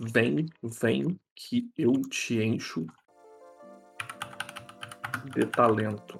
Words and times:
vem, 0.00 0.46
vem, 0.62 1.18
que 1.34 1.70
eu 1.76 1.92
te 2.02 2.42
encho 2.42 2.86
de 5.34 5.46
talento. 5.46 6.18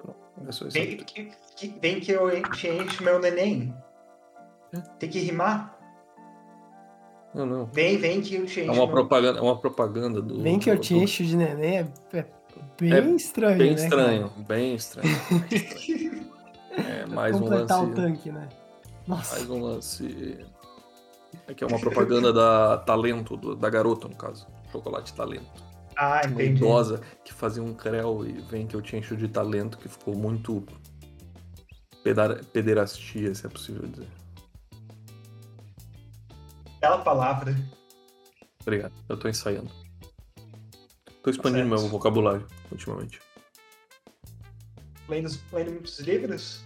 Pronto, 0.00 0.66
é 0.66 0.68
Vem 0.70 0.96
que, 0.98 1.30
que- 1.56 1.78
vem 1.80 2.00
que 2.00 2.12
eu 2.12 2.42
te 2.52 2.68
encho 2.68 3.02
meu 3.02 3.18
neném. 3.18 3.74
É. 4.72 4.80
Tem 4.98 5.08
que 5.08 5.18
rimar. 5.20 5.72
Não, 7.34 7.46
não. 7.46 7.66
Vem, 7.66 7.96
vem 7.98 8.20
que 8.20 8.34
eu 8.36 8.46
te 8.46 8.60
É 8.60 8.64
encho. 8.64 8.72
uma 8.72 8.84
meu- 8.86 8.94
propaganda, 8.94 9.38
é 9.38 9.42
uma 9.42 9.58
propaganda 9.58 10.22
do. 10.22 10.40
Bem 10.40 10.58
que 10.58 10.70
eu 10.70 10.78
te 10.78 10.94
do- 10.94 11.00
encho 11.00 11.24
de 11.24 11.36
neném, 11.36 11.78
é, 11.78 11.86
é 12.18 12.26
bem 12.78 12.92
É 12.92 13.00
estranho, 13.16 13.58
Bem 13.58 13.70
né? 13.70 13.74
estranho, 13.76 14.28
bem 14.46 14.74
estranho. 14.74 15.08
bem 15.28 15.48
estranho. 15.50 16.34
É, 16.76 16.82
cara? 16.82 17.06
mais 17.08 17.34
um 17.36 17.40
Completar 17.40 17.78
o 17.80 17.82
lance. 17.86 17.94
tanque, 17.96 18.30
né? 18.30 18.48
Nossa. 19.06 19.34
Mais 19.36 19.50
um 19.50 19.60
lance. 19.60 20.38
Aqui 21.48 21.62
é 21.62 21.66
uma 21.66 21.78
propaganda 21.78 22.32
da 22.32 22.78
Talento, 22.78 23.36
do- 23.36 23.54
da 23.54 23.68
garota, 23.68 24.08
no 24.08 24.16
caso. 24.16 24.46
Chocolate 24.72 25.12
Talento. 25.14 25.62
Ah, 25.96 26.22
Uma 26.26 26.42
entendi. 26.42 26.60
idosa 26.62 27.00
que 27.24 27.32
fazia 27.32 27.62
um 27.62 27.72
creu 27.74 28.26
e 28.26 28.32
vem 28.42 28.66
que 28.66 28.74
eu 28.74 28.82
te 28.82 28.96
encho 28.96 29.16
de 29.16 29.28
talento, 29.28 29.78
que 29.78 29.88
ficou 29.88 30.16
muito 30.16 30.64
pedar- 32.02 32.42
pederastia, 32.46 33.32
se 33.34 33.46
é 33.46 33.48
possível 33.48 33.86
dizer. 33.86 34.08
Bela 36.80 36.98
palavra. 36.98 37.54
Obrigado, 38.62 38.92
eu 39.08 39.16
tô 39.16 39.28
ensaiando. 39.28 39.70
Tô 41.22 41.30
expandindo 41.30 41.68
certo. 41.68 41.80
meu 41.82 41.88
vocabulário 41.90 42.46
ultimamente. 42.72 43.20
Lendo, 45.08 45.30
lendo 45.52 45.70
muitos 45.72 45.98
livros? 46.00 46.64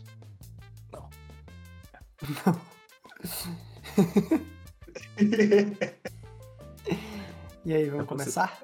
E 7.65 7.75
aí, 7.75 7.91
vamos 7.91 8.07
começar? 8.07 8.59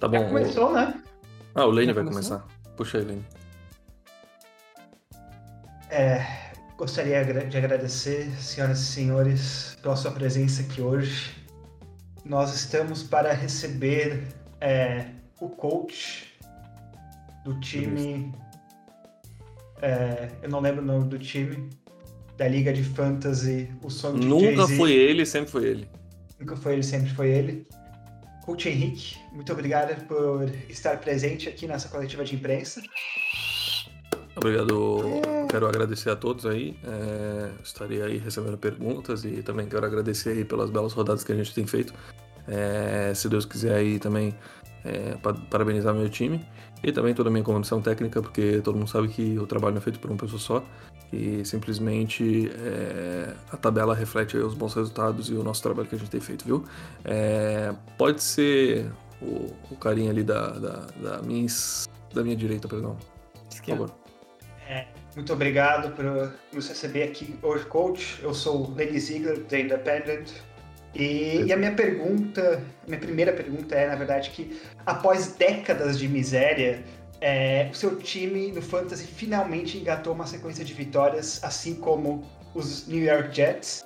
Tá 0.00 0.08
Já 0.08 0.08
bom. 0.08 0.24
o- 0.24 0.28
começou, 0.30 0.72
né? 0.72 1.00
Ah, 1.54 1.64
o 1.64 1.70
Lane 1.70 1.86
Já 1.86 1.92
vai 1.92 2.04
começou? 2.04 2.38
começar. 2.40 2.72
Puxa 2.76 2.98
aí, 2.98 3.04
Lane. 3.04 3.24
É, 5.90 6.26
gostaria 6.76 7.24
de 7.24 7.56
agradecer, 7.56 8.28
senhoras 8.40 8.80
e 8.80 8.84
senhores, 8.86 9.78
pela 9.80 9.94
sua 9.94 10.10
presença 10.10 10.62
aqui 10.62 10.80
hoje. 10.80 11.36
Nós 12.24 12.52
estamos 12.52 13.04
para 13.04 13.32
receber 13.32 14.26
é, 14.60 15.06
o 15.40 15.48
coach 15.48 16.36
do 17.44 17.60
time. 17.60 18.34
é, 19.80 20.30
eu 20.42 20.48
não 20.48 20.58
lembro 20.58 20.82
o 20.82 20.84
nome 20.84 21.08
do 21.08 21.18
time. 21.18 21.70
Da 22.36 22.46
Liga 22.46 22.72
de 22.72 22.84
Fantasy, 22.84 23.70
o 23.82 23.88
sonho 23.90 24.20
de 24.20 24.26
Nunca 24.26 24.68
foi 24.68 24.92
ele, 24.92 25.24
sempre 25.24 25.50
foi 25.50 25.64
ele. 25.64 25.88
Nunca 26.38 26.56
foi 26.56 26.74
ele, 26.74 26.82
sempre 26.82 27.10
foi 27.10 27.30
ele. 27.30 27.66
Coach 28.44 28.68
Henrique, 28.68 29.16
muito 29.32 29.50
obrigado 29.52 30.06
por 30.06 30.48
estar 30.68 30.98
presente 31.00 31.48
aqui 31.48 31.66
nessa 31.66 31.88
coletiva 31.88 32.24
de 32.24 32.34
imprensa. 32.34 32.82
Obrigado. 34.36 35.00
Quero 35.48 35.66
agradecer 35.66 36.10
a 36.10 36.16
todos 36.16 36.44
aí. 36.44 36.76
É, 36.84 37.50
estarei 37.64 38.02
aí 38.02 38.18
recebendo 38.18 38.58
perguntas 38.58 39.24
e 39.24 39.42
também 39.42 39.66
quero 39.66 39.86
agradecer 39.86 40.30
aí 40.30 40.44
pelas 40.44 40.70
belas 40.70 40.92
rodadas 40.92 41.24
que 41.24 41.32
a 41.32 41.34
gente 41.34 41.54
tem 41.54 41.66
feito. 41.66 41.94
É, 42.46 43.12
se 43.14 43.28
Deus 43.28 43.46
quiser 43.46 43.74
aí 43.74 43.98
também 43.98 44.34
é, 44.84 45.16
pa- 45.16 45.32
parabenizar 45.50 45.94
meu 45.94 46.08
time 46.08 46.46
e 46.82 46.92
também 46.92 47.14
toda 47.14 47.28
a 47.28 47.32
minha 47.32 47.44
comissão 47.44 47.80
técnica, 47.80 48.20
porque 48.20 48.60
todo 48.62 48.76
mundo 48.76 48.88
sabe 48.88 49.08
que 49.08 49.38
o 49.38 49.46
trabalho 49.46 49.74
não 49.74 49.80
é 49.80 49.82
feito 49.82 49.98
por 49.98 50.10
uma 50.10 50.18
pessoa 50.18 50.38
só 50.38 50.64
e 51.12 51.44
simplesmente 51.44 52.50
é, 52.50 53.32
a 53.52 53.56
tabela 53.56 53.94
reflete 53.94 54.36
os 54.36 54.54
bons 54.54 54.74
resultados 54.74 55.30
e 55.30 55.34
o 55.34 55.42
nosso 55.42 55.62
trabalho 55.62 55.88
que 55.88 55.94
a 55.94 55.98
gente 55.98 56.10
tem 56.10 56.20
feito, 56.20 56.44
viu? 56.44 56.64
É, 57.04 57.72
pode 57.96 58.22
ser 58.22 58.90
o, 59.22 59.52
o 59.70 59.76
carinha 59.76 60.10
ali 60.10 60.22
da, 60.22 60.50
da, 60.50 60.86
da 61.00 61.22
minha, 61.22 61.46
da 62.12 62.22
minha 62.22 62.36
direita, 62.36 62.66
perdão. 62.68 62.96
Por 63.32 63.54
Esquerda. 63.54 63.86
favor. 63.86 64.06
Muito 65.16 65.32
obrigado 65.32 65.96
por 65.96 66.04
nos 66.52 66.68
receber 66.68 67.04
aqui 67.04 67.38
hoje, 67.42 67.64
coach. 67.64 68.20
Eu 68.22 68.34
sou 68.34 68.66
o 68.66 68.74
Lenny 68.74 69.00
Ziegler, 69.00 69.42
da 69.44 69.58
Independent. 69.58 70.30
E, 70.98 71.44
e 71.46 71.52
a 71.52 71.56
minha 71.56 71.72
pergunta, 71.72 72.62
a 72.84 72.88
minha 72.88 72.98
primeira 72.98 73.32
pergunta 73.32 73.74
é, 73.74 73.86
na 73.86 73.96
verdade, 73.96 74.30
que 74.30 74.58
após 74.86 75.28
décadas 75.34 75.98
de 75.98 76.08
miséria, 76.08 76.82
é, 77.20 77.68
o 77.70 77.74
seu 77.74 77.96
time 77.96 78.50
no 78.50 78.62
Fantasy 78.62 79.06
finalmente 79.06 79.76
engatou 79.76 80.14
uma 80.14 80.26
sequência 80.26 80.64
de 80.64 80.72
vitórias, 80.72 81.42
assim 81.44 81.74
como 81.74 82.24
os 82.54 82.88
New 82.88 83.04
York 83.04 83.34
Jets, 83.34 83.84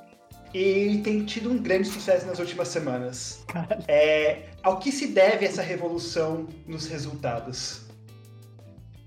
e 0.54 1.00
tem 1.03 1.25
tido 1.25 1.50
um 1.50 1.59
grande 1.59 1.88
sucesso 1.88 2.26
nas 2.26 2.38
últimas 2.38 2.69
semanas. 2.69 3.44
É, 3.88 4.50
ao 4.62 4.78
que 4.78 4.92
se 4.92 5.09
deve 5.09 5.44
essa 5.44 5.62
revolução 5.62 6.47
nos 6.66 6.87
resultados? 6.87 7.90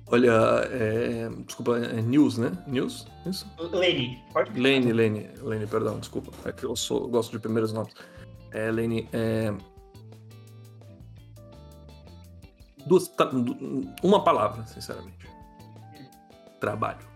Olha, 0.08 0.31
é, 0.69 1.30
desculpa, 1.46 1.78
é 1.78 2.02
News, 2.02 2.38
né? 2.38 2.52
News? 2.68 3.08
Isso? 3.25 3.47
Me 3.58 4.62
Lane, 4.62 4.91
Lane, 4.94 5.30
Lane, 5.41 5.66
perdão, 5.68 6.00
desculpa. 6.00 6.31
É 6.47 6.52
que 6.52 6.66
eu 6.66 6.75
sou, 6.75 7.08
gosto 7.08 7.31
de 7.31 7.40
primeiros 7.40 7.72
nomes. 7.74 7.94
É, 8.52 8.69
Lane, 8.69 9.08
é. 9.14 9.53
Duas, 12.86 13.08
du- 13.08 13.88
uma 14.03 14.24
palavra, 14.24 14.66
sinceramente. 14.68 15.28
Trabalho. 16.59 17.00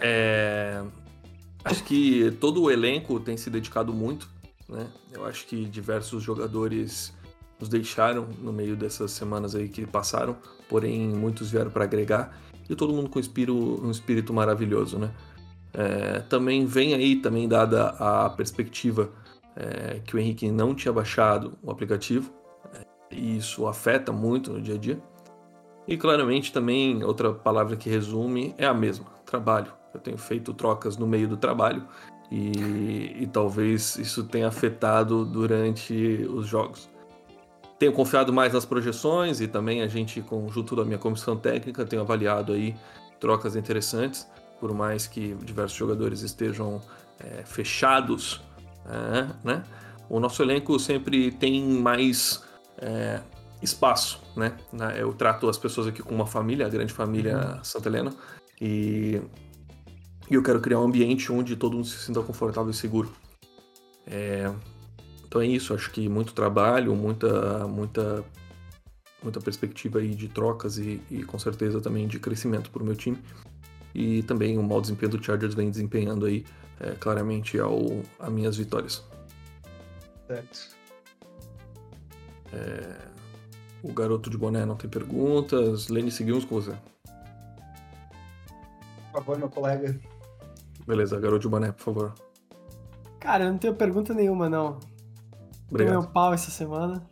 É, 0.00 0.82
acho 1.64 1.84
que 1.84 2.32
todo 2.40 2.62
o 2.62 2.70
elenco 2.70 3.20
tem 3.20 3.36
se 3.36 3.48
dedicado 3.48 3.92
muito, 3.94 4.28
né? 4.68 4.88
Eu 5.12 5.24
acho 5.24 5.46
que 5.46 5.64
diversos 5.66 6.22
jogadores 6.22 7.14
nos 7.60 7.68
deixaram 7.68 8.26
no 8.40 8.52
meio 8.52 8.74
dessas 8.76 9.12
semanas 9.12 9.54
aí 9.54 9.68
que 9.68 9.86
passaram, 9.86 10.36
porém 10.68 11.08
muitos 11.08 11.50
vieram 11.50 11.70
para 11.70 11.84
agregar 11.84 12.36
e 12.68 12.74
todo 12.74 12.92
mundo 12.92 13.10
com 13.10 13.18
espírito, 13.18 13.80
um 13.82 13.90
espírito 13.90 14.32
maravilhoso, 14.32 14.98
né? 14.98 15.10
É, 15.72 16.20
também 16.20 16.64
vem 16.64 16.94
aí, 16.94 17.16
também 17.16 17.48
dada 17.48 17.88
a 17.98 18.30
perspectiva 18.30 19.10
é, 19.56 20.00
que 20.04 20.14
o 20.14 20.18
Henrique 20.18 20.50
não 20.50 20.74
tinha 20.74 20.92
baixado 20.92 21.58
o 21.62 21.70
aplicativo, 21.70 22.32
é, 22.72 22.86
e 23.10 23.38
isso 23.38 23.66
afeta 23.66 24.12
muito 24.12 24.52
no 24.52 24.60
dia 24.60 24.76
a 24.76 24.78
dia. 24.78 25.02
E 25.86 25.96
claramente 25.96 26.52
também 26.52 27.04
outra 27.04 27.32
palavra 27.32 27.76
que 27.76 27.90
resume 27.90 28.54
é 28.56 28.66
a 28.66 28.72
mesma, 28.72 29.06
trabalho. 29.26 29.72
Eu 29.92 30.00
tenho 30.00 30.16
feito 30.16 30.54
trocas 30.54 30.96
no 30.96 31.06
meio 31.06 31.28
do 31.28 31.36
trabalho 31.36 31.86
e, 32.30 33.22
e 33.22 33.26
talvez 33.26 33.96
isso 33.96 34.24
tenha 34.24 34.48
afetado 34.48 35.24
durante 35.24 36.26
os 36.30 36.46
jogos. 36.46 36.88
Tenho 37.78 37.92
confiado 37.92 38.32
mais 38.32 38.52
nas 38.52 38.64
projeções 38.64 39.40
e 39.40 39.48
também 39.48 39.82
a 39.82 39.88
gente, 39.88 40.20
conjunto 40.22 40.76
da 40.76 40.84
minha 40.84 40.98
comissão 40.98 41.36
técnica, 41.36 41.84
tem 41.84 41.98
avaliado 41.98 42.52
aí 42.52 42.74
trocas 43.18 43.56
interessantes, 43.56 44.28
por 44.60 44.72
mais 44.72 45.06
que 45.06 45.34
diversos 45.42 45.76
jogadores 45.76 46.20
estejam 46.22 46.80
é, 47.18 47.44
fechados, 47.44 48.40
é, 48.86 49.26
né? 49.42 49.62
O 50.08 50.20
nosso 50.20 50.42
elenco 50.42 50.78
sempre 50.78 51.32
tem 51.32 51.62
mais 51.64 52.42
é, 52.78 53.20
espaço, 53.62 54.20
né? 54.36 54.56
Eu 54.96 55.12
trato 55.12 55.48
as 55.48 55.58
pessoas 55.58 55.86
aqui 55.86 56.02
como 56.02 56.16
uma 56.16 56.26
família, 56.26 56.66
a 56.66 56.68
grande 56.68 56.92
família 56.92 57.58
Santa 57.62 57.88
Helena, 57.88 58.12
e, 58.60 59.20
e 60.30 60.34
eu 60.34 60.42
quero 60.42 60.60
criar 60.60 60.78
um 60.78 60.84
ambiente 60.84 61.32
onde 61.32 61.56
todo 61.56 61.74
mundo 61.74 61.86
se 61.86 61.98
sinta 61.98 62.22
confortável 62.22 62.70
e 62.70 62.74
seguro. 62.74 63.10
É, 64.06 64.52
então 65.34 65.42
é 65.42 65.46
isso, 65.48 65.74
acho 65.74 65.90
que 65.90 66.08
muito 66.08 66.32
trabalho, 66.32 66.94
muita, 66.94 67.66
muita, 67.66 68.24
muita 69.20 69.40
perspectiva 69.40 69.98
aí 69.98 70.14
de 70.14 70.28
trocas 70.28 70.78
e, 70.78 71.02
e 71.10 71.24
com 71.24 71.36
certeza 71.40 71.80
também 71.80 72.06
de 72.06 72.20
crescimento 72.20 72.70
para 72.70 72.80
o 72.80 72.86
meu 72.86 72.94
time. 72.94 73.18
E 73.92 74.22
também 74.22 74.56
o 74.56 74.62
mau 74.62 74.80
desempenho 74.80 75.10
do 75.10 75.20
Chargers 75.20 75.54
vem 75.54 75.68
desempenhando 75.68 76.26
aí 76.26 76.44
é, 76.78 76.92
claramente 76.92 77.58
ao, 77.58 77.80
a 78.20 78.30
minhas 78.30 78.56
vitórias. 78.56 79.04
Certo. 80.28 80.76
O 83.82 83.92
garoto 83.92 84.30
de 84.30 84.38
boné 84.38 84.64
não 84.64 84.76
tem 84.76 84.88
perguntas. 84.88 85.88
Lenny, 85.88 86.12
seguimos 86.12 86.44
com 86.44 86.60
você. 86.60 86.76
Por 89.10 89.14
favor, 89.14 89.36
meu 89.36 89.48
colega. 89.48 89.98
Beleza, 90.86 91.18
garoto 91.18 91.40
de 91.40 91.48
boné, 91.48 91.72
por 91.72 91.82
favor. 91.82 92.14
Cara, 93.18 93.46
eu 93.46 93.50
não 93.50 93.58
tenho 93.58 93.74
pergunta 93.74 94.14
nenhuma, 94.14 94.48
não. 94.48 94.93
Tomei 95.74 95.86
Obrigado. 95.88 96.08
um 96.08 96.12
pau 96.12 96.32
essa 96.32 96.50
semana. 96.50 97.02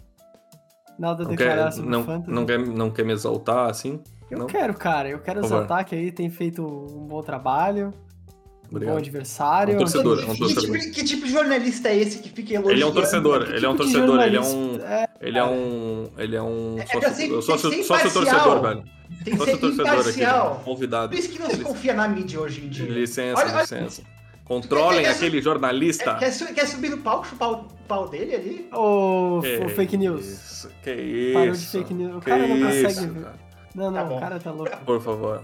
Nada 0.98 1.22
a 1.22 1.24
Não 1.24 1.30
declarar 1.34 1.64
quer, 1.64 1.72
sobre 1.72 1.90
não, 1.90 2.04
fantasy. 2.04 2.30
não, 2.30 2.46
quer, 2.46 2.58
não 2.58 2.90
quer 2.90 3.04
me 3.04 3.12
exaltar 3.12 3.68
assim? 3.70 4.00
Eu 4.30 4.38
não? 4.38 4.46
quero, 4.46 4.74
cara. 4.74 5.08
Eu 5.08 5.18
quero 5.18 5.44
exaltar 5.44 5.84
que 5.84 5.94
aí 5.94 6.12
tem 6.12 6.30
feito 6.30 6.62
um 6.64 7.06
bom 7.06 7.22
trabalho, 7.22 7.88
um 7.88 7.90
bom 7.90 8.68
Obrigado. 8.76 8.98
adversário. 8.98 9.72
É 9.72 9.76
um 9.76 9.78
torcedor, 9.78 10.18
é 10.20 10.24
um 10.26 10.32
que, 10.32 10.38
torcedor. 10.38 10.78
tipo, 10.78 10.94
que 10.94 11.04
tipo 11.04 11.26
de 11.26 11.32
jornalista 11.32 11.88
é 11.88 11.96
esse 11.96 12.18
que 12.20 12.28
fica 12.28 12.54
elogiando? 12.54 12.70
Ele 12.72 12.82
é 12.82 12.86
um 12.86 12.92
torcedor, 12.92 13.44
Que 13.46 13.52
ele 13.52 13.66
é 13.66 13.68
um 13.68 13.72
tipo 13.72 13.84
torcedor, 13.84 14.20
ele 14.22 14.36
é 14.36 14.40
um. 14.40 14.76
é, 14.76 15.08
Ele 15.20 15.38
é 15.38 15.44
um. 15.44 16.04
Ele 16.18 16.36
é 16.36 16.42
um. 16.42 16.78
É 16.78 16.86
ser- 16.86 17.42
Sócio, 17.42 17.70
que 17.70 17.84
torcedor, 17.84 18.62
velho. 18.62 18.84
Tem 19.24 19.32
que 19.34 19.38
Sócio 19.38 19.54
ser 19.54 19.60
torcedor 19.60 19.86
aqui, 19.90 20.00
imparcial. 20.00 20.62
convidado. 20.64 21.08
Por 21.10 21.18
isso 21.18 21.28
que 21.30 21.38
não 21.38 21.50
se 21.50 21.58
confia 21.60 21.94
na 21.94 22.08
mídia 22.08 22.40
hoje 22.40 22.64
em 22.64 22.68
dia. 22.68 22.86
Licença, 22.88 23.40
Olha- 23.40 23.52
olha- 23.52 23.60
licença. 23.62 24.02
Controlem 24.44 25.06
é, 25.06 25.10
aquele 25.10 25.40
jornalista. 25.40 26.16
Quer, 26.16 26.32
quer 26.54 26.66
subir 26.66 26.90
no 26.90 26.98
palco, 26.98 27.26
chupar 27.26 27.52
o 27.52 27.64
pau 27.86 28.08
dele 28.08 28.34
ali? 28.34 28.68
Ô, 28.72 29.40
fake 29.74 29.96
news. 29.96 30.26
Isso, 30.26 30.70
que 30.82 30.90
isso. 30.92 31.34
Parou 31.34 31.52
de 31.54 31.66
fake 31.66 31.94
news. 31.94 32.16
O 32.16 32.20
cara 32.20 32.46
não 32.46 32.60
consegue 32.60 32.86
isso, 32.86 33.08
ver. 33.08 33.22
cara. 33.22 33.34
Não, 33.74 33.90
não, 33.90 34.08
Tá 34.08 34.14
o 34.14 34.20
cara 34.20 34.40
tá 34.40 34.50
louco. 34.50 34.76
Por 34.84 35.00
favor. 35.00 35.42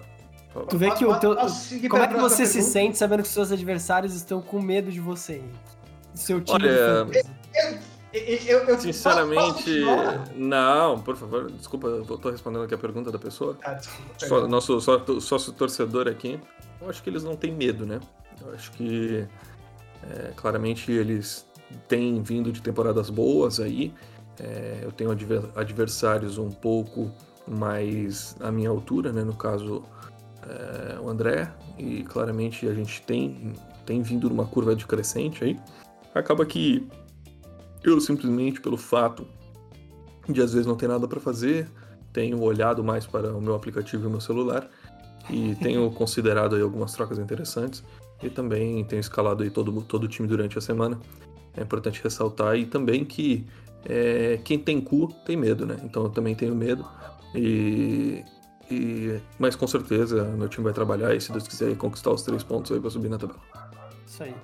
Tu 0.69 0.77
vê 0.79 0.91
que 0.91 1.05
o 1.05 1.15
teu. 1.21 1.37
Como 1.89 2.03
é 2.03 2.09
que 2.09 2.17
você 2.17 2.45
se 2.45 2.55
pergunta? 2.55 2.73
sente 2.73 2.99
sabendo 2.99 3.23
que 3.23 3.29
seus 3.29 3.53
adversários 3.53 4.15
estão 4.15 4.41
com 4.43 4.61
medo 4.61 4.91
de 4.91 5.01
você? 5.01 5.35
Henrique? 5.35 5.59
Seu 6.15 6.41
time 6.41 6.56
Olha. 6.65 7.06
Eu, 8.12 8.61
eu, 8.61 8.79
Sinceramente, 8.81 9.71
não, 10.35 10.99
por 10.99 11.15
favor, 11.15 11.51
desculpa, 11.53 11.87
eu 11.89 12.05
tô 12.19 12.31
respondendo 12.31 12.65
aqui 12.65 12.75
a 12.75 12.79
pergunta 12.79 13.12
da 13.12 13.19
pessoa. 13.19 13.56
Ah, 13.62 13.75
desculpa, 13.75 14.15
Só, 14.27 14.49
nosso 14.49 14.81
só- 14.81 15.05
sócio 15.21 15.53
torcedor 15.53 16.09
aqui, 16.09 16.41
eu 16.81 16.89
acho 16.89 17.03
que 17.03 17.11
eles 17.11 17.23
não 17.23 17.37
têm 17.37 17.53
medo, 17.53 17.85
né? 17.85 18.01
Eu 18.40 18.52
acho 18.52 18.70
que 18.73 19.26
é, 20.02 20.32
claramente 20.37 20.90
eles 20.90 21.46
têm 21.87 22.23
vindo 22.23 22.52
de 22.52 22.62
temporadas 22.62 23.11
boas 23.11 23.61
aí. 23.61 23.93
É, 24.40 24.81
eu 24.82 24.93
tenho 24.93 25.11
adver- 25.11 25.50
adversários 25.56 26.38
um 26.38 26.50
pouco 26.50 27.11
mais 27.46 28.37
à 28.40 28.52
minha 28.52 28.70
altura, 28.70 29.12
né? 29.12 29.25
No 29.25 29.35
caso, 29.35 29.82
é, 30.46 30.99
o 31.00 31.08
André, 31.08 31.50
e 31.76 32.02
claramente 32.05 32.67
a 32.67 32.75
gente 32.75 33.02
tem, 33.02 33.52
tem 33.85 34.02
vindo 34.02 34.29
numa 34.29 34.46
curva 34.46 34.76
de 34.76 34.87
crescente 34.87 35.44
aí. 35.44 35.58
Acaba 36.14 36.44
que 36.46 36.87
eu 37.82 38.00
simplesmente, 38.00 38.61
pelo 38.61 38.76
fato 38.76 39.26
de 40.29 40.43
às 40.43 40.52
vezes 40.52 40.67
não 40.67 40.76
ter 40.76 40.88
nada 40.88 41.08
para 41.08 41.20
fazer, 41.20 41.69
tenho 42.12 42.41
olhado 42.43 42.84
mais 42.84 43.06
para 43.06 43.34
o 43.34 43.41
meu 43.41 43.55
aplicativo 43.55 44.05
e 44.05 44.06
o 44.06 44.11
meu 44.11 44.20
celular 44.20 44.69
e 45.31 45.55
tenho 45.57 45.91
considerado 45.91 46.57
aí 46.57 46.63
algumas 46.63 46.93
trocas 46.93 47.19
interessantes 47.19 47.83
e 48.23 48.29
também 48.29 48.85
tenho 48.85 49.01
escalado 49.01 49.43
aí 49.43 49.51
todo, 49.51 49.83
todo 49.83 50.05
o 50.05 50.09
time 50.09 50.27
durante 50.27 50.59
a 50.59 50.61
semana. 50.61 50.99
É 51.57 51.63
importante 51.63 52.03
ressaltar 52.03 52.57
e 52.57 52.67
também 52.67 53.05
que 53.05 53.47
é, 53.85 54.39
quem 54.45 54.59
tem 54.59 54.81
cu 54.81 55.09
tem 55.25 55.37
medo, 55.37 55.67
né? 55.67 55.79
Então 55.83 56.05
eu 56.05 56.11
também 56.11 56.35
tenho 56.35 56.55
medo 56.55 56.85
e, 57.35 58.25
e 58.71 59.21
mas 59.39 59.55
com 59.57 59.67
certeza 59.67 60.25
meu 60.25 60.49
time 60.49 60.65
vai 60.65 60.73
trabalhar 60.73 61.15
e 61.15 61.21
se 61.21 61.31
Deus 61.31 61.47
quiser 61.47 61.77
conquistar 61.77 62.11
os 62.11 62.23
três 62.23 62.43
pontos 62.43 62.73
aí 62.73 62.81
para 62.81 62.91
subir 62.91 63.09
na 63.09 63.19
tabela. 63.19 63.41
Isso 64.07 64.23
aí. 64.23 64.35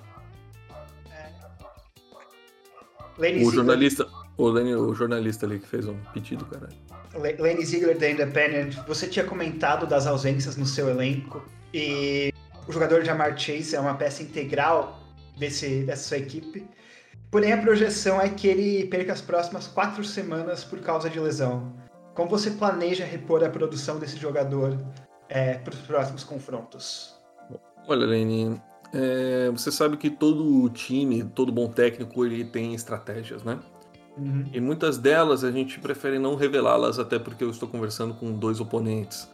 Lane 3.17 3.45
O 3.45 3.51
jornalista, 3.51 4.07
o, 4.37 4.47
Lenny, 4.47 4.75
o 4.75 4.93
jornalista 4.93 5.45
ali 5.45 5.59
que 5.59 5.67
fez 5.67 5.87
um 5.87 5.97
pedido, 6.13 6.45
cara. 6.45 6.69
Le- 7.15 7.37
Lane 7.37 7.65
Ziegler 7.65 7.97
da 7.97 8.09
Independent, 8.09 8.75
você 8.87 9.07
tinha 9.07 9.25
comentado 9.25 9.87
das 9.87 10.05
ausências 10.05 10.57
no 10.57 10.65
seu 10.65 10.89
elenco 10.89 11.43
e 11.73 12.33
o 12.67 12.71
jogador 12.71 13.03
Jamar 13.03 13.37
Chase 13.37 13.75
é 13.75 13.79
uma 13.79 13.93
peça 13.95 14.23
integral 14.23 14.99
desse, 15.37 15.83
dessa 15.83 16.09
sua 16.09 16.17
equipe. 16.17 16.67
Porém, 17.31 17.53
a 17.53 17.57
projeção 17.57 18.21
é 18.21 18.29
que 18.29 18.47
ele 18.47 18.85
perca 18.87 19.13
as 19.13 19.21
próximas 19.21 19.67
quatro 19.67 20.03
semanas 20.03 20.63
por 20.63 20.79
causa 20.79 21.09
de 21.09 21.19
lesão. 21.19 21.73
Como 22.13 22.29
você 22.29 22.51
planeja 22.51 23.03
repor 23.03 23.43
a 23.43 23.49
produção 23.49 23.99
desse 23.99 24.17
jogador 24.17 24.77
para 25.27 25.73
os 25.73 25.79
próximos 25.81 26.23
confrontos? 26.23 27.13
Olha, 27.87 28.05
Lenny, 28.05 28.59
é, 28.93 29.49
você 29.51 29.71
sabe 29.71 29.97
que 29.97 30.09
todo 30.09 30.69
time, 30.69 31.23
todo 31.23 31.51
bom 31.51 31.67
técnico, 31.67 32.25
ele 32.25 32.45
tem 32.45 32.73
estratégias, 32.73 33.43
né? 33.43 33.59
Uhum. 34.17 34.45
E 34.53 34.59
muitas 34.61 34.97
delas 34.97 35.43
a 35.43 35.51
gente 35.51 35.79
prefere 35.79 36.17
não 36.19 36.35
revelá-las, 36.35 36.99
até 36.99 37.19
porque 37.19 37.43
eu 37.43 37.49
estou 37.49 37.67
conversando 37.67 38.13
com 38.13 38.31
dois 38.31 38.59
oponentes. 38.59 39.29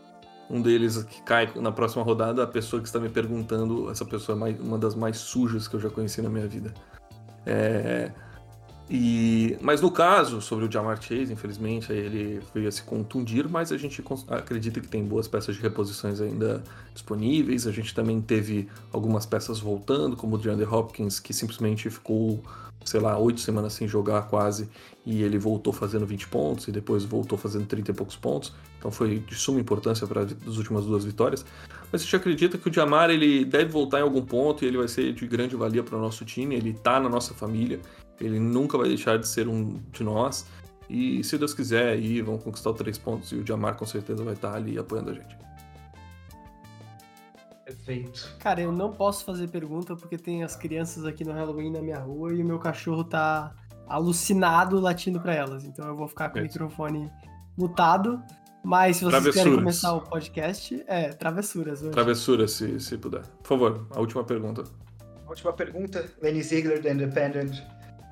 Um 0.50 0.62
deles 0.62 1.04
que 1.04 1.22
cai 1.22 1.52
na 1.56 1.72
próxima 1.72 2.04
rodada, 2.04 2.44
a 2.44 2.48
pessoa 2.48 2.82
que 2.82 2.88
está 2.88 3.00
me 3.00 3.10
perguntando, 3.10 3.90
essa 3.90 4.04
pessoa 4.06 4.36
é 4.36 4.40
mais- 4.40 4.60
uma 4.60 4.78
das 4.78 4.96
mais 4.96 5.18
sujas 5.18 5.68
que 5.68 5.76
eu 5.76 5.80
já 5.80 5.90
conheci 5.90 6.22
na 6.22 6.30
minha 6.30 6.48
vida. 6.48 6.74
É, 7.46 8.12
e, 8.94 9.58
mas 9.62 9.80
no 9.80 9.90
caso, 9.90 10.42
sobre 10.42 10.66
o 10.66 10.72
Jamar 10.72 11.02
Chase, 11.02 11.32
infelizmente, 11.32 11.94
ele 11.94 12.42
veio 12.54 12.68
a 12.68 12.72
se 12.72 12.84
contundir, 12.84 13.48
mas 13.48 13.72
a 13.72 13.78
gente 13.78 14.04
acredita 14.28 14.82
que 14.82 14.88
tem 14.90 15.06
boas 15.06 15.30
peças 15.30 15.56
de 15.56 15.62
reposições 15.62 16.20
ainda 16.20 16.62
disponíveis. 16.94 17.66
A 17.66 17.72
gente 17.72 17.96
também 17.96 18.20
teve 18.22 18.68
algumas 18.92 19.26
peças 19.26 19.62
voltando, 19.62 20.18
como 20.18 20.36
o 20.36 20.38
DeAndre 20.38 20.66
Hopkins, 20.66 21.22
que 21.22 21.34
simplesmente 21.34 21.90
ficou, 21.90 22.44
sei 22.84 23.00
lá, 23.00 23.18
oito 23.18 23.40
semanas 23.40 23.74
sem 23.74 23.88
jogar 23.88 24.24
quase, 24.24 24.70
e 25.06 25.24
ele 25.24 25.38
voltou 25.38 25.72
fazendo 25.72 26.06
20 26.06 26.28
pontos, 26.28 26.68
e 26.68 26.72
depois 26.72 27.04
voltou 27.04 27.38
fazendo 27.38 27.66
30 27.66 27.92
e 27.92 27.94
poucos 27.94 28.16
pontos. 28.16 28.54
Então 28.78 28.92
foi 28.92 29.20
de 29.20 29.36
suma 29.36 29.60
importância 29.60 30.08
para 30.08 30.22
as 30.22 30.58
últimas 30.58 30.86
duas 30.86 31.06
vitórias. 31.06 31.46
Mas 31.92 32.02
a 32.02 32.04
gente 32.04 32.16
acredita 32.16 32.58
que 32.58 32.70
o 32.70 32.74
Jamar 32.74 33.10
ele 33.10 33.46
deve 33.46 33.72
voltar 33.72 34.00
em 34.00 34.04
algum 34.04 34.24
ponto 34.24 34.64
e 34.64 34.68
ele 34.68 34.78
vai 34.78 34.88
ser 34.88 35.14
de 35.14 35.28
grande 35.28 35.56
valia 35.56 35.84
para 35.84 35.98
o 35.98 36.02
nosso 36.02 36.26
time. 36.26 36.56
Ele 36.56 36.72
está 36.72 37.00
na 37.00 37.10
nossa 37.10 37.34
família, 37.34 37.80
ele 38.20 38.40
nunca 38.40 38.78
vai 38.78 38.88
deixar 38.88 39.18
de 39.18 39.28
ser 39.28 39.48
um 39.48 39.80
de 39.92 40.04
nós. 40.04 40.48
E 40.90 41.24
se 41.24 41.38
Deus 41.38 41.54
quiser, 41.54 41.90
aí 41.90 42.22
vamos 42.22 42.44
conquistar 42.44 42.74
três 42.74 42.98
pontos 42.98 43.32
e 43.32 43.36
o 43.36 43.46
Jamar 43.46 43.76
com 43.76 43.86
certeza 43.86 44.24
vai 44.24 44.34
estar 44.34 44.54
ali 44.54 44.78
apoiando 44.78 45.12
a 45.12 45.14
gente. 45.14 45.38
Perfeito. 47.66 48.36
Cara, 48.40 48.62
eu 48.62 48.72
não 48.72 48.92
posso 48.92 49.24
fazer 49.24 49.48
pergunta 49.50 49.96
porque 49.96 50.18
tem 50.18 50.44
as 50.44 50.56
crianças 50.56 51.06
aqui 51.06 51.24
no 51.24 51.32
Halloween 51.32 51.72
na 51.72 51.82
minha 51.82 52.00
rua 52.00 52.34
e 52.34 52.42
o 52.42 52.46
meu 52.46 52.60
cachorro 52.60 53.04
tá 53.04 53.54
alucinado 53.88 54.80
latindo 54.80 55.20
pra 55.20 55.34
elas. 55.34 55.64
Então 55.64 55.88
eu 55.88 55.96
vou 55.96 56.08
ficar 56.08 56.30
com 56.30 56.40
o 56.40 56.46
Isso. 56.46 56.54
microfone 56.54 57.12
mutado. 57.58 58.22
Mas 58.64 58.98
se 58.98 59.06
vocês 59.06 59.24
querem 59.24 59.32
Travessuras. 59.34 59.60
começar 59.60 59.94
o 59.94 60.02
podcast, 60.02 60.84
é, 60.88 61.10
travessuras. 61.10 61.82
hoje. 61.82 61.92
Travessura, 61.92 62.48
se, 62.48 62.80
se 62.80 62.98
puder. 62.98 63.24
Por 63.42 63.48
favor, 63.48 63.88
a 63.90 64.00
última 64.00 64.24
pergunta. 64.24 64.64
Última 65.28 65.52
pergunta, 65.54 66.06
Lenny 66.22 66.44
Ziegler 66.44 66.82
da 66.82 66.92
Independent. 66.92 67.58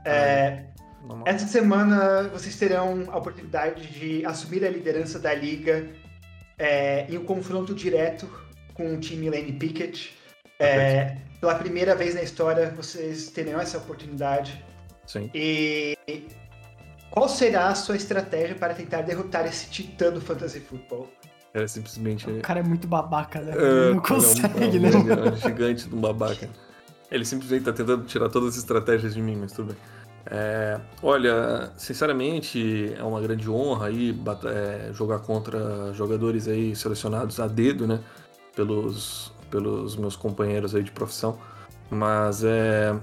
É, 0.05 0.65
Vamos 1.01 1.25
lá. 1.25 1.31
Essa 1.31 1.45
semana 1.47 2.29
vocês 2.29 2.57
terão 2.57 3.05
a 3.09 3.17
oportunidade 3.17 3.87
de 3.87 4.25
assumir 4.25 4.65
a 4.65 4.69
liderança 4.69 5.19
da 5.19 5.33
liga 5.33 5.87
é, 6.57 7.05
em 7.11 7.17
um 7.17 7.25
confronto 7.25 7.73
direto 7.75 8.27
com 8.79 8.93
o 8.93 8.97
time 8.97 9.29
Lane 9.29 9.51
Pickett. 9.51 10.17
É, 10.57 11.17
pela 11.41 11.55
primeira 11.55 11.93
vez 11.95 12.15
na 12.15 12.23
história 12.23 12.73
vocês 12.75 13.29
terão 13.29 13.59
essa 13.59 13.77
oportunidade. 13.77 14.63
Sim. 15.05 15.29
E 15.33 15.97
qual 17.11 17.27
será 17.27 17.67
a 17.67 17.75
sua 17.75 17.97
estratégia 17.97 18.55
para 18.55 18.73
tentar 18.73 19.01
derrotar 19.01 19.45
esse 19.45 19.69
titã 19.69 20.11
do 20.11 20.21
Fantasy 20.21 20.61
Football? 20.61 21.09
É 21.53 21.67
simplesmente. 21.67 22.29
O 22.29 22.41
cara 22.41 22.61
é 22.61 22.63
muito 22.63 22.87
babaca, 22.87 23.41
né? 23.41 23.51
É, 23.51 23.55
Ele 23.55 23.65
não 23.65 23.87
é 23.87 23.91
um- 23.91 23.99
consegue, 23.99 24.77
é 24.77 24.79
né? 24.79 24.89
um, 24.91 25.27
é 25.27 25.31
um 25.31 25.35
gigante 25.35 25.89
de 25.89 25.95
um 25.95 25.99
babaca. 25.99 26.47
Ele 27.11 27.25
simplesmente 27.25 27.65
tá 27.65 27.73
tentando 27.73 28.05
tirar 28.05 28.29
todas 28.29 28.49
as 28.49 28.57
estratégias 28.57 29.13
de 29.13 29.21
mim, 29.21 29.35
mas 29.35 29.51
tudo 29.51 29.73
bem. 29.73 29.77
É, 30.31 30.79
olha, 31.01 31.71
sinceramente, 31.75 32.93
é 32.95 33.03
uma 33.03 33.19
grande 33.19 33.49
honra 33.49 33.87
aí 33.87 34.15
é, 34.45 34.93
jogar 34.93 35.19
contra 35.19 35.91
jogadores 35.93 36.47
aí 36.47 36.75
selecionados 36.75 37.39
a 37.39 37.47
dedo, 37.47 37.87
né? 37.87 37.99
Pelos, 38.59 39.31
pelos 39.49 39.95
meus 39.95 40.17
companheiros 40.17 40.75
aí 40.75 40.83
de 40.83 40.91
profissão. 40.91 41.39
Mas 41.89 42.43
é, 42.43 42.93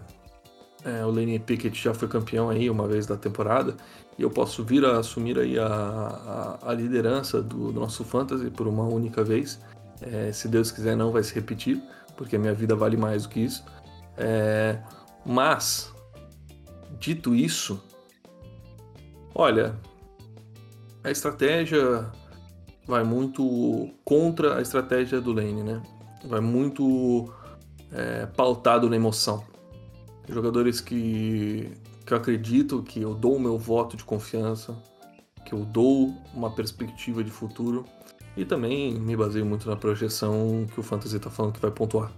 é, 0.85 1.03
o 1.03 1.11
Lenny 1.11 1.39
Pickett 1.39 1.83
já 1.83 1.95
foi 1.95 2.09
campeão 2.09 2.51
aí 2.51 2.69
uma 2.69 2.87
vez 2.87 3.07
da 3.07 3.17
temporada 3.17 3.75
e 4.19 4.23
eu 4.23 4.29
posso 4.29 4.63
vir 4.63 4.85
a 4.85 4.99
assumir 4.99 5.39
aí 5.39 5.59
a, 5.59 5.67
a, 5.67 6.71
a 6.71 6.75
liderança 6.75 7.41
do, 7.41 7.73
do 7.73 7.81
nosso 7.81 8.05
fantasy 8.05 8.51
por 8.51 8.67
uma 8.67 8.85
única 8.85 9.25
vez. 9.25 9.59
É, 10.03 10.31
se 10.31 10.47
Deus 10.47 10.71
quiser, 10.71 10.95
não 10.95 11.11
vai 11.11 11.23
se 11.23 11.35
repetir, 11.35 11.83
porque 12.19 12.37
a 12.37 12.39
minha 12.39 12.53
vida 12.53 12.77
vale 12.77 12.99
mais 12.99 13.23
do 13.23 13.31
que 13.31 13.41
isso. 13.41 13.65
É, 14.19 14.79
mas, 15.25 15.91
dito 16.99 17.35
isso, 17.35 17.83
olha, 19.35 19.75
a 21.03 21.11
estratégia 21.11 22.07
vai 22.87 23.03
muito 23.05 23.91
contra 24.05 24.59
a 24.59 24.63
estratégia 24.63 25.21
do 25.21 25.33
Lane, 25.33 25.63
né? 25.63 25.83
Vai 26.25 26.41
muito 26.41 27.33
é, 27.93 28.27
pautado 28.27 28.89
na 28.89 28.97
emoção. 28.97 29.45
Jogadores 30.29 30.81
que, 30.81 31.71
que 32.05 32.13
eu 32.13 32.17
acredito 32.17 32.83
que 32.83 33.01
eu 33.01 33.15
dou 33.15 33.37
o 33.37 33.41
meu 33.41 33.59
voto 33.59 33.97
de 33.97 34.05
confiança, 34.05 34.77
que 35.45 35.53
eu 35.53 35.65
dou 35.65 36.15
uma 36.35 36.51
perspectiva 36.51 37.23
de 37.23 37.31
futuro 37.31 37.85
e 38.37 38.45
também 38.45 38.99
me 38.99 39.17
baseio 39.17 39.47
muito 39.47 39.69
na 39.69 39.77
projeção 39.77 40.67
que 40.73 40.79
o 40.79 40.83
Fantasy 40.83 41.17
está 41.17 41.31
falando 41.31 41.55
que 41.55 41.61
vai 41.61 41.71
pontuar. 41.71 42.13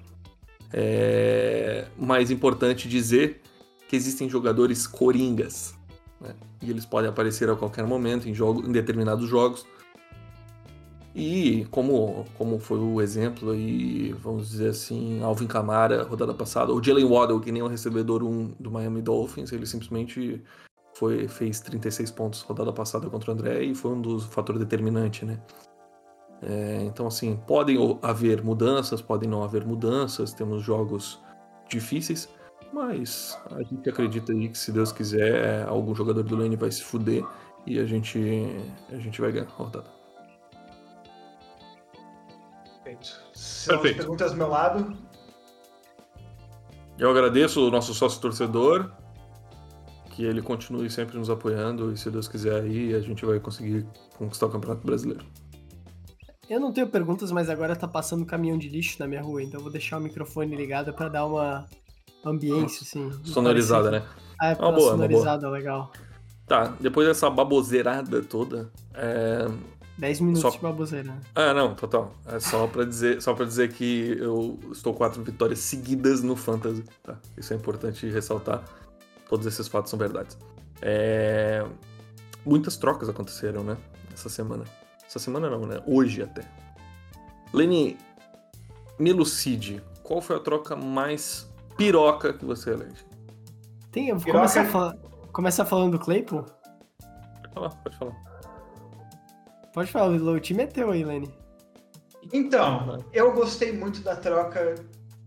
É 0.72 1.86
mais 1.96 2.30
importante 2.30 2.88
dizer 2.88 3.40
que 3.88 3.96
existem 3.96 4.28
jogadores 4.28 4.86
coringas 4.86 5.74
né? 6.20 6.34
e 6.60 6.70
eles 6.70 6.84
podem 6.84 7.08
aparecer 7.08 7.48
a 7.48 7.56
qualquer 7.56 7.86
momento 7.86 8.28
em, 8.28 8.34
jogo, 8.34 8.66
em 8.66 8.72
determinados 8.72 9.28
jogos. 9.28 9.66
E 11.14 11.66
como, 11.70 12.26
como 12.36 12.58
foi 12.58 12.78
o 12.78 13.00
exemplo 13.00 13.50
aí, 13.50 14.12
vamos 14.12 14.50
dizer 14.50 14.70
assim, 14.70 15.22
Alvin 15.22 15.46
Kamara, 15.46 16.04
rodada 16.04 16.34
passada, 16.34 16.72
o 16.72 16.82
Jalen 16.82 17.06
Waddle, 17.06 17.40
que 17.40 17.50
nem 17.50 17.62
o 17.62 17.66
recebedor 17.66 18.22
1 18.22 18.54
do 18.60 18.70
Miami 18.70 19.02
Dolphins, 19.02 19.50
ele 19.50 19.66
simplesmente 19.66 20.42
foi, 20.94 21.26
fez 21.28 21.60
36 21.60 22.10
pontos 22.10 22.40
rodada 22.42 22.72
passada 22.72 23.08
contra 23.08 23.30
o 23.30 23.34
André 23.34 23.62
e 23.62 23.74
foi 23.74 23.92
um 23.92 24.00
dos 24.00 24.24
fatores 24.26 24.60
determinantes, 24.60 25.26
né? 25.26 25.40
É, 26.42 26.82
então, 26.84 27.06
assim, 27.06 27.36
podem 27.46 27.98
haver 28.02 28.42
mudanças, 28.42 29.02
podem 29.02 29.28
não 29.28 29.42
haver 29.42 29.64
mudanças. 29.66 30.32
Temos 30.32 30.62
jogos 30.62 31.20
difíceis, 31.68 32.28
mas 32.72 33.38
a 33.50 33.62
gente 33.62 33.88
acredita 33.88 34.32
aí 34.32 34.48
que 34.48 34.58
se 34.58 34.72
Deus 34.72 34.92
quiser, 34.92 35.66
algum 35.66 35.94
jogador 35.94 36.22
do 36.22 36.36
lane 36.36 36.56
vai 36.56 36.70
se 36.70 36.82
fuder 36.82 37.24
e 37.66 37.78
a 37.78 37.84
gente, 37.84 38.18
a 38.90 38.98
gente 38.98 39.20
vai 39.20 39.32
ganhar 39.32 39.46
a 39.46 39.50
rodada. 39.50 39.97
Perfeito. 42.88 43.20
São 43.34 43.74
Perfeito. 43.76 43.96
perguntas 43.98 44.32
do 44.32 44.38
meu 44.38 44.48
lado. 44.48 44.96
Eu 46.98 47.10
agradeço 47.10 47.66
o 47.66 47.70
nosso 47.70 47.92
sócio 47.92 48.20
torcedor, 48.20 48.90
que 50.10 50.24
ele 50.24 50.40
continue 50.40 50.90
sempre 50.90 51.18
nos 51.18 51.28
apoiando 51.28 51.92
e 51.92 51.96
se 51.96 52.10
Deus 52.10 52.26
quiser 52.26 52.62
aí 52.62 52.94
a 52.94 53.00
gente 53.00 53.24
vai 53.24 53.38
conseguir 53.38 53.86
conquistar 54.16 54.46
o 54.46 54.50
Campeonato 54.50 54.84
Brasileiro. 54.86 55.24
Eu 56.48 56.58
não 56.58 56.72
tenho 56.72 56.88
perguntas, 56.88 57.30
mas 57.30 57.50
agora 57.50 57.76
tá 57.76 57.86
passando 57.86 58.22
um 58.22 58.26
caminhão 58.26 58.56
de 58.56 58.70
lixo 58.70 58.96
na 58.98 59.06
minha 59.06 59.20
rua, 59.20 59.42
então 59.42 59.60
eu 59.60 59.62
vou 59.62 59.70
deixar 59.70 59.98
o 59.98 60.00
microfone 60.00 60.56
ligado 60.56 60.92
para 60.94 61.10
dar 61.10 61.26
uma 61.26 61.66
ambiência, 62.24 62.82
assim. 62.82 63.12
Sonorizada, 63.22 63.90
né? 63.90 64.02
Ah, 64.40 64.52
é, 64.52 64.54
uma 64.54 64.72
boa, 64.72 64.92
sonorizada, 64.92 65.46
uma 65.46 65.50
boa. 65.50 65.58
legal. 65.58 65.92
Tá, 66.46 66.74
depois 66.80 67.06
dessa 67.06 67.28
baboseirada 67.28 68.22
toda, 68.22 68.72
é... 68.94 69.46
10 69.98 70.20
minutos 70.20 70.42
só... 70.42 70.50
de 70.50 70.58
baboseira. 70.58 71.18
Ah, 71.34 71.52
não, 71.52 71.74
total. 71.74 72.14
É 72.26 72.38
só 72.38 72.68
pra, 72.68 72.84
dizer, 72.84 73.20
só 73.20 73.34
pra 73.34 73.44
dizer 73.44 73.72
que 73.72 74.16
eu 74.18 74.58
estou 74.70 74.94
quatro 74.94 75.22
vitórias 75.22 75.58
seguidas 75.58 76.22
no 76.22 76.36
Fantasy, 76.36 76.84
tá? 77.02 77.18
Isso 77.36 77.52
é 77.52 77.56
importante 77.56 78.08
ressaltar. 78.08 78.62
Todos 79.28 79.44
esses 79.46 79.66
fatos 79.66 79.90
são 79.90 79.98
verdades. 79.98 80.38
É... 80.80 81.66
Muitas 82.46 82.76
trocas 82.76 83.08
aconteceram, 83.08 83.64
né? 83.64 83.76
Essa 84.14 84.28
semana. 84.28 84.64
Essa 85.04 85.18
semana 85.18 85.50
não, 85.50 85.66
né? 85.66 85.82
Hoje 85.84 86.22
até. 86.22 86.42
Lenny, 87.52 87.98
me 88.98 89.10
elucide. 89.10 89.82
Qual 90.04 90.20
foi 90.20 90.36
a 90.36 90.40
troca 90.40 90.76
mais 90.76 91.50
piroca 91.76 92.32
que 92.32 92.44
você 92.44 92.70
elege? 92.70 93.04
Tem, 93.90 94.08
eu 94.08 94.18
vou 94.18 94.32
começar, 94.32 94.64
fal... 94.66 94.94
começar 95.32 95.64
falando 95.64 95.92
do 95.92 95.98
Claypool? 95.98 96.44
Pode 96.44 97.54
falar, 97.54 97.70
pode 97.70 97.96
falar. 97.96 98.27
Pode 99.78 99.92
falar, 99.92 100.08
o 100.08 100.40
time 100.40 100.64
é 100.64 100.66
teu 100.66 100.90
aí, 100.90 101.04
Lenny. 101.04 101.32
Então, 102.32 102.98
eu 103.12 103.32
gostei 103.32 103.70
muito 103.70 104.00
da 104.00 104.16
troca 104.16 104.74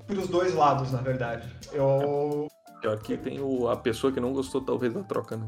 pros 0.06 0.28
dois 0.28 0.54
lados, 0.54 0.92
na 0.92 1.00
verdade. 1.00 1.48
Eu. 1.72 2.50
Pior 2.82 3.00
que 3.00 3.16
tem 3.16 3.40
o, 3.40 3.70
a 3.70 3.78
pessoa 3.78 4.12
que 4.12 4.20
não 4.20 4.34
gostou, 4.34 4.60
talvez, 4.60 4.94
da 4.94 5.04
troca, 5.04 5.38
né? 5.38 5.48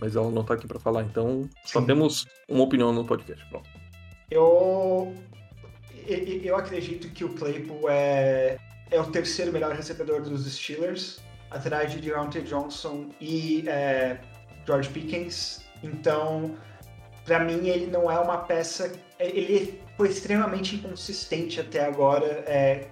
Mas 0.00 0.14
ela 0.14 0.30
não 0.30 0.44
tá 0.44 0.54
aqui 0.54 0.68
para 0.68 0.78
falar, 0.78 1.02
então 1.02 1.50
só 1.64 1.80
Sim. 1.80 1.86
temos 1.86 2.26
uma 2.48 2.62
opinião 2.62 2.92
no 2.92 3.04
podcast. 3.04 3.44
Pronto. 3.48 3.68
Eu. 4.30 5.12
Eu 6.06 6.56
acredito 6.56 7.10
que 7.10 7.24
o 7.24 7.30
Claypool 7.30 7.90
é, 7.90 8.56
é 8.88 9.00
o 9.00 9.10
terceiro 9.10 9.52
melhor 9.52 9.74
recebedor 9.74 10.22
dos 10.22 10.46
Steelers, 10.46 11.18
atrás 11.50 11.90
de 11.90 12.00
Deontay 12.00 12.42
Johnson 12.42 13.10
e 13.20 13.68
é, 13.68 14.20
George 14.64 14.90
Pickens. 14.90 15.64
Então, 15.82 16.54
para 17.24 17.40
mim, 17.40 17.68
ele 17.68 17.86
não 17.86 18.10
é 18.10 18.18
uma 18.18 18.38
peça. 18.38 18.92
Ele 19.18 19.80
foi 19.96 20.08
extremamente 20.08 20.76
inconsistente 20.76 21.60
até 21.60 21.84
agora 21.84 22.26
é, 22.46 22.86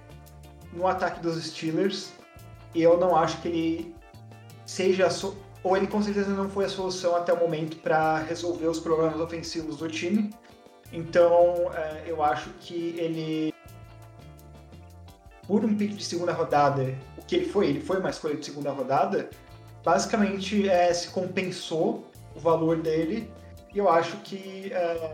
no 0.71 0.87
ataque 0.87 1.19
dos 1.21 1.43
Steelers. 1.43 2.11
E 2.73 2.81
eu 2.81 2.97
não 2.97 3.15
acho 3.15 3.39
que 3.41 3.47
ele 3.47 3.95
seja. 4.65 5.07
Ou 5.63 5.77
ele 5.77 5.87
com 5.87 6.01
certeza 6.01 6.29
não 6.31 6.49
foi 6.49 6.65
a 6.65 6.69
solução 6.69 7.15
até 7.15 7.31
o 7.31 7.39
momento 7.39 7.77
para 7.77 8.17
resolver 8.17 8.67
os 8.67 8.79
problemas 8.79 9.19
ofensivos 9.19 9.77
do 9.77 9.87
time. 9.87 10.33
Então, 10.91 11.71
é, 11.73 12.03
eu 12.07 12.23
acho 12.23 12.49
que 12.59 12.95
ele. 12.97 13.53
Por 15.47 15.63
um 15.63 15.75
pick 15.75 15.95
de 15.95 16.03
segunda 16.03 16.31
rodada, 16.31 16.95
o 17.17 17.25
que 17.25 17.35
ele 17.35 17.49
foi? 17.49 17.67
Ele 17.67 17.81
foi 17.81 17.99
uma 17.99 18.09
escolha 18.09 18.35
de 18.35 18.45
segunda 18.45 18.71
rodada. 18.71 19.29
Basicamente, 19.83 20.67
é, 20.67 20.91
se 20.93 21.09
compensou 21.09 22.05
o 22.35 22.39
valor 22.39 22.77
dele 22.77 23.29
e 23.73 23.79
eu 23.79 23.89
acho 23.89 24.17
que 24.17 24.71
é 24.71 25.13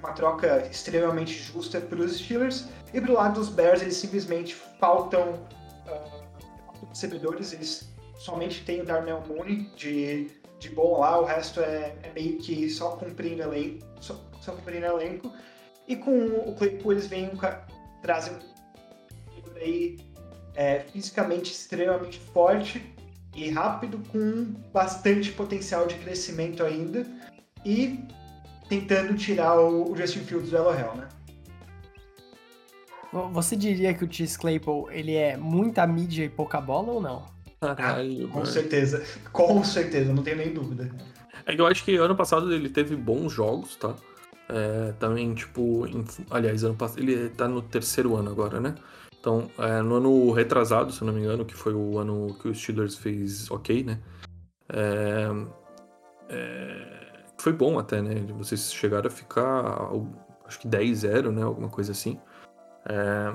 uma 0.00 0.12
troca 0.12 0.66
extremamente 0.66 1.32
justa 1.32 1.80
para 1.80 2.00
os 2.00 2.18
Steelers. 2.18 2.66
E 2.92 3.00
pro 3.00 3.12
lado 3.12 3.34
dos 3.34 3.48
Bears, 3.48 3.82
eles 3.82 3.96
simplesmente 3.96 4.54
faltam 4.54 5.34
uh, 5.86 6.86
recebedores. 6.88 7.52
Eles 7.52 7.88
somente 8.16 8.64
têm 8.64 8.80
o 8.80 8.84
Darnell 8.84 9.22
Mooney 9.28 9.70
de, 9.76 10.28
de 10.58 10.70
bom 10.70 10.98
lá, 10.98 11.20
o 11.20 11.24
resto 11.24 11.60
é, 11.60 11.94
é 12.02 12.10
meio 12.12 12.38
que 12.38 12.68
só 12.68 12.96
cumprindo 12.96 13.42
elenco. 13.42 13.86
Só, 14.00 14.20
só 14.40 14.52
cumprindo 14.52 14.86
elenco. 14.86 15.32
E 15.86 15.94
com 15.94 16.26
o 16.26 16.54
Claypool, 16.56 16.92
eles 16.92 17.06
vêm 17.06 17.30
trazem 18.02 18.34
um 18.34 18.38
aí 19.56 19.98
é, 20.54 20.80
fisicamente 20.80 21.52
extremamente 21.52 22.18
forte 22.18 22.92
e 23.36 23.50
rápido, 23.50 24.02
com 24.10 24.46
bastante 24.72 25.30
potencial 25.30 25.86
de 25.86 25.94
crescimento 25.96 26.64
ainda 26.64 27.06
e 27.64 28.04
tentando 28.68 29.14
tirar 29.14 29.60
o, 29.60 29.94
Justin 29.96 30.20
Fields 30.20 30.50
do 30.50 30.56
Elohel, 30.56 30.94
né? 30.94 31.08
Você 33.32 33.56
diria 33.56 33.92
que 33.92 34.04
o 34.04 34.12
Chase 34.12 34.38
Claypool 34.38 34.88
ele 34.92 35.14
é 35.16 35.36
muita 35.36 35.84
mídia 35.86 36.24
e 36.24 36.28
pouca 36.28 36.60
bola 36.60 36.92
ou 36.92 37.02
não? 37.02 37.26
Caralho, 37.60 38.28
com 38.28 38.38
mano. 38.38 38.46
certeza, 38.46 39.04
com 39.32 39.62
certeza, 39.64 40.12
não 40.12 40.22
tenho 40.22 40.36
nem 40.36 40.54
dúvida. 40.54 40.90
É 41.44 41.54
que 41.54 41.60
eu 41.60 41.66
acho 41.66 41.84
que 41.84 41.96
ano 41.96 42.14
passado 42.14 42.52
ele 42.54 42.68
teve 42.68 42.94
bons 42.94 43.32
jogos, 43.32 43.74
tá? 43.76 43.94
É, 44.48 44.92
também, 44.92 45.34
tipo, 45.34 45.86
em, 45.86 46.04
aliás, 46.30 46.62
ano 46.62 46.76
passado, 46.76 47.00
ele 47.00 47.28
tá 47.30 47.48
no 47.48 47.60
terceiro 47.60 48.16
ano 48.16 48.30
agora, 48.30 48.60
né? 48.60 48.74
Então, 49.18 49.50
é, 49.58 49.82
no 49.82 49.96
ano 49.96 50.32
retrasado, 50.32 50.92
se 50.92 51.02
eu 51.02 51.06
não 51.06 51.14
me 51.14 51.20
engano, 51.20 51.44
que 51.44 51.54
foi 51.54 51.74
o 51.74 51.98
ano 51.98 52.34
que 52.40 52.48
o 52.48 52.54
Steelers 52.54 52.96
fez 52.96 53.50
ok, 53.50 53.82
né? 53.82 53.98
É, 54.68 55.28
é 56.28 56.99
foi 57.40 57.52
bom 57.52 57.78
até, 57.78 58.00
né? 58.00 58.14
Vocês 58.38 58.72
chegaram 58.72 59.06
a 59.06 59.10
ficar, 59.10 59.90
acho 60.46 60.58
que 60.58 60.68
10-0, 60.68 61.30
né? 61.30 61.42
Alguma 61.42 61.68
coisa 61.68 61.92
assim. 61.92 62.18
É... 62.86 63.32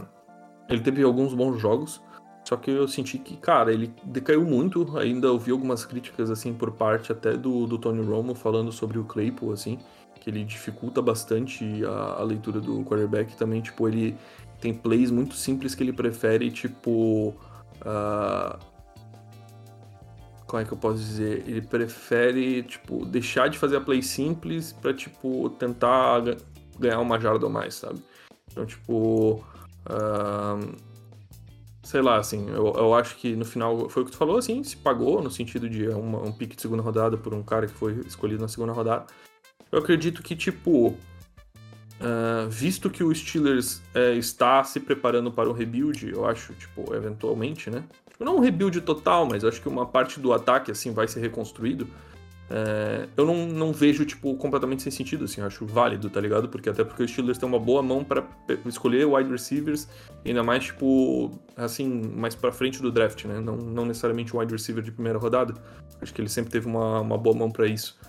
Ele 0.69 0.81
teve 0.81 1.03
alguns 1.03 1.33
bons 1.33 1.59
jogos, 1.59 2.01
só 2.43 2.55
que 2.55 2.71
eu 2.71 2.87
senti 2.87 3.17
que, 3.17 3.37
cara, 3.37 3.73
ele 3.73 3.93
decaiu 4.03 4.43
muito. 4.43 4.97
Ainda 4.97 5.31
ouvi 5.31 5.51
algumas 5.51 5.85
críticas, 5.85 6.29
assim, 6.29 6.53
por 6.53 6.71
parte 6.71 7.11
até 7.11 7.35
do, 7.35 7.65
do 7.65 7.77
Tony 7.77 8.03
Romo 8.03 8.35
falando 8.35 8.71
sobre 8.71 8.97
o 8.97 9.03
Claypool, 9.03 9.51
assim, 9.51 9.79
que 10.19 10.29
ele 10.29 10.43
dificulta 10.43 11.01
bastante 11.01 11.83
a, 11.85 12.21
a 12.21 12.23
leitura 12.23 12.59
do 12.59 12.83
quarterback. 12.83 13.35
Também, 13.35 13.61
tipo, 13.61 13.87
ele 13.87 14.17
tem 14.59 14.73
plays 14.73 15.11
muito 15.11 15.35
simples 15.35 15.75
que 15.75 15.83
ele 15.83 15.93
prefere, 15.93 16.51
tipo. 16.51 17.33
Uh, 17.81 18.74
como 20.55 20.63
é 20.63 20.65
que 20.65 20.71
eu 20.71 20.77
posso 20.77 20.99
dizer? 20.99 21.43
Ele 21.45 21.61
prefere, 21.61 22.63
tipo, 22.63 23.05
deixar 23.05 23.49
de 23.49 23.57
fazer 23.57 23.75
a 23.75 23.81
play 23.81 24.01
simples 24.01 24.71
pra, 24.71 24.93
tipo, 24.93 25.49
tentar 25.49 26.21
ganhar 26.79 27.01
uma 27.01 27.19
jarda 27.19 27.45
ou 27.45 27.51
mais, 27.51 27.75
sabe? 27.75 28.01
Então, 28.49 28.65
tipo. 28.65 29.43
Uh, 29.85 30.75
sei 31.83 32.01
lá, 32.01 32.17
assim, 32.17 32.49
eu, 32.49 32.73
eu 32.73 32.93
acho 32.93 33.17
que 33.17 33.35
no 33.35 33.43
final 33.43 33.89
foi 33.89 34.03
o 34.03 34.05
que 34.05 34.13
tu 34.13 34.17
falou, 34.17 34.37
assim, 34.37 34.63
se 34.63 34.77
pagou 34.77 35.21
no 35.21 35.29
sentido 35.29 35.69
de 35.69 35.89
uma, 35.89 36.19
um 36.19 36.31
pique 36.31 36.55
de 36.55 36.61
segunda 36.61 36.81
rodada 36.81 37.17
por 37.17 37.33
um 37.33 37.43
cara 37.43 37.67
que 37.67 37.73
foi 37.73 37.99
escolhido 38.07 38.41
na 38.41 38.47
segunda 38.47 38.71
rodada. 38.71 39.07
Eu 39.69 39.79
acredito 39.79 40.23
que, 40.23 40.37
tipo, 40.37 40.87
uh, 40.87 42.49
visto 42.49 42.89
que 42.89 43.03
o 43.03 43.13
Steelers 43.13 43.81
uh, 43.93 44.17
está 44.17 44.63
se 44.63 44.79
preparando 44.79 45.29
para 45.33 45.49
o 45.49 45.53
rebuild, 45.53 46.09
eu 46.09 46.25
acho, 46.25 46.53
tipo, 46.53 46.95
eventualmente, 46.95 47.69
né? 47.69 47.83
Tipo, 48.15 48.23
não 48.23 48.37
um 48.37 48.39
rebuild 48.39 48.79
total, 48.79 49.25
mas 49.25 49.43
acho 49.43 49.61
que 49.61 49.67
uma 49.67 49.85
parte 49.85 50.21
do 50.21 50.31
ataque, 50.31 50.71
assim, 50.71 50.93
vai 50.93 51.05
ser 51.05 51.19
reconstruído. 51.19 51.85
É, 52.49 53.09
eu 53.17 53.25
não, 53.25 53.45
não 53.45 53.73
vejo, 53.73 54.05
tipo, 54.05 54.33
completamente 54.37 54.83
sem 54.83 54.91
sentido, 54.91 55.25
assim, 55.25 55.41
acho 55.41 55.65
válido, 55.65 56.09
tá 56.09 56.21
ligado? 56.21 56.47
Porque 56.47 56.69
até 56.69 56.85
porque 56.85 57.03
os 57.03 57.11
Steelers 57.11 57.37
têm 57.37 57.49
uma 57.49 57.59
boa 57.59 57.83
mão 57.83 58.05
para 58.05 58.23
escolher 58.65 59.05
wide 59.05 59.29
receivers, 59.29 59.89
ainda 60.25 60.43
mais, 60.43 60.63
tipo, 60.63 61.29
assim, 61.57 62.03
mais 62.15 62.35
pra 62.35 62.53
frente 62.53 62.81
do 62.81 62.89
draft, 62.89 63.25
né? 63.25 63.41
Não, 63.41 63.57
não 63.57 63.85
necessariamente 63.85 64.35
wide 64.35 64.53
receiver 64.53 64.81
de 64.81 64.93
primeira 64.93 65.19
rodada. 65.19 65.53
Acho 66.01 66.13
que 66.13 66.21
ele 66.21 66.29
sempre 66.29 66.51
teve 66.51 66.67
uma, 66.67 67.01
uma 67.01 67.17
boa 67.17 67.35
mão 67.35 67.51
para 67.51 67.67
isso. 67.67 67.99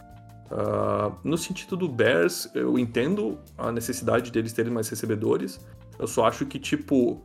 Uh, 0.53 1.13
no 1.25 1.37
sentido 1.37 1.77
do 1.77 1.89
Bears, 1.89 2.49
eu 2.55 2.79
entendo 2.79 3.41
a 3.59 3.73
necessidade 3.73 4.31
deles 4.31 4.53
terem 4.53 4.73
mais 4.73 4.89
recebedores. 4.89 5.59
Eu 5.99 6.07
só 6.07 6.27
acho 6.27 6.47
que, 6.47 6.61
tipo, 6.61 7.21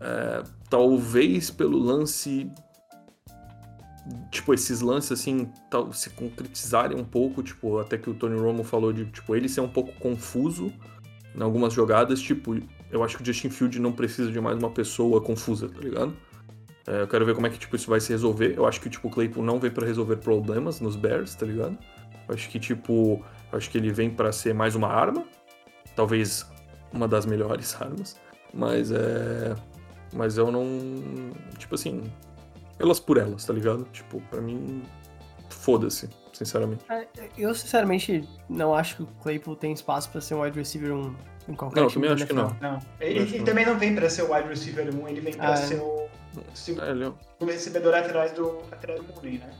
é, 0.00 0.42
talvez 0.68 1.50
pelo 1.50 1.78
lance. 1.78 2.50
Tipo, 4.30 4.54
esses 4.54 4.80
lances 4.80 5.12
assim, 5.12 5.52
tal, 5.70 5.92
se 5.92 6.10
concretizarem 6.10 6.98
um 6.98 7.04
pouco, 7.04 7.42
tipo, 7.42 7.78
até 7.78 7.98
que 7.98 8.08
o 8.08 8.14
Tony 8.14 8.40
Romo 8.40 8.64
falou 8.64 8.92
de, 8.92 9.04
tipo, 9.06 9.36
ele 9.36 9.48
ser 9.48 9.60
um 9.60 9.68
pouco 9.68 9.92
confuso 10.00 10.72
em 11.34 11.42
algumas 11.42 11.72
jogadas, 11.72 12.20
tipo, 12.20 12.58
eu 12.90 13.04
acho 13.04 13.16
que 13.16 13.22
o 13.22 13.26
Justin 13.26 13.50
Field 13.50 13.78
não 13.78 13.92
precisa 13.92 14.32
de 14.32 14.40
mais 14.40 14.58
uma 14.58 14.70
pessoa 14.70 15.20
confusa, 15.20 15.68
tá 15.68 15.80
ligado? 15.80 16.16
É, 16.86 17.02
eu 17.02 17.06
quero 17.06 17.24
ver 17.24 17.34
como 17.34 17.46
é 17.46 17.50
que, 17.50 17.58
tipo, 17.58 17.76
isso 17.76 17.88
vai 17.88 18.00
se 18.00 18.10
resolver. 18.10 18.54
Eu 18.56 18.66
acho 18.66 18.80
que, 18.80 18.90
tipo, 18.90 19.06
o 19.06 19.10
Claypool 19.10 19.44
não 19.44 19.60
vem 19.60 19.70
para 19.70 19.86
resolver 19.86 20.16
problemas 20.16 20.80
nos 20.80 20.96
Bears, 20.96 21.34
tá 21.34 21.46
ligado? 21.46 21.78
Eu 22.28 22.34
acho 22.34 22.48
que, 22.48 22.58
tipo, 22.58 23.24
acho 23.52 23.70
que 23.70 23.78
ele 23.78 23.92
vem 23.92 24.10
para 24.10 24.32
ser 24.32 24.54
mais 24.54 24.74
uma 24.74 24.88
arma, 24.88 25.24
talvez 25.94 26.50
uma 26.92 27.06
das 27.06 27.26
melhores 27.26 27.76
armas, 27.80 28.18
mas 28.52 28.90
é 28.90 29.54
mas 30.12 30.36
eu 30.38 30.50
não. 30.50 30.64
Tipo 31.58 31.74
assim, 31.74 32.02
elas 32.78 32.98
por 33.00 33.18
elas, 33.18 33.44
tá 33.44 33.52
ligado? 33.52 33.84
Tipo, 33.92 34.20
pra 34.30 34.40
mim, 34.40 34.82
foda-se, 35.48 36.08
sinceramente. 36.32 36.84
É, 36.90 37.06
eu, 37.36 37.54
sinceramente, 37.54 38.28
não 38.48 38.74
acho 38.74 38.96
que 38.96 39.02
o 39.02 39.06
Claypool 39.22 39.56
tem 39.56 39.72
espaço 39.72 40.10
pra 40.10 40.20
ser 40.20 40.34
um 40.34 40.42
wide 40.42 40.58
receiver 40.58 40.92
1 40.94 41.14
em 41.48 41.54
qualquer 41.54 41.80
Não, 41.80 41.88
time 41.88 42.06
também 42.06 42.14
acho 42.14 42.26
que 42.26 42.32
não. 42.32 42.56
Não. 42.60 42.78
Ele, 43.00 43.20
ele 43.20 43.42
também 43.44 43.66
não 43.66 43.78
vem 43.78 43.94
pra 43.94 44.08
ser 44.08 44.22
o 44.22 44.32
wide 44.32 44.48
receiver 44.48 44.88
1, 44.94 45.08
ele 45.08 45.20
vem 45.20 45.32
pra 45.34 45.52
Ah, 45.52 45.56
ser 45.56 45.80
o, 45.80 46.06
se- 46.54 46.80
É, 46.80 46.90
ele 46.90 47.04
é- 47.04 47.12
o 47.40 47.44
recebedor 47.44 47.94
atrás 47.94 48.32
do, 48.32 48.58
atrás 48.70 49.00
do 49.00 49.12
Mooney, 49.14 49.38
né? 49.38 49.50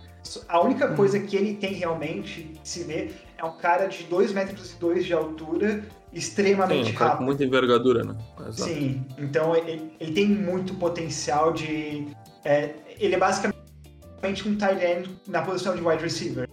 A 0.49 0.61
única 0.61 0.87
Uhum. 0.91 0.97
coisa 0.97 1.19
que 1.19 1.35
ele 1.35 1.55
tem 1.55 1.73
realmente, 1.73 2.43
que 2.63 2.69
se 2.69 2.85
vê, 2.85 3.11
é 3.39 3.45
um 3.45 3.57
cara 3.57 3.87
de 3.87 4.05
2 4.05 4.33
metros 4.33 4.73
e 4.73 4.77
2 4.77 5.05
de 5.07 5.15
altura, 5.15 5.83
Extremamente 6.13 6.91
um 6.91 6.95
cara 6.95 6.97
com 6.99 7.05
rápido. 7.15 7.25
muita 7.27 7.45
envergadura, 7.45 8.03
né? 8.05 8.17
Exato. 8.49 8.71
Sim, 8.71 9.05
então 9.19 9.55
ele, 9.55 9.93
ele 10.01 10.13
tem 10.13 10.27
muito 10.29 10.75
potencial 10.75 11.53
de. 11.53 12.07
é, 12.45 12.75
ele 12.99 13.15
é 13.15 13.19
basicamente 13.19 14.49
um 14.49 14.57
tight 14.57 14.85
end 14.85 15.11
na 15.29 15.43
posição 15.43 15.75
de 15.77 15.83
wide 15.83 16.03
receiver. 16.03 16.49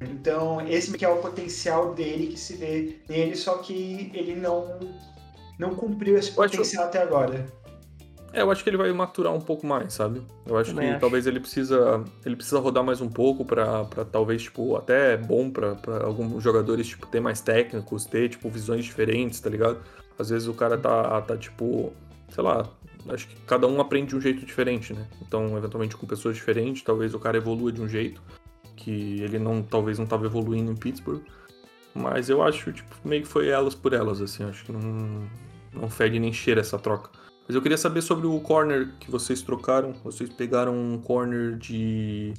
Então, 0.00 0.66
esse 0.66 0.96
que 0.96 1.04
é 1.04 1.08
o 1.08 1.16
potencial 1.18 1.94
dele 1.94 2.28
que 2.28 2.38
se 2.38 2.54
vê 2.56 2.96
nele, 3.08 3.34
só 3.36 3.58
que 3.58 4.10
ele 4.14 4.34
não, 4.34 4.78
não 5.58 5.74
cumpriu 5.74 6.18
esse 6.18 6.36
Eu 6.36 6.42
acho- 6.42 6.52
potencial 6.56 6.84
até 6.84 7.00
agora. 7.02 7.46
É, 8.32 8.42
eu 8.42 8.50
acho 8.50 8.62
que 8.62 8.68
ele 8.68 8.76
vai 8.76 8.92
maturar 8.92 9.32
um 9.32 9.40
pouco 9.40 9.66
mais, 9.66 9.94
sabe? 9.94 10.20
Eu 10.46 10.56
acho 10.58 10.70
Também 10.70 10.88
que 10.88 10.92
acho. 10.92 11.00
talvez 11.00 11.26
ele 11.26 11.40
precisa, 11.40 12.04
ele 12.24 12.36
precisa 12.36 12.58
rodar 12.58 12.84
mais 12.84 13.00
um 13.00 13.08
pouco 13.08 13.44
pra, 13.44 13.84
pra 13.84 14.04
talvez, 14.04 14.42
tipo, 14.42 14.76
até 14.76 15.14
é 15.14 15.16
bom 15.16 15.50
pra, 15.50 15.74
pra 15.74 16.04
alguns 16.04 16.42
jogadores, 16.42 16.86
tipo, 16.86 17.06
ter 17.06 17.20
mais 17.20 17.40
técnicos, 17.40 18.04
ter, 18.04 18.28
tipo, 18.28 18.48
visões 18.50 18.84
diferentes, 18.84 19.40
tá 19.40 19.48
ligado? 19.48 19.78
Às 20.18 20.30
vezes 20.30 20.48
o 20.48 20.54
cara 20.54 20.76
tá, 20.76 21.20
tá 21.22 21.36
tipo, 21.36 21.92
sei 22.28 22.42
lá, 22.42 22.68
acho 23.08 23.28
que 23.28 23.36
cada 23.46 23.66
um 23.66 23.80
aprende 23.80 24.08
de 24.08 24.16
um 24.16 24.20
jeito 24.20 24.44
diferente, 24.44 24.92
né? 24.92 25.06
Então, 25.22 25.56
eventualmente, 25.56 25.96
com 25.96 26.06
pessoas 26.06 26.36
diferentes, 26.36 26.82
talvez 26.82 27.14
o 27.14 27.18
cara 27.18 27.38
evolua 27.38 27.72
de 27.72 27.80
um 27.80 27.88
jeito 27.88 28.20
que 28.76 29.22
ele 29.22 29.38
não, 29.38 29.62
talvez 29.62 29.98
não 29.98 30.06
tava 30.06 30.26
evoluindo 30.26 30.70
em 30.70 30.76
Pittsburgh. 30.76 31.22
Mas 31.94 32.28
eu 32.28 32.42
acho, 32.42 32.72
tipo, 32.72 32.94
meio 33.04 33.22
que 33.22 33.28
foi 33.28 33.48
elas 33.48 33.74
por 33.74 33.94
elas, 33.94 34.20
assim, 34.20 34.44
acho 34.44 34.64
que 34.64 34.72
não, 34.72 35.26
não 35.72 35.88
fede 35.88 36.18
nem 36.18 36.32
cheira 36.32 36.60
essa 36.60 36.78
troca. 36.78 37.08
Mas 37.46 37.54
eu 37.54 37.62
queria 37.62 37.78
saber 37.78 38.02
sobre 38.02 38.26
o 38.26 38.40
corner 38.40 38.92
que 38.98 39.10
vocês 39.10 39.40
trocaram. 39.42 39.92
Vocês 40.04 40.28
pegaram 40.30 40.74
um 40.74 41.00
corner 41.00 41.56
de. 41.56 42.34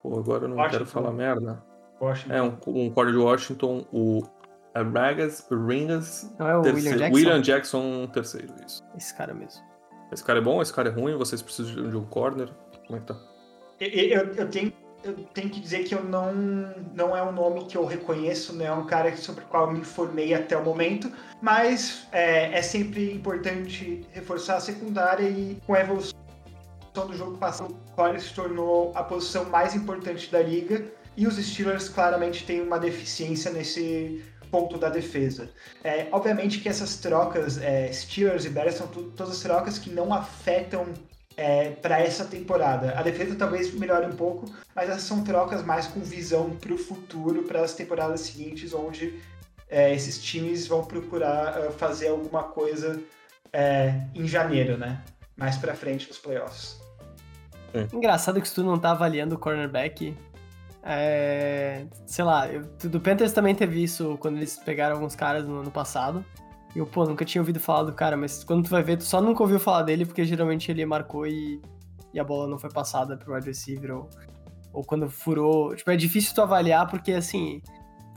Pô, 0.00 0.18
agora 0.18 0.44
eu 0.44 0.48
não 0.48 0.56
quero 0.56 0.66
Washington. 0.68 0.86
falar 0.86 1.12
merda. 1.12 1.62
Washington. 2.00 2.32
É, 2.34 2.42
um, 2.42 2.56
um 2.68 2.90
corner 2.90 3.12
de 3.14 3.18
Washington, 3.20 3.84
o 3.92 4.22
Ragas 4.74 5.46
Ringas. 5.50 6.32
Não 6.38 6.48
é 6.48 6.56
o 6.56 6.62
terceiro. 6.62 6.88
William 6.88 6.98
Jackson? 6.98 7.16
William 7.16 7.42
Jackson, 7.42 8.06
terceiro, 8.06 8.54
isso. 8.66 8.82
Esse 8.96 9.14
cara 9.16 9.34
mesmo. 9.34 9.62
Esse 10.12 10.24
cara 10.24 10.38
é 10.38 10.42
bom, 10.42 10.62
esse 10.62 10.72
cara 10.72 10.88
é 10.88 10.92
ruim, 10.92 11.16
vocês 11.16 11.42
precisam 11.42 11.88
de 11.90 11.96
um 11.96 12.04
corner. 12.04 12.48
Como 12.86 12.96
é 12.96 13.00
que 13.00 13.06
tá? 13.06 13.16
Eu, 13.80 13.88
eu- 13.88 14.34
eu 14.34 14.48
tenho, 14.50 14.72
eu 15.02 15.14
tenho 15.34 15.50
que 15.50 15.60
dizer 15.60 15.84
que 15.84 15.94
eu 15.94 16.04
não, 16.04 16.32
não 16.94 17.16
é 17.16 17.22
um 17.22 17.32
nome 17.32 17.64
que 17.64 17.76
eu 17.76 17.84
reconheço, 17.84 18.54
não 18.54 18.64
é 18.64 18.72
um 18.72 18.86
cara 18.86 19.16
sobre 19.16 19.44
o 19.44 19.46
qual 19.46 19.66
eu 19.66 19.72
me 19.72 19.80
informei 19.80 20.34
até 20.34 20.56
o 20.56 20.64
momento, 20.64 21.10
mas 21.40 22.06
é, 22.12 22.58
é 22.58 22.62
sempre 22.62 23.12
importante 23.12 24.06
reforçar 24.12 24.56
a 24.56 24.60
secundária 24.60 25.28
e 25.28 25.58
com 25.66 25.74
a 25.74 25.80
evolução 25.80 26.14
do 26.94 27.16
jogo 27.16 27.38
passado, 27.38 27.72
o 27.72 27.92
corner 27.92 28.20
se 28.20 28.34
tornou 28.34 28.92
a 28.94 29.02
posição 29.02 29.44
mais 29.44 29.74
importante 29.74 30.30
da 30.30 30.42
liga 30.42 30.84
e 31.16 31.26
os 31.26 31.36
Steelers 31.36 31.88
claramente 31.88 32.44
têm 32.44 32.60
uma 32.60 32.78
deficiência 32.78 33.50
nesse 33.50 34.24
ponto 34.50 34.76
da 34.76 34.88
defesa. 34.88 35.48
É, 35.84 36.08
obviamente 36.10 36.58
que 36.60 36.68
essas 36.68 36.96
trocas, 36.96 37.58
é, 37.58 37.90
Steelers 37.92 38.44
e 38.44 38.50
Bears, 38.50 38.74
são 38.74 38.88
todas 38.88 39.30
as 39.30 39.40
trocas 39.40 39.78
que 39.78 39.90
não 39.90 40.12
afetam 40.12 40.86
para 41.80 42.00
essa 42.00 42.24
temporada. 42.24 42.98
A 42.98 43.02
defesa 43.02 43.34
talvez 43.34 43.72
melhore 43.72 44.06
um 44.06 44.16
pouco, 44.16 44.46
mas 44.74 44.90
essas 44.90 45.02
são 45.02 45.24
trocas 45.24 45.64
mais 45.64 45.86
com 45.86 46.00
visão 46.00 46.50
para 46.50 46.72
o 46.74 46.78
futuro, 46.78 47.44
para 47.44 47.62
as 47.62 47.74
temporadas 47.74 48.20
seguintes, 48.20 48.74
onde 48.74 49.18
é, 49.70 49.94
esses 49.94 50.22
times 50.22 50.66
vão 50.66 50.84
procurar 50.84 51.56
ah, 51.56 51.70
fazer 51.70 52.08
alguma 52.08 52.42
coisa 52.42 53.00
é, 53.52 53.94
em 54.14 54.26
janeiro, 54.26 54.76
né? 54.76 55.00
Mais 55.36 55.56
para 55.56 55.74
frente 55.74 56.08
nos 56.08 56.18
playoffs. 56.18 56.78
Engraçado 57.92 58.40
que 58.42 58.50
tu 58.50 58.64
não 58.64 58.78
tá 58.78 58.90
avaliando 58.90 59.36
o 59.36 59.38
cornerback. 59.38 60.16
É, 60.82 61.84
sei 62.04 62.24
lá, 62.24 62.48
eu, 62.48 62.62
do 62.84 63.00
Panthers 63.00 63.32
também 63.32 63.54
teve 63.54 63.82
isso 63.82 64.16
quando 64.18 64.38
eles 64.38 64.56
pegaram 64.56 64.96
alguns 64.96 65.14
caras 65.14 65.46
no 65.46 65.60
ano 65.60 65.70
passado. 65.70 66.24
Eu, 66.74 66.86
pô, 66.86 67.04
nunca 67.04 67.24
tinha 67.24 67.42
ouvido 67.42 67.58
falar 67.58 67.82
do 67.84 67.92
cara, 67.92 68.16
mas 68.16 68.44
quando 68.44 68.64
tu 68.64 68.70
vai 68.70 68.82
ver, 68.82 68.96
tu 68.96 69.04
só 69.04 69.20
nunca 69.20 69.42
ouviu 69.42 69.58
falar 69.58 69.82
dele 69.82 70.06
porque 70.06 70.24
geralmente 70.24 70.70
ele 70.70 70.84
marcou 70.86 71.26
e, 71.26 71.60
e 72.14 72.20
a 72.20 72.24
bola 72.24 72.46
não 72.46 72.58
foi 72.58 72.70
passada 72.70 73.16
pro 73.16 73.34
wide 73.34 73.46
receiver 73.46 73.90
ou, 73.96 74.10
ou 74.72 74.84
quando 74.84 75.08
furou. 75.10 75.74
Tipo, 75.74 75.90
é 75.90 75.96
difícil 75.96 76.34
tu 76.34 76.42
avaliar 76.42 76.88
porque 76.88 77.12
assim, 77.12 77.60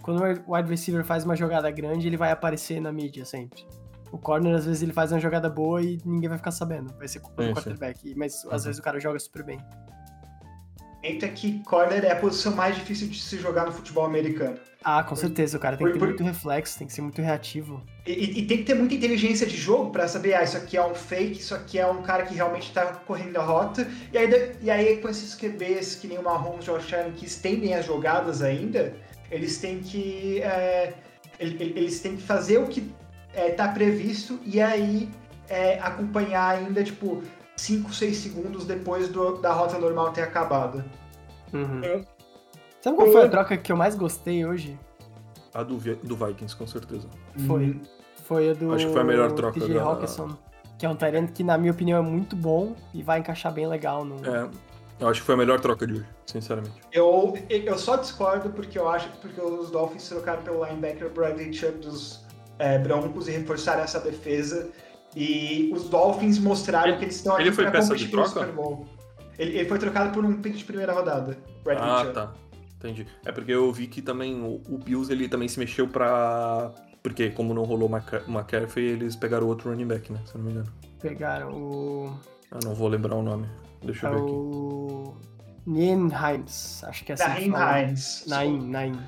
quando 0.03 0.21
o 0.45 0.53
wide 0.55 0.69
receiver 0.69 1.03
faz 1.03 1.25
uma 1.25 1.35
jogada 1.35 1.69
grande, 1.71 2.05
ele 2.05 2.17
vai 2.17 2.31
aparecer 2.31 2.79
na 2.79 2.91
mídia 2.91 3.25
sempre. 3.25 3.65
O 4.11 4.17
corner, 4.19 4.53
às 4.55 4.65
vezes, 4.67 4.83
ele 4.83 4.93
faz 4.93 5.11
uma 5.11 5.19
jogada 5.19 5.49
boa 5.49 5.81
e 5.81 5.97
ninguém 6.05 6.29
vai 6.29 6.37
ficar 6.37 6.51
sabendo. 6.51 6.93
Vai 6.99 7.07
ser 7.07 7.19
culpa 7.19 7.41
do 7.41 7.53
quarterback. 7.55 8.13
Mas 8.15 8.35
às 8.45 8.61
Uhum. 8.61 8.67
vezes 8.67 8.77
o 8.79 8.83
cara 8.83 8.99
joga 8.99 9.17
super 9.17 9.43
bem. 9.43 9.57
Eita 11.03 11.27
que 11.27 11.59
corner 11.63 12.05
é 12.05 12.11
a 12.11 12.15
posição 12.15 12.55
mais 12.55 12.75
difícil 12.75 13.09
de 13.09 13.19
se 13.19 13.37
jogar 13.37 13.65
no 13.65 13.73
futebol 13.73 14.05
americano. 14.05 14.57
Ah, 14.81 15.03
com 15.03 15.15
certeza, 15.15 15.57
o 15.57 15.59
cara 15.59 15.75
tem 15.77 15.85
que 15.87 15.93
ter 15.93 15.99
por- 15.99 16.07
muito 16.07 16.23
reflexo, 16.23 16.77
tem 16.77 16.87
que 16.87 16.93
ser 16.93 17.01
muito 17.01 17.21
reativo. 17.21 17.81
E, 18.05 18.39
e- 18.41 18.45
tem 18.47 18.57
que 18.59 18.63
ter 18.63 18.73
muita 18.73 18.95
inteligência 18.95 19.45
de 19.45 19.55
jogo 19.57 19.91
para 19.91 20.07
saber, 20.07 20.33
ah, 20.33 20.43
isso 20.43 20.55
aqui 20.57 20.77
é 20.77 20.85
um 20.85 20.95
fake, 20.95 21.39
isso 21.39 21.53
aqui 21.55 21.77
é 21.77 21.85
um 21.87 22.01
cara 22.01 22.23
que 22.25 22.33
realmente 22.35 22.71
tá 22.71 22.85
correndo 23.05 23.37
a 23.37 23.43
rota. 23.43 23.85
E 24.13 24.17
aí, 24.17 24.55
e 24.61 24.71
aí 24.71 24.97
com 24.97 25.09
esses 25.09 25.35
QBs 25.35 25.95
que 25.95 26.07
nem 26.07 26.17
o 26.17 26.23
Mahomes 26.23 26.65
e 26.65 26.71
o 26.71 26.75
Allen 26.75 27.11
que 27.15 27.25
estendem 27.25 27.73
as 27.73 27.85
jogadas 27.85 28.41
ainda, 28.41 28.93
eles 29.31 29.57
têm 29.57 29.79
que 29.79 30.41
é, 30.41 30.93
ele- 31.39 31.57
ele- 31.61 31.73
eles 31.79 31.99
têm 31.99 32.15
que 32.15 32.23
fazer 32.23 32.57
o 32.59 32.67
que 32.67 32.89
é, 33.33 33.49
tá 33.51 33.67
previsto 33.69 34.39
e 34.45 34.61
aí 34.61 35.09
é, 35.49 35.79
acompanhar 35.79 36.57
ainda 36.57 36.83
tipo 36.83 37.21
5, 37.55 37.93
6 37.93 38.17
segundos 38.17 38.65
depois 38.65 39.09
do- 39.09 39.37
da 39.37 39.53
rota 39.53 39.77
normal 39.77 40.11
ter 40.11 40.21
acabado. 40.21 40.83
Uhum. 41.53 41.81
É. 41.83 42.01
Sabe 42.81 42.97
qual 42.97 43.11
foi 43.11 43.25
a 43.25 43.29
troca 43.29 43.55
que 43.55 43.71
eu 43.71 43.77
mais 43.77 43.95
gostei 43.95 44.45
hoje? 44.45 44.77
A 45.53 45.61
do, 45.63 45.75
do 45.77 46.15
Vikings, 46.15 46.55
com 46.55 46.65
certeza. 46.67 47.07
Foi. 47.47 47.65
Hum. 47.65 47.81
Foi 48.25 48.49
a 48.49 48.53
do 48.53 48.73
Acho 48.73 48.87
que 48.87 48.91
foi 48.93 49.01
a 49.01 49.05
melhor 49.05 49.31
troca 49.33 49.59
TJ 49.59 49.73
da- 49.75 49.83
Hawkinson, 49.83 50.35
que 50.77 50.85
é 50.85 50.89
um 50.89 50.95
Tyrant 50.95 51.31
que, 51.31 51.43
na 51.43 51.57
minha 51.57 51.71
opinião, 51.71 51.99
é 51.99 52.01
muito 52.01 52.35
bom 52.35 52.75
e 52.93 53.03
vai 53.03 53.19
encaixar 53.19 53.53
bem 53.53 53.67
legal 53.67 54.03
no. 54.03 54.15
É, 54.25 54.49
eu 54.99 55.07
acho 55.09 55.19
que 55.21 55.25
foi 55.25 55.35
a 55.35 55.37
melhor 55.37 55.59
troca 55.59 55.85
de 55.85 55.93
hoje, 55.95 56.05
sinceramente. 56.25 56.73
Eu, 56.91 57.33
eu 57.49 57.77
só 57.77 57.97
discordo 57.97 58.49
porque 58.49 58.79
eu 58.79 58.89
acho 58.89 59.09
que 59.11 59.17
porque 59.17 59.39
os 59.41 59.69
Dolphins 59.69 60.07
trocaram 60.09 60.41
pelo 60.41 60.65
linebacker 60.65 61.09
Bradley 61.11 61.53
Chubb 61.53 61.77
dos 61.79 62.25
é, 62.57 62.77
Broncos 62.79 63.27
e 63.27 63.31
reforçaram 63.31 63.83
essa 63.83 63.99
defesa. 63.99 64.69
E 65.15 65.71
os 65.73 65.89
Dolphins 65.89 66.39
mostraram 66.39 66.89
Ele- 66.89 66.97
que 66.97 67.05
eles 67.05 67.15
estão 67.15 67.39
ele 67.39 67.49
aqui 67.49 67.55
foi 67.55 67.63
para 67.65 67.71
peça 67.73 67.87
competir 67.89 68.05
de 68.07 68.11
pelo 68.11 68.23
troca? 68.23 68.39
Super 68.41 68.55
Bowl. 68.55 68.87
Ele, 69.37 69.57
ele 69.59 69.69
foi 69.69 69.79
trocado 69.79 70.11
por 70.11 70.23
um 70.25 70.41
pick 70.41 70.55
de 70.55 70.63
primeira 70.63 70.93
rodada, 70.93 71.37
Bradley 71.63 71.89
Ah, 71.89 71.99
Chubb. 72.01 72.13
tá. 72.13 72.33
Entendi. 72.77 73.07
É 73.25 73.31
porque 73.31 73.51
eu 73.51 73.71
vi 73.71 73.87
que 73.87 74.01
também 74.01 74.41
o, 74.41 74.61
o 74.69 74.77
Bills 74.77 75.11
ele 75.11 75.27
também 75.29 75.47
se 75.47 75.57
mexeu 75.59 75.87
pra. 75.87 76.71
Porque 77.01 77.29
como 77.31 77.53
não 77.53 77.63
rolou 77.63 77.89
o 77.89 77.95
McCaffrey, 78.31 78.85
eles 78.87 79.15
pegaram 79.15 79.47
outro 79.47 79.69
running 79.69 79.87
back, 79.87 80.11
né? 80.11 80.19
Se 80.25 80.35
eu 80.35 80.39
não 80.39 80.45
me 80.45 80.51
engano. 80.51 80.71
Pegaram 81.01 81.51
o. 81.53 82.13
Eu 82.51 82.59
não 82.63 82.73
vou 82.75 82.87
lembrar 82.87 83.15
o 83.15 83.21
nome. 83.23 83.47
Deixa 83.83 84.07
É 84.07 84.09
eu 84.09 84.15
ver 84.15 84.21
aqui. 84.21 84.31
o. 84.31 85.13
Nien 85.65 86.09
Himes, 86.09 86.83
acho 86.83 87.05
que 87.05 87.11
é 87.13 87.15
assim. 87.15 87.45
Hines, 87.47 88.25
Naim, 88.27 88.67
Naim. 88.69 88.99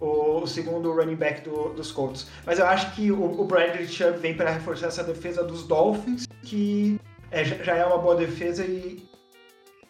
O, 0.00 0.40
o 0.40 0.46
segundo 0.46 0.92
running 0.92 1.16
back 1.16 1.42
do- 1.42 1.70
dos 1.74 1.90
Colts. 1.92 2.26
Mas 2.44 2.58
eu 2.58 2.66
acho 2.66 2.94
que 2.94 3.10
o, 3.10 3.40
o 3.40 3.44
Bradley 3.44 3.86
Chubb 3.86 4.18
vem 4.18 4.36
para 4.36 4.50
reforçar 4.50 4.88
essa 4.88 5.02
defesa 5.04 5.42
dos 5.42 5.66
Dolphins, 5.66 6.26
que 6.42 7.00
é, 7.30 7.44
já 7.44 7.76
é 7.76 7.84
uma 7.84 7.98
boa 7.98 8.14
defesa 8.16 8.64
e, 8.64 9.02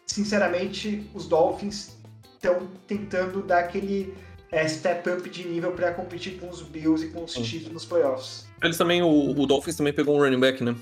sinceramente, 0.06 1.08
os 1.14 1.26
Dolphins 1.26 1.96
estão 2.34 2.68
tentando 2.86 3.42
dar 3.42 3.60
aquele 3.60 4.14
é, 4.52 4.66
step 4.68 5.08
up 5.10 5.28
de 5.28 5.48
nível 5.48 5.72
para 5.72 5.92
competir 5.92 6.38
com 6.38 6.48
os 6.48 6.62
Bills 6.62 7.06
e 7.06 7.10
com 7.10 7.24
os. 7.24 7.32
Chiefs 7.32 7.72
nos 7.72 7.84
playoffs. 7.84 8.46
Eles 8.62 8.78
também, 8.78 9.02
o, 9.02 9.30
o 9.30 9.46
Dolphins 9.46 9.76
também 9.76 9.92
pegou 9.92 10.16
um 10.16 10.20
running 10.20 10.40
back, 10.40 10.62
né? 10.62 10.74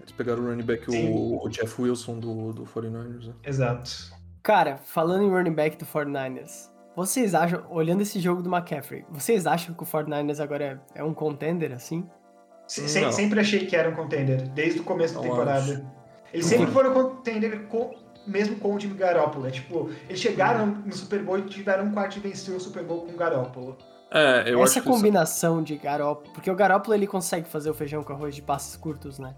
Eles 0.00 0.12
pegaram 0.12 0.42
o 0.42 0.46
running 0.48 0.64
back, 0.64 0.90
o, 0.90 1.44
o 1.44 1.48
Jeff 1.48 1.80
Wilson 1.80 2.18
do, 2.18 2.52
do 2.52 2.64
49ers, 2.64 3.26
né? 3.28 3.34
Exato. 3.44 4.12
Cara, 4.42 4.76
falando 4.78 5.22
em 5.22 5.30
running 5.30 5.52
back 5.52 5.76
do 5.76 5.86
49ers, 5.86 6.68
vocês 6.94 7.34
acham, 7.34 7.62
olhando 7.70 8.02
esse 8.02 8.20
jogo 8.20 8.42
do 8.42 8.50
McCaffrey, 8.54 9.04
vocês 9.10 9.46
acham 9.46 9.74
que 9.74 9.82
o 9.82 9.86
49ers 9.86 10.40
agora 10.40 10.80
é, 10.94 11.00
é 11.00 11.04
um 11.04 11.14
contender 11.14 11.72
assim? 11.72 12.06
Se- 12.66 12.88
se- 12.88 13.12
sempre 13.12 13.40
achei 13.40 13.66
que 13.66 13.74
era 13.76 13.88
um 13.90 13.94
contender, 13.94 14.48
desde 14.50 14.80
o 14.80 14.84
começo 14.84 15.14
da 15.14 15.20
Não 15.20 15.28
temporada. 15.30 15.60
acho. 15.60 15.84
Eles 16.32 16.46
sempre 16.46 16.70
foram 16.70 16.92
contender 16.92 17.66
com- 17.66 17.94
mesmo 18.26 18.56
com 18.56 18.74
o 18.74 18.80
Jimmy 18.80 18.94
Garoppolo. 18.94 19.46
É, 19.46 19.50
tipo, 19.50 19.90
eles 20.08 20.20
chegaram 20.20 20.66
no 20.66 20.92
Super 20.94 21.22
Bowl 21.22 21.38
e 21.38 21.42
tiveram 21.42 21.84
um 21.86 21.92
quarto 21.92 22.14
de 22.14 22.20
vencer 22.20 22.54
o 22.54 22.60
Super 22.60 22.82
Bowl 22.84 23.02
com 23.02 23.12
o 23.12 23.16
Garoppolo. 23.16 23.76
É, 24.10 24.44
eu 24.50 24.62
Essa 24.62 24.64
acho 24.64 24.72
que. 24.74 24.78
isso- 24.80 24.88
combinação 24.90 25.62
de 25.62 25.76
Garoppolo, 25.76 26.32
porque 26.32 26.50
o 26.50 26.54
Garoppolo 26.54 26.94
ele 26.94 27.06
consegue 27.06 27.48
fazer 27.48 27.68
o 27.70 27.74
feijão 27.74 28.02
com 28.02 28.12
arroz 28.12 28.34
de 28.34 28.42
passes 28.42 28.76
curtos, 28.76 29.18
né? 29.18 29.34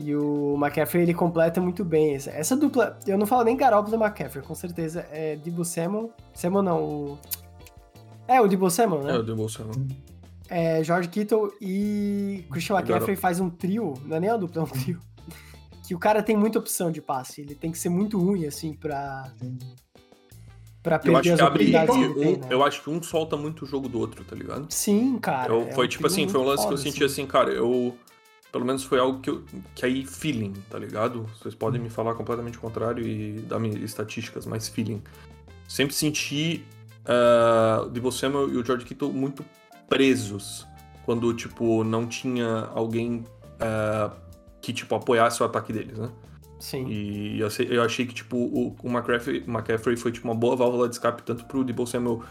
E 0.00 0.14
o 0.14 0.54
McCaffrey, 0.56 1.02
ele 1.02 1.12
completa 1.12 1.60
muito 1.60 1.84
bem. 1.84 2.14
Essa, 2.14 2.30
essa 2.30 2.56
dupla, 2.56 2.96
eu 3.06 3.18
não 3.18 3.26
falo 3.26 3.42
nem 3.42 3.56
Garoppolo 3.56 3.96
do 3.96 4.02
McCaffrey, 4.02 4.44
com 4.44 4.54
certeza 4.54 5.06
é 5.10 5.34
Debo 5.36 5.64
Samuel. 5.64 6.12
Samuel 6.32 6.62
não, 6.62 6.82
o... 6.84 7.18
É, 8.28 8.40
o 8.40 8.46
Debo 8.46 8.70
Samuel, 8.70 9.02
né? 9.02 9.16
É, 9.16 9.18
o 9.18 9.22
Debo 9.24 9.48
Samuel. 9.48 9.74
É, 10.48 10.84
George 10.84 11.08
Kittle 11.08 11.52
e 11.60 12.44
Christian 12.50 12.76
McCaffrey 12.76 13.16
faz 13.16 13.40
um 13.40 13.50
trio, 13.50 13.94
não 14.04 14.16
é 14.16 14.20
nem 14.20 14.30
uma 14.30 14.38
dupla, 14.38 14.62
é 14.62 14.64
um 14.64 14.68
trio. 14.68 15.00
Que 15.88 15.94
o 15.94 15.98
cara 15.98 16.22
tem 16.22 16.36
muita 16.36 16.58
opção 16.58 16.92
de 16.92 17.00
passe, 17.00 17.40
ele 17.40 17.54
tem 17.54 17.72
que 17.72 17.78
ser 17.78 17.88
muito 17.88 18.18
ruim, 18.18 18.44
assim, 18.44 18.74
pra... 18.74 19.32
Pra 20.82 20.98
perder 20.98 21.32
as 21.32 21.40
oportunidades 21.40 21.96
que 21.96 22.02
ele 22.02 22.14
tem, 22.14 22.36
né? 22.36 22.46
Eu 22.50 22.62
acho 22.62 22.82
que 22.82 22.90
um 22.90 23.02
solta 23.02 23.38
muito 23.38 23.64
o 23.64 23.66
jogo 23.66 23.88
do 23.88 23.98
outro, 23.98 24.22
tá 24.22 24.36
ligado? 24.36 24.66
Sim, 24.68 25.18
cara. 25.18 25.50
Eu, 25.50 25.62
é 25.62 25.72
foi 25.72 25.86
um 25.86 25.88
tipo 25.88 26.06
assim, 26.06 26.28
foi 26.28 26.40
um 26.42 26.44
lance 26.44 26.66
que 26.66 26.72
eu 26.74 26.76
senti 26.76 27.02
assim, 27.02 27.22
assim 27.22 27.26
cara, 27.26 27.50
eu 27.50 27.96
pelo 28.50 28.64
menos 28.64 28.82
foi 28.84 28.98
algo 28.98 29.20
que, 29.20 29.30
eu, 29.30 29.44
que 29.74 29.84
aí, 29.84 30.06
feeling, 30.06 30.54
tá 30.70 30.78
ligado? 30.78 31.26
Vocês 31.38 31.54
podem 31.54 31.80
me 31.80 31.90
falar 31.90 32.14
completamente 32.14 32.58
o 32.58 32.60
contrário 32.60 33.06
e 33.06 33.40
dar 33.40 33.58
me 33.58 33.68
estatísticas, 33.84 34.46
mas 34.46 34.68
feeling. 34.68 35.02
Sempre 35.68 35.94
senti 35.94 36.64
uh, 37.04 37.82
o 37.84 37.90
Debo 37.90 38.10
Samuel 38.10 38.50
e 38.50 38.56
o 38.56 38.64
George 38.64 38.86
Kittle 38.86 39.12
muito 39.12 39.44
presos 39.88 40.66
quando, 41.04 41.32
tipo, 41.34 41.84
não 41.84 42.06
tinha 42.06 42.68
alguém 42.74 43.24
uh, 43.60 44.14
que, 44.60 44.72
tipo, 44.72 44.94
apoiasse 44.94 45.42
o 45.42 45.46
ataque 45.46 45.72
deles, 45.72 45.98
né? 45.98 46.10
Sim. 46.58 46.86
E 46.88 47.40
eu, 47.40 47.48
eu 47.70 47.82
achei 47.82 48.06
que, 48.06 48.14
tipo, 48.14 48.36
o, 48.36 48.76
o 48.82 48.88
McCaffrey, 48.88 49.44
McCaffrey 49.46 49.96
foi, 49.96 50.12
tipo, 50.12 50.26
uma 50.26 50.34
boa 50.34 50.56
válvula 50.56 50.88
de 50.88 50.94
escape 50.94 51.22
tanto 51.22 51.44
pro 51.44 51.64
Debo 51.64 51.86
Samuel 51.86 52.22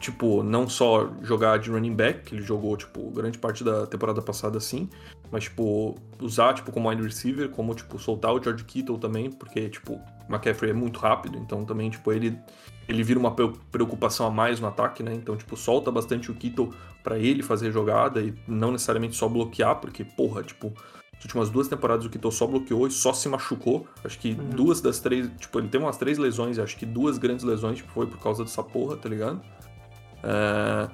tipo, 0.00 0.42
não 0.42 0.68
só 0.68 1.10
jogar 1.22 1.58
de 1.58 1.70
running 1.70 1.94
back, 1.94 2.22
que 2.22 2.34
ele 2.34 2.42
jogou, 2.42 2.76
tipo, 2.76 3.10
grande 3.10 3.38
parte 3.38 3.64
da 3.64 3.86
temporada 3.86 4.20
passada 4.20 4.58
assim, 4.58 4.88
mas, 5.30 5.44
tipo, 5.44 5.96
usar, 6.20 6.54
tipo, 6.54 6.70
como 6.70 6.88
wide 6.88 7.02
receiver, 7.02 7.48
como, 7.48 7.74
tipo, 7.74 7.98
soltar 7.98 8.32
o 8.32 8.42
George 8.42 8.64
Kittle 8.64 8.98
também, 8.98 9.30
porque, 9.30 9.68
tipo, 9.68 10.00
McCaffrey 10.28 10.70
é 10.70 10.74
muito 10.74 11.00
rápido, 11.00 11.38
então 11.38 11.64
também, 11.64 11.90
tipo, 11.90 12.12
ele, 12.12 12.38
ele 12.88 13.02
vira 13.02 13.18
uma 13.18 13.34
preocupação 13.34 14.26
a 14.26 14.30
mais 14.30 14.60
no 14.60 14.68
ataque, 14.68 15.02
né? 15.02 15.14
Então, 15.14 15.36
tipo, 15.36 15.56
solta 15.56 15.90
bastante 15.90 16.30
o 16.30 16.34
Kittle 16.34 16.70
para 17.02 17.18
ele 17.18 17.42
fazer 17.42 17.72
jogada 17.72 18.20
e 18.20 18.34
não 18.46 18.72
necessariamente 18.72 19.16
só 19.16 19.28
bloquear, 19.28 19.76
porque, 19.76 20.04
porra, 20.04 20.42
tipo, 20.42 20.72
as 21.18 21.24
últimas 21.24 21.48
duas 21.48 21.66
temporadas 21.66 22.04
o 22.04 22.10
Kittle 22.10 22.30
só 22.30 22.46
bloqueou 22.46 22.86
e 22.86 22.90
só 22.90 23.12
se 23.12 23.28
machucou. 23.28 23.86
Acho 24.04 24.18
que 24.18 24.32
uhum. 24.32 24.50
duas 24.50 24.80
das 24.80 25.00
três, 25.00 25.30
tipo, 25.38 25.58
ele 25.58 25.68
tem 25.68 25.80
umas 25.80 25.96
três 25.96 26.18
lesões, 26.18 26.58
acho 26.58 26.76
que 26.76 26.84
duas 26.84 27.16
grandes 27.16 27.44
lesões, 27.44 27.78
tipo, 27.78 27.90
foi 27.90 28.06
por 28.06 28.18
causa 28.18 28.44
dessa 28.44 28.62
porra, 28.62 28.96
tá 28.96 29.08
ligado? 29.08 29.40
É, 30.22 30.88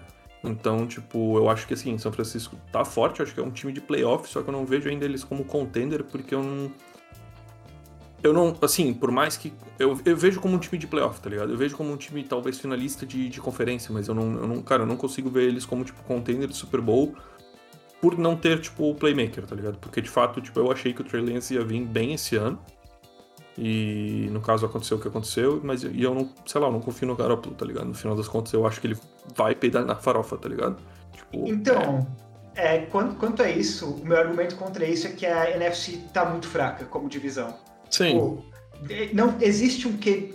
então, 0.44 0.86
tipo, 0.86 1.38
eu 1.38 1.48
acho 1.48 1.66
que 1.66 1.74
assim, 1.74 1.96
São 1.98 2.12
Francisco 2.12 2.56
tá 2.72 2.84
forte, 2.84 3.22
acho 3.22 3.32
que 3.32 3.40
é 3.40 3.42
um 3.42 3.50
time 3.50 3.72
de 3.72 3.80
playoff, 3.80 4.28
só 4.28 4.42
que 4.42 4.48
eu 4.48 4.52
não 4.52 4.66
vejo 4.66 4.88
ainda 4.88 5.04
eles 5.04 5.22
como 5.22 5.44
contender, 5.44 6.02
porque 6.04 6.34
eu 6.34 6.42
não. 6.42 6.72
Eu 8.22 8.32
não, 8.32 8.56
assim, 8.62 8.94
por 8.94 9.10
mais 9.10 9.36
que. 9.36 9.52
Eu, 9.78 10.00
eu 10.04 10.16
vejo 10.16 10.40
como 10.40 10.54
um 10.54 10.58
time 10.58 10.78
de 10.78 10.86
playoff, 10.86 11.20
tá 11.20 11.28
ligado? 11.28 11.50
Eu 11.52 11.56
vejo 11.56 11.76
como 11.76 11.92
um 11.92 11.96
time 11.96 12.22
talvez 12.22 12.58
finalista 12.58 13.04
de, 13.04 13.28
de 13.28 13.40
conferência, 13.40 13.92
mas 13.92 14.06
eu 14.08 14.14
não, 14.14 14.34
eu 14.34 14.46
não. 14.46 14.62
Cara, 14.62 14.82
eu 14.82 14.86
não 14.86 14.96
consigo 14.96 15.28
ver 15.28 15.44
eles 15.44 15.64
como, 15.64 15.84
tipo, 15.84 16.02
contender 16.04 16.48
de 16.48 16.56
Super 16.56 16.80
Bowl 16.80 17.14
por 18.00 18.18
não 18.18 18.36
ter, 18.36 18.60
tipo, 18.60 18.90
o 18.90 18.94
playmaker, 18.96 19.46
tá 19.46 19.54
ligado? 19.54 19.78
Porque 19.78 20.00
de 20.00 20.10
fato, 20.10 20.40
tipo, 20.40 20.58
eu 20.58 20.70
achei 20.72 20.92
que 20.92 21.00
o 21.00 21.04
Trey 21.04 21.22
Lance 21.22 21.54
ia 21.54 21.64
vir 21.64 21.84
bem 21.84 22.14
esse 22.14 22.34
ano. 22.34 22.58
E 23.56 24.28
no 24.30 24.40
caso 24.40 24.64
aconteceu 24.64 24.96
o 24.96 25.00
que 25.00 25.08
aconteceu, 25.08 25.60
mas 25.62 25.82
e 25.82 26.02
eu 26.02 26.14
não, 26.14 26.30
sei 26.46 26.60
lá, 26.60 26.68
eu 26.68 26.72
não 26.72 26.80
confio 26.80 27.06
no 27.06 27.14
Garoppolo, 27.14 27.54
tá 27.54 27.66
ligado? 27.66 27.86
No 27.86 27.94
final 27.94 28.16
das 28.16 28.26
contas, 28.26 28.52
eu 28.52 28.66
acho 28.66 28.80
que 28.80 28.86
ele 28.86 28.98
vai 29.36 29.54
peidar 29.54 29.84
na 29.84 29.94
farofa, 29.94 30.38
tá 30.38 30.48
ligado? 30.48 30.76
Tipo, 31.12 31.46
então, 31.46 32.06
é... 32.54 32.76
é 32.76 32.78
quanto, 32.86 33.16
quanto 33.16 33.42
a 33.42 33.50
isso, 33.50 33.90
o 33.90 34.06
meu 34.06 34.16
argumento 34.16 34.56
contra 34.56 34.86
isso 34.86 35.06
é 35.06 35.10
que 35.10 35.26
a 35.26 35.50
NFC 35.50 35.98
tá 36.14 36.24
muito 36.24 36.48
fraca 36.48 36.86
como 36.86 37.08
divisão. 37.08 37.54
Sim. 37.90 38.18
Pô, 38.18 38.38
não 39.12 39.36
existe 39.40 39.86
um 39.86 39.98
Q, 39.98 40.34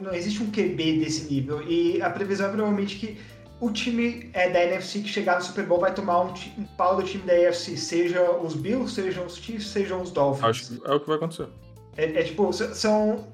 não 0.00 0.14
existe 0.14 0.42
um 0.42 0.50
QB 0.50 1.00
desse 1.00 1.32
nível 1.32 1.62
e 1.68 2.00
a 2.00 2.10
previsão 2.10 2.46
é 2.46 2.50
provavelmente 2.50 2.96
que 2.96 3.18
o 3.60 3.70
time 3.70 4.30
é, 4.32 4.50
da 4.50 4.62
NFC 4.64 5.00
que 5.00 5.08
chegar 5.08 5.36
no 5.36 5.44
Super 5.44 5.66
Bowl 5.66 5.80
vai 5.80 5.94
tomar 5.94 6.20
um, 6.22 6.34
um 6.58 6.64
pau 6.76 6.96
do 6.96 7.02
time 7.02 7.24
da 7.24 7.32
AFC, 7.32 7.76
seja 7.76 8.30
os 8.30 8.54
Bills, 8.54 8.92
sejam 8.92 9.26
os 9.26 9.36
Chiefs, 9.36 9.68
sejam 9.68 10.02
os 10.02 10.10
Dolphins. 10.10 10.44
Acho 10.44 10.66
que 10.68 10.80
é 10.84 10.94
o 10.94 11.00
que 11.00 11.06
vai 11.06 11.16
acontecer. 11.16 11.48
É, 11.96 12.04
é, 12.04 12.22
tipo, 12.22 12.52
são. 12.52 13.26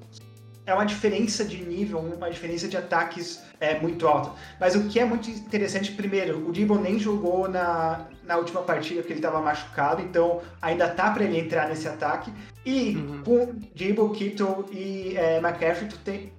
É 0.65 0.73
uma 0.73 0.85
diferença 0.85 1.43
de 1.43 1.57
nível, 1.63 1.97
uma 1.97 2.29
diferença 2.29 2.67
de 2.67 2.77
ataques 2.77 3.41
é, 3.59 3.79
muito 3.79 4.07
alta. 4.07 4.31
Mas 4.59 4.75
o 4.75 4.87
que 4.87 4.99
é 4.99 5.05
muito 5.05 5.27
interessante, 5.27 5.93
primeiro, 5.93 6.47
o 6.47 6.51
Debo 6.51 6.77
nem 6.77 6.99
jogou 6.99 7.49
na, 7.49 8.05
na 8.23 8.37
última 8.37 8.61
partida 8.61 9.01
que 9.01 9.07
ele 9.07 9.17
estava 9.17 9.41
machucado, 9.41 10.01
então 10.01 10.41
ainda 10.61 10.87
tá 10.87 11.09
para 11.09 11.23
ele 11.23 11.39
entrar 11.39 11.67
nesse 11.67 11.87
ataque. 11.87 12.31
E 12.63 12.95
uhum. 12.97 13.23
com 13.23 13.55
Debo, 13.75 14.11
Kittle 14.11 14.65
e 14.71 15.17
é, 15.17 15.37
McCaffrey, 15.37 15.89
tu 15.89 15.97
tem 15.99 16.31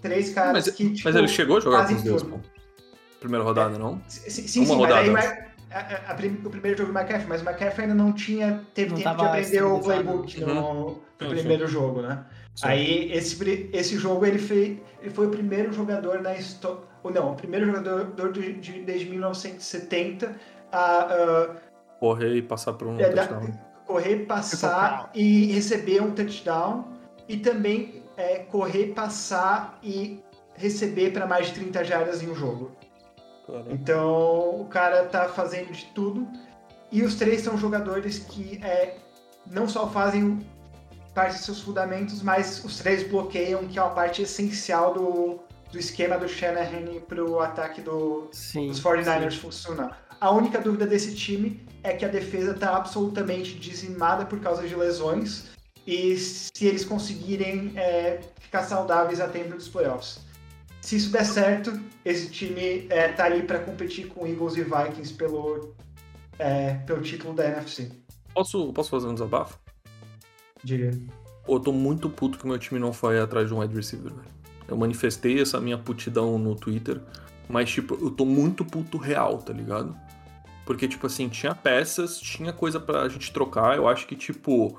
três 0.00 0.32
caras 0.32 0.66
mas, 0.66 0.74
que. 0.74 0.90
Tipo, 0.90 1.08
mas 1.08 1.16
ele 1.16 1.28
chegou 1.28 1.58
a 1.58 1.60
jogar 1.60 1.86
com 1.86 1.94
os 1.94 2.02
dois, 2.02 2.22
pô. 2.22 2.40
Primeira 3.20 3.44
rodada, 3.44 3.78
não? 3.78 4.00
Sim, 4.08 4.30
sim, 4.30 4.60
Uma 4.60 4.66
sim 4.66 4.74
rodada. 4.74 5.53
A, 5.74 6.12
a, 6.12 6.14
o 6.14 6.50
primeiro 6.50 6.78
jogo 6.78 6.92
do 6.92 6.98
McCaffrey, 6.98 7.28
mas 7.28 7.42
o 7.42 7.44
McCaffrey 7.44 7.86
ainda 7.86 7.94
não 7.94 8.12
tinha, 8.12 8.64
teve 8.74 8.90
não 8.90 8.98
tempo 8.98 9.16
de 9.16 9.24
aprender 9.24 9.62
o 9.62 9.80
playbook 9.80 10.40
no, 10.40 10.46
uhum. 10.46 11.00
no 11.20 11.28
primeiro 11.28 11.66
jogo, 11.66 12.02
né? 12.02 12.24
Sim. 12.54 12.66
Aí 12.68 13.12
esse, 13.12 13.70
esse 13.72 13.98
jogo 13.98 14.24
ele, 14.24 14.38
fez, 14.38 14.78
ele 15.00 15.10
foi 15.10 15.26
o 15.26 15.30
primeiro 15.30 15.72
jogador 15.72 16.22
na 16.22 16.34
história. 16.34 16.78
Ou 17.02 17.10
não, 17.10 17.32
o 17.32 17.34
primeiro 17.34 17.66
jogador 17.66 18.32
de, 18.32 18.54
de, 18.54 18.80
desde 18.82 19.10
1970 19.10 20.34
a. 20.72 21.50
Uh, 21.50 21.74
correr 21.98 22.36
e 22.36 22.42
passar 22.42 22.74
por 22.74 22.88
um 22.88 22.98
é, 22.98 23.08
touchdown. 23.10 23.52
Correr, 23.86 24.16
passar 24.26 25.10
e 25.14 25.52
receber 25.52 26.00
um 26.00 26.12
touchdown. 26.12 26.84
E 27.28 27.36
também 27.38 28.02
é, 28.16 28.38
correr, 28.38 28.88
passar 28.94 29.78
e 29.82 30.22
receber 30.54 31.12
para 31.12 31.26
mais 31.26 31.48
de 31.48 31.54
30 31.54 31.84
jardas 31.84 32.22
em 32.22 32.30
um 32.30 32.34
jogo. 32.34 32.70
Então 33.70 34.60
o 34.60 34.66
cara 34.66 35.04
tá 35.04 35.28
fazendo 35.28 35.72
de 35.72 35.86
tudo. 35.86 36.26
E 36.90 37.02
os 37.02 37.16
três 37.16 37.42
são 37.42 37.58
jogadores 37.58 38.18
que 38.18 38.60
é, 38.62 38.96
não 39.50 39.68
só 39.68 39.88
fazem 39.88 40.46
parte 41.14 41.36
dos 41.36 41.44
seus 41.44 41.60
fundamentos, 41.60 42.22
mas 42.22 42.64
os 42.64 42.78
três 42.78 43.06
bloqueiam, 43.08 43.66
que 43.66 43.78
é 43.78 43.82
uma 43.82 43.92
parte 43.92 44.22
essencial 44.22 44.94
do, 44.94 45.40
do 45.70 45.78
esquema 45.78 46.18
do 46.18 46.28
Shanahan 46.28 47.00
para 47.06 47.24
o 47.24 47.40
ataque 47.40 47.80
do, 47.80 48.28
sim, 48.32 48.68
dos 48.68 48.82
49ers 48.82 49.32
sim. 49.32 49.38
funcionar. 49.38 50.04
A 50.20 50.30
única 50.30 50.60
dúvida 50.60 50.86
desse 50.86 51.14
time 51.14 51.66
é 51.82 51.92
que 51.92 52.04
a 52.04 52.08
defesa 52.08 52.52
está 52.52 52.76
absolutamente 52.76 53.54
dizimada 53.58 54.24
por 54.24 54.40
causa 54.40 54.66
de 54.66 54.74
lesões 54.74 55.50
e 55.86 56.16
se 56.16 56.66
eles 56.66 56.84
conseguirem 56.84 57.72
é, 57.76 58.20
ficar 58.40 58.62
saudáveis 58.62 59.20
a 59.20 59.28
tempo 59.28 59.54
dos 59.54 59.68
playoffs. 59.68 60.23
Se 60.84 60.96
isso 60.96 61.10
der 61.10 61.24
certo, 61.24 61.80
esse 62.04 62.28
time 62.28 62.86
é, 62.90 63.08
tá 63.08 63.24
ali 63.24 63.42
para 63.42 63.58
competir 63.58 64.06
com 64.08 64.26
Eagles 64.26 64.54
e 64.56 64.62
Vikings 64.62 65.14
pelo, 65.14 65.74
é, 66.38 66.74
pelo 66.74 67.00
título 67.00 67.32
da 67.32 67.48
NFC. 67.48 67.90
Posso, 68.34 68.70
posso 68.70 68.90
fazer 68.90 69.06
um 69.06 69.14
desabafo? 69.14 69.58
Diga. 70.62 70.90
Eu 71.48 71.58
tô 71.58 71.72
muito 71.72 72.10
puto 72.10 72.38
que 72.38 72.46
meu 72.46 72.58
time 72.58 72.78
não 72.78 72.92
foi 72.92 73.18
atrás 73.18 73.48
de 73.48 73.54
um 73.54 73.60
wide 73.60 73.74
receiver, 73.74 74.12
velho. 74.12 74.28
Eu 74.68 74.76
manifestei 74.76 75.40
essa 75.40 75.58
minha 75.58 75.78
putidão 75.78 76.38
no 76.38 76.54
Twitter, 76.54 77.00
mas, 77.48 77.70
tipo, 77.70 77.94
eu 77.94 78.10
tô 78.10 78.26
muito 78.26 78.62
puto 78.62 78.98
real, 78.98 79.38
tá 79.38 79.54
ligado? 79.54 79.96
Porque, 80.66 80.86
tipo 80.86 81.06
assim, 81.06 81.30
tinha 81.30 81.54
peças, 81.54 82.20
tinha 82.20 82.52
coisa 82.52 82.78
pra 82.78 83.08
gente 83.08 83.32
trocar. 83.32 83.74
Eu 83.74 83.88
acho 83.88 84.06
que, 84.06 84.14
tipo 84.14 84.78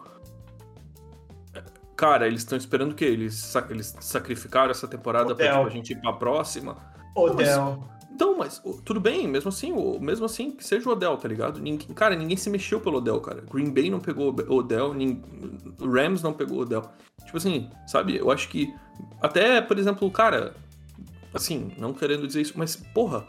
Cara, 1.95 2.27
eles 2.27 2.41
estão 2.41 2.57
esperando 2.57 2.91
o 2.91 2.95
quê? 2.95 3.05
Eles, 3.05 3.53
eles 3.69 3.95
sacrificaram 4.01 4.71
essa 4.71 4.87
temporada 4.87 5.31
Odell. 5.31 5.47
pra 5.47 5.57
tipo, 5.57 5.67
a 5.67 5.69
gente 5.69 5.93
ir 5.93 6.01
pra 6.01 6.13
próxima? 6.13 6.77
Odell. 7.15 7.83
Então, 8.15 8.37
mas 8.37 8.61
tudo 8.85 8.99
bem, 8.99 9.27
mesmo 9.27 9.49
assim, 9.49 9.73
mesmo 9.99 10.25
assim, 10.25 10.51
que 10.51 10.65
seja 10.65 10.87
o 10.87 10.93
Odell, 10.93 11.17
tá 11.17 11.27
ligado? 11.27 11.59
Ninguém, 11.59 11.93
cara, 11.93 12.15
ninguém 12.15 12.37
se 12.37 12.49
mexeu 12.49 12.79
pelo 12.79 12.99
Odell, 12.99 13.19
cara. 13.19 13.43
Green 13.51 13.69
Bay 13.69 13.89
não 13.89 13.99
pegou 13.99 14.33
o 14.33 14.53
Odell, 14.55 14.93
ninguém, 14.93 15.21
Rams 15.81 16.21
não 16.21 16.31
pegou 16.31 16.59
o 16.59 16.61
Odell. 16.61 16.83
Tipo 17.25 17.37
assim, 17.37 17.69
sabe? 17.85 18.15
Eu 18.15 18.31
acho 18.31 18.47
que. 18.47 18.73
Até, 19.21 19.59
por 19.59 19.77
exemplo, 19.77 20.09
cara. 20.09 20.53
Assim, 21.33 21.73
não 21.77 21.93
querendo 21.93 22.25
dizer 22.25 22.41
isso, 22.41 22.53
mas, 22.55 22.77
porra. 22.77 23.25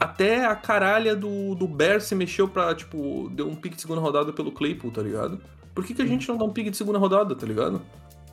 Até 0.00 0.44
a 0.44 0.56
caralha 0.56 1.14
do, 1.14 1.54
do 1.54 1.68
Bear 1.68 2.00
se 2.00 2.14
mexeu 2.14 2.48
pra, 2.48 2.74
tipo, 2.74 3.30
deu 3.30 3.46
um 3.46 3.54
pique 3.54 3.76
de 3.76 3.82
segunda 3.82 4.00
rodada 4.00 4.32
pelo 4.32 4.50
Claypool, 4.50 4.90
tá 4.90 5.02
ligado? 5.02 5.40
Por 5.74 5.84
que, 5.84 5.94
que 5.94 6.02
a 6.02 6.06
gente 6.06 6.28
não 6.28 6.36
dá 6.36 6.44
um 6.44 6.52
pique 6.52 6.70
de 6.70 6.76
segunda 6.76 6.98
rodada, 6.98 7.34
tá 7.34 7.46
ligado? 7.46 7.82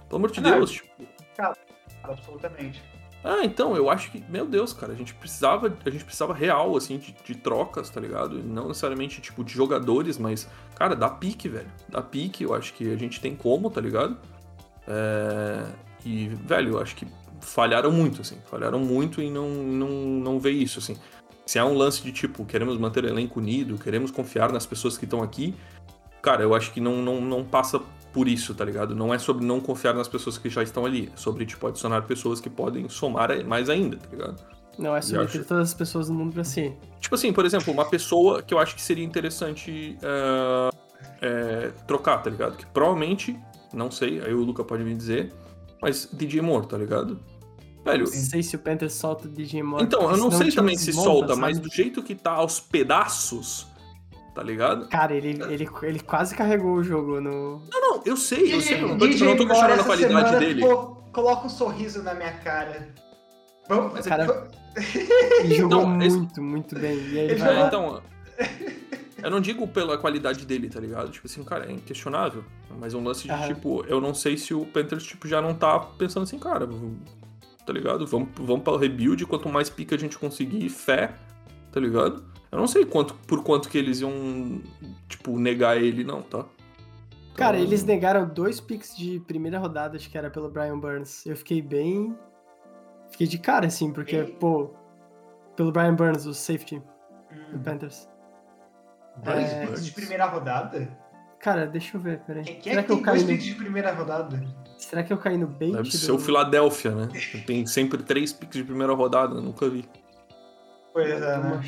Pelo 0.08 0.18
amor 0.18 0.32
de 0.32 0.42
não, 0.42 0.52
Deus, 0.52 0.72
tipo. 0.72 0.88
absolutamente. 2.04 2.84
Ah, 3.24 3.42
então, 3.44 3.76
eu 3.76 3.90
acho 3.90 4.12
que, 4.12 4.24
meu 4.30 4.48
Deus, 4.48 4.74
cara, 4.74 4.94
a 4.94 4.96
gente 4.96 5.14
precisava, 5.14 5.72
a 5.86 5.90
gente 5.90 6.04
precisava 6.04 6.34
real, 6.34 6.76
assim, 6.76 6.98
de, 6.98 7.16
de 7.24 7.36
trocas, 7.36 7.90
tá 7.90 8.02
ligado? 8.02 8.40
E 8.40 8.42
não 8.42 8.68
necessariamente, 8.68 9.22
tipo, 9.22 9.44
de 9.44 9.54
jogadores, 9.54 10.18
mas, 10.18 10.50
cara, 10.76 10.96
dá 10.96 11.08
pique, 11.08 11.48
velho. 11.48 11.70
Dá 11.88 12.02
pique, 12.02 12.44
eu 12.44 12.54
acho 12.54 12.74
que 12.74 12.92
a 12.92 12.98
gente 12.98 13.22
tem 13.22 13.36
como, 13.36 13.70
tá 13.70 13.80
ligado? 13.80 14.18
É... 14.88 15.66
E, 16.04 16.30
velho, 16.30 16.74
eu 16.74 16.80
acho 16.80 16.96
que 16.96 17.06
falharam 17.42 17.92
muito, 17.92 18.22
assim, 18.22 18.38
falharam 18.50 18.80
muito 18.80 19.22
em 19.22 19.32
não, 19.32 19.50
não, 19.50 19.90
não 19.90 20.40
ver 20.40 20.52
isso, 20.52 20.80
assim. 20.80 20.98
Se 21.46 21.60
há 21.60 21.66
um 21.66 21.76
lance 21.76 22.02
de, 22.02 22.12
tipo, 22.12 22.44
queremos 22.44 22.78
manter 22.78 23.04
o 23.04 23.08
elenco 23.08 23.40
unido, 23.40 23.78
queremos 23.78 24.10
confiar 24.10 24.52
nas 24.52 24.66
pessoas 24.66 24.98
que 24.98 25.06
estão 25.06 25.22
aqui, 25.22 25.54
cara, 26.22 26.44
eu 26.44 26.54
acho 26.54 26.72
que 26.72 26.80
não, 26.80 27.02
não, 27.02 27.22
não 27.22 27.44
passa 27.44 27.82
por 28.12 28.28
isso, 28.28 28.54
tá 28.54 28.66
ligado? 28.66 28.96
Não 28.96 29.14
é 29.14 29.18
sobre 29.18 29.46
não 29.46 29.60
confiar 29.60 29.94
nas 29.94 30.08
pessoas 30.08 30.38
que 30.38 30.50
já 30.50 30.62
estão 30.62 30.86
ali. 30.86 31.12
É 31.14 31.18
sobre, 31.18 31.46
tipo, 31.46 31.66
adicionar 31.68 32.02
pessoas 32.04 32.40
que 32.40 32.50
podem 32.50 32.88
somar 32.90 33.30
mais 33.46 33.70
ainda, 33.70 33.98
tá 33.98 34.08
ligado? 34.10 34.42
Não 34.78 34.96
é 34.96 35.02
sobre 35.02 35.28
ter 35.28 35.46
todas 35.46 35.70
as 35.70 35.74
pessoas 35.74 36.08
do 36.08 36.14
mundo 36.14 36.34
pra 36.34 36.44
si. 36.44 36.74
Tipo 37.00 37.16
assim, 37.16 37.34
por 37.34 37.46
exemplo, 37.46 37.74
uma 37.74 37.86
pessoa 37.86 38.42
que 38.42 38.54
eu 38.54 38.60
acho 38.60 38.76
que 38.76 38.82
seria 38.82 39.04
interessante 39.04 39.98
é, 40.02 40.70
é, 41.22 41.72
trocar, 41.88 42.20
tá 42.20 42.30
ligado? 42.30 42.58
Que 42.58 42.66
provavelmente, 42.66 43.38
não 43.74 43.92
sei, 43.92 44.22
aí 44.22 44.34
o 44.34 44.44
Luca 44.44 44.64
pode 44.64 44.84
me 44.84 44.96
dizer, 44.96 45.34
mas 45.82 46.10
DJ 46.12 46.42
Moore, 46.42 46.68
tá 46.68 46.78
ligado? 46.78 47.20
Velho. 47.84 48.06
Não 48.06 48.12
sei 48.12 48.44
se 48.44 48.56
o 48.56 48.60
Panther 48.60 48.92
solta 48.92 49.28
o 49.28 49.32
DJ 49.32 49.64
Moore. 49.64 49.84
Então, 49.84 50.10
eu 50.10 50.18
não 50.18 50.32
sei 50.32 50.52
também 50.52 50.78
se 50.78 50.94
solta, 50.94 51.30
sabe? 51.30 51.42
mas 51.42 51.60
do 51.60 51.70
jeito 51.70 52.04
que 52.04 52.14
tá 52.14 52.32
aos 52.32 52.60
pedaços, 52.60 53.68
tá 54.34 54.44
ligado? 54.44 54.88
Cara, 54.88 55.14
ele, 55.14 55.42
ele, 55.50 55.70
ele 55.84 56.00
quase 56.00 56.36
carregou 56.36 56.76
o 56.76 56.84
jogo 56.84 57.20
no. 57.20 57.62
Não, 57.72 57.82
não, 57.82 58.02
eu 58.06 58.16
sei, 58.16 58.54
eu 58.54 58.62
sei. 58.62 58.82
Eu 58.82 58.90
não 58.90 58.98
tô, 58.98 59.06
não 59.06 59.38
tô 59.38 59.48
questionando 59.48 59.82
a 59.82 59.84
qualidade 59.84 60.14
semana, 60.14 60.40
dele. 60.40 60.62
Pô, 60.62 60.78
coloca 61.12 61.48
um 61.48 61.50
sorriso 61.50 62.02
na 62.04 62.14
minha 62.14 62.34
cara. 62.34 62.94
Vamos. 63.68 64.06
Cara, 64.06 64.50
ele 65.44 65.56
jogou 65.56 65.82
não, 65.82 65.88
muito, 65.88 66.32
esse... 66.32 66.42
muito 66.42 66.80
bem. 66.80 66.98
E 66.98 67.20
aí 67.20 67.26
ele 67.32 67.36
vai 67.36 67.62
é, 67.62 67.68
então. 67.68 68.02
Eu 69.24 69.30
não 69.30 69.40
digo 69.40 69.68
pela 69.68 70.00
qualidade 70.00 70.48
dele, 70.48 70.68
tá 70.68 70.80
ligado? 70.80 71.12
Tipo 71.12 71.28
assim, 71.28 71.44
cara, 71.44 71.68
é 71.70 71.72
inquestionável. 71.72 72.44
Mas 72.80 72.96
é 72.96 72.98
um 72.98 73.04
lance 73.04 73.24
de, 73.24 73.32
Aham. 73.32 73.48
tipo, 73.54 73.86
eu 73.88 74.02
não 74.02 74.16
sei 74.16 74.36
se 74.36 74.52
o 74.52 74.66
Panthers, 74.66 75.04
tipo, 75.04 75.28
já 75.28 75.40
não 75.40 75.54
tá 75.54 75.80
pensando 75.80 76.24
assim, 76.24 76.40
cara, 76.40 76.68
tá 77.64 77.72
ligado? 77.72 78.08
Vamos, 78.08 78.30
vamos 78.36 78.64
para 78.64 78.74
o 78.74 78.78
rebuild, 78.78 79.24
quanto 79.28 79.48
mais 79.48 79.70
pica 79.70 79.96
a 79.96 80.00
gente 80.00 80.18
conseguir, 80.18 80.68
fé, 80.70 81.14
tá 81.72 81.80
ligado? 81.80 82.31
Eu 82.52 82.58
não 82.58 82.68
sei 82.68 82.86
quanto, 82.86 83.14
por 83.14 83.44
quanto 83.44 83.70
que 83.70 83.78
eles 83.78 84.02
iam, 84.02 84.62
tipo, 85.08 85.40
negar 85.40 85.82
ele, 85.82 86.04
não, 86.04 86.22
tá? 86.22 86.40
Então... 86.40 87.36
Cara, 87.36 87.58
eles 87.58 87.84
negaram 87.84 88.28
dois 88.28 88.60
picks 88.60 88.96
de 88.96 89.22
primeira 89.22 89.58
rodada, 89.58 89.96
acho 89.96 90.10
que 90.10 90.18
era 90.18 90.30
pelo 90.30 90.50
Brian 90.50 90.78
Burns. 90.78 91.26
Eu 91.26 91.36
fiquei 91.38 91.62
bem. 91.62 92.14
Fiquei 93.10 93.26
de 93.26 93.38
cara, 93.38 93.68
assim, 93.68 93.92
porque, 93.92 94.18
e... 94.18 94.32
pô. 94.34 94.72
Pelo 95.56 95.72
Brian 95.72 95.96
Burns, 95.96 96.26
o 96.26 96.34
safety 96.34 96.78
hum. 97.32 97.54
do 97.54 97.60
Panthers. 97.60 98.10
Dois 99.24 99.50
é... 99.52 99.66
picks 99.66 99.86
de 99.86 99.92
primeira 99.94 100.26
rodada? 100.26 100.98
Cara, 101.40 101.66
deixa 101.66 101.98
eu 101.98 102.02
ver, 102.02 102.20
peraí. 102.20 102.44
Quem, 102.44 102.62
Será 102.62 102.82
é 102.82 102.84
que, 102.84 102.88
que 102.88 102.94
eu 102.94 103.02
caí 103.02 103.16
dois 103.16 103.24
no... 103.24 103.28
picks 103.30 103.46
de 103.46 103.56
primeira 103.56 103.94
rodada? 103.94 104.44
Será 104.78 105.04
que 105.04 105.14
eu 105.14 105.18
caí 105.18 105.38
no 105.38 105.48
bait? 105.48 105.74
Deve 105.74 105.92
ser 105.92 106.12
o 106.12 106.20
Philadelphia, 106.20 106.92
né? 106.92 107.10
Tem 107.48 107.66
sempre 107.66 108.04
três 108.04 108.34
picks 108.34 108.58
de 108.58 108.64
primeira 108.64 108.94
rodada, 108.94 109.40
nunca 109.40 109.70
vi. 109.70 109.88
Pois 110.94 111.10
é, 111.10 111.38
né? 111.38 111.62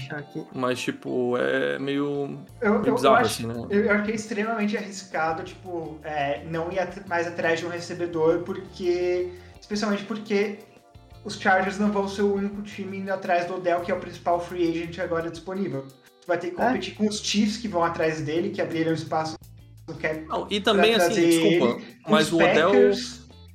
Mas, 0.54 0.80
tipo, 0.82 1.38
é 1.38 1.80
meio, 1.80 2.38
eu, 2.62 2.80
meio 2.80 2.96
bizarro, 2.96 3.18
eu 3.18 3.22
assim, 3.22 3.46
né? 3.48 3.54
Eu 3.70 3.92
achei 3.92 4.16
extremamente 4.16 4.76
arriscado, 4.78 5.44
tipo, 5.44 5.98
é, 6.04 6.44
não 6.46 6.72
ir 6.72 6.80
mais 7.08 7.26
atrás 7.28 7.60
de 7.60 7.66
um 7.66 7.70
recebedor, 7.70 8.40
porque. 8.40 9.32
Especialmente 9.62 10.04
porque 10.04 10.60
os 11.24 11.40
Chargers 11.40 11.80
não 11.80 11.90
vão 11.90 12.06
ser 12.06 12.24
o 12.24 12.34
único 12.34 12.62
time 12.64 12.98
indo 12.98 13.14
atrás 13.14 13.46
do 13.46 13.56
Odell, 13.56 13.80
que 13.80 13.92
é 13.92 13.96
o 13.96 14.00
principal 14.00 14.42
free 14.42 14.70
agent 14.70 15.00
agora 15.00 15.32
disponível. 15.32 15.86
Tu 16.22 16.28
vai 16.28 16.38
ter 16.38 16.52
que 16.52 16.62
é? 16.62 16.66
competir 16.66 16.94
é? 16.94 16.96
com 16.98 17.08
os 17.08 17.22
Chiefs 17.22 17.58
que 17.58 17.70
vão 17.70 17.82
atrás 17.82 18.22
dele, 18.22 18.50
que 18.50 18.62
abriram 18.62 18.94
espaço 18.94 19.38
não, 20.28 20.48
e 20.50 20.62
também, 20.62 20.96
assim, 20.96 21.28
desculpa, 21.28 21.82
mas 22.08 22.32
o 22.32 22.38
Odell, 22.38 22.72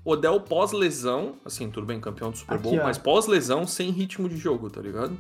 Odell 0.05 0.41
pós-lesão, 0.41 1.37
assim, 1.45 1.71
tudo 1.71 1.87
bem, 1.87 1.99
campeão 2.01 2.31
do 2.31 2.37
Super 2.37 2.59
Bowl, 2.59 2.75
Aqui, 2.75 2.85
mas 2.85 2.99
pós-lesão 2.99 3.67
sem 3.67 3.91
ritmo 3.91 4.29
de 4.29 4.37
jogo, 4.37 4.69
tá 4.69 4.81
ligado? 4.81 5.17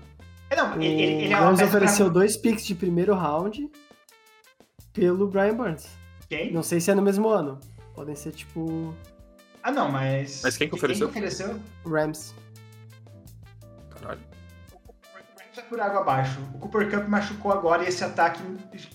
É, 0.50 0.56
não, 0.56 0.76
o 0.76 0.82
ele, 0.82 1.02
ele 1.24 1.32
é 1.32 1.40
ofereceu 1.40 2.06
pra... 2.06 2.14
dois 2.14 2.36
picks 2.36 2.64
de 2.64 2.74
primeiro 2.74 3.14
round 3.14 3.70
pelo 4.92 5.28
Brian 5.28 5.54
Burns. 5.54 5.88
Quem? 6.28 6.52
Não 6.52 6.62
sei 6.62 6.80
se 6.80 6.90
é 6.90 6.94
no 6.94 7.02
mesmo 7.02 7.28
ano. 7.28 7.58
Podem 7.94 8.14
ser, 8.14 8.32
tipo... 8.32 8.94
Ah, 9.62 9.70
não, 9.70 9.90
mas... 9.90 10.40
Mas 10.42 10.56
quem 10.56 10.68
que 10.68 10.74
ofereceu? 10.74 11.08
Quem 11.08 11.20
que 11.20 11.28
ofereceu? 11.28 11.60
Rams. 11.84 12.34
Caralho 13.90 14.20
por 15.68 15.80
água 15.80 16.00
abaixo. 16.00 16.38
O 16.54 16.58
Cooper 16.58 16.90
Cup 16.90 17.08
machucou 17.08 17.52
agora 17.52 17.84
e 17.84 17.88
esse 17.88 18.02
ataque, 18.02 18.42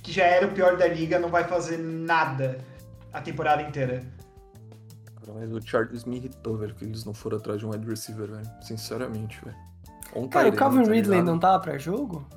que 0.01 0.11
já 0.11 0.23
era 0.23 0.47
o 0.47 0.51
pior 0.51 0.77
da 0.77 0.87
liga, 0.87 1.19
não 1.19 1.29
vai 1.29 1.43
fazer 1.43 1.77
nada 1.77 2.59
a 3.11 3.21
temporada 3.21 3.61
inteira. 3.61 4.03
Mas 5.33 5.51
o 5.51 5.61
Chargers 5.61 6.03
me 6.03 6.17
irritou, 6.17 6.57
velho, 6.57 6.75
que 6.75 6.83
eles 6.83 7.05
não 7.05 7.13
foram 7.13 7.37
atrás 7.37 7.59
de 7.59 7.65
um 7.65 7.71
wide 7.71 7.87
receiver, 7.87 8.27
velho. 8.27 8.49
Sinceramente, 8.61 9.39
velho. 9.43 9.57
Um 10.15 10.27
Cara, 10.27 10.49
o 10.49 10.53
Calvin 10.53 10.83
tá 10.83 10.91
Ridley 10.91 11.21
não 11.21 11.39
tava 11.39 11.59
pra 11.59 11.77
jogo? 11.77 12.27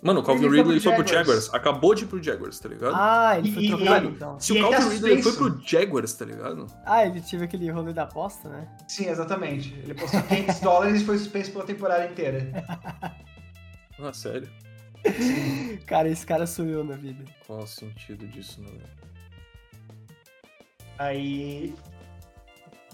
Mano, 0.00 0.20
o 0.20 0.22
Calvin 0.22 0.46
ele 0.46 0.58
Ridley 0.58 0.80
foi 0.80 0.94
pro 0.94 1.06
Jaguars. 1.06 1.52
Acabou 1.52 1.94
de 1.94 2.04
ir 2.04 2.06
pro 2.06 2.22
Jaguars, 2.22 2.58
tá 2.60 2.68
ligado? 2.68 2.94
Ah, 2.94 3.38
ele 3.38 3.52
foi 3.52 3.64
e, 3.64 3.68
trocado, 3.68 4.06
e, 4.06 4.08
então. 4.10 4.40
Se 4.40 4.52
o 4.52 4.60
Calvin 4.60 4.76
tá 4.76 4.88
Ridley 4.88 5.22
foi 5.22 5.32
pro 5.32 5.60
Jaguars, 5.64 6.12
tá 6.14 6.24
ligado? 6.24 6.66
Ah, 6.84 7.04
ele 7.04 7.20
teve 7.20 7.44
aquele 7.44 7.70
rolê 7.70 7.92
da 7.92 8.04
aposta, 8.04 8.48
né? 8.48 8.68
Sim, 8.86 9.08
exatamente. 9.08 9.74
Ele 9.82 9.94
postou 9.94 10.22
500 10.22 10.60
dólares 10.60 11.02
e 11.02 11.04
foi 11.04 11.18
suspenso 11.18 11.50
pela 11.52 11.64
temporada 11.64 12.06
inteira. 12.06 12.48
Ah, 14.00 14.12
sério? 14.12 14.48
cara, 15.84 16.08
esse 16.08 16.24
cara 16.24 16.44
eu 16.58 16.84
na 16.84 16.94
vida. 16.94 17.24
Qual 17.44 17.58
o 17.58 17.66
sentido 17.66 18.28
disso, 18.28 18.62
né? 18.62 18.70
Aí. 20.98 21.74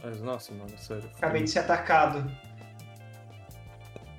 Mas, 0.02 0.20
nossa, 0.22 0.52
mano, 0.52 0.78
sério. 0.78 1.10
Acabei 1.16 1.42
de 1.42 1.50
ser 1.50 1.60
atacado. 1.60 2.30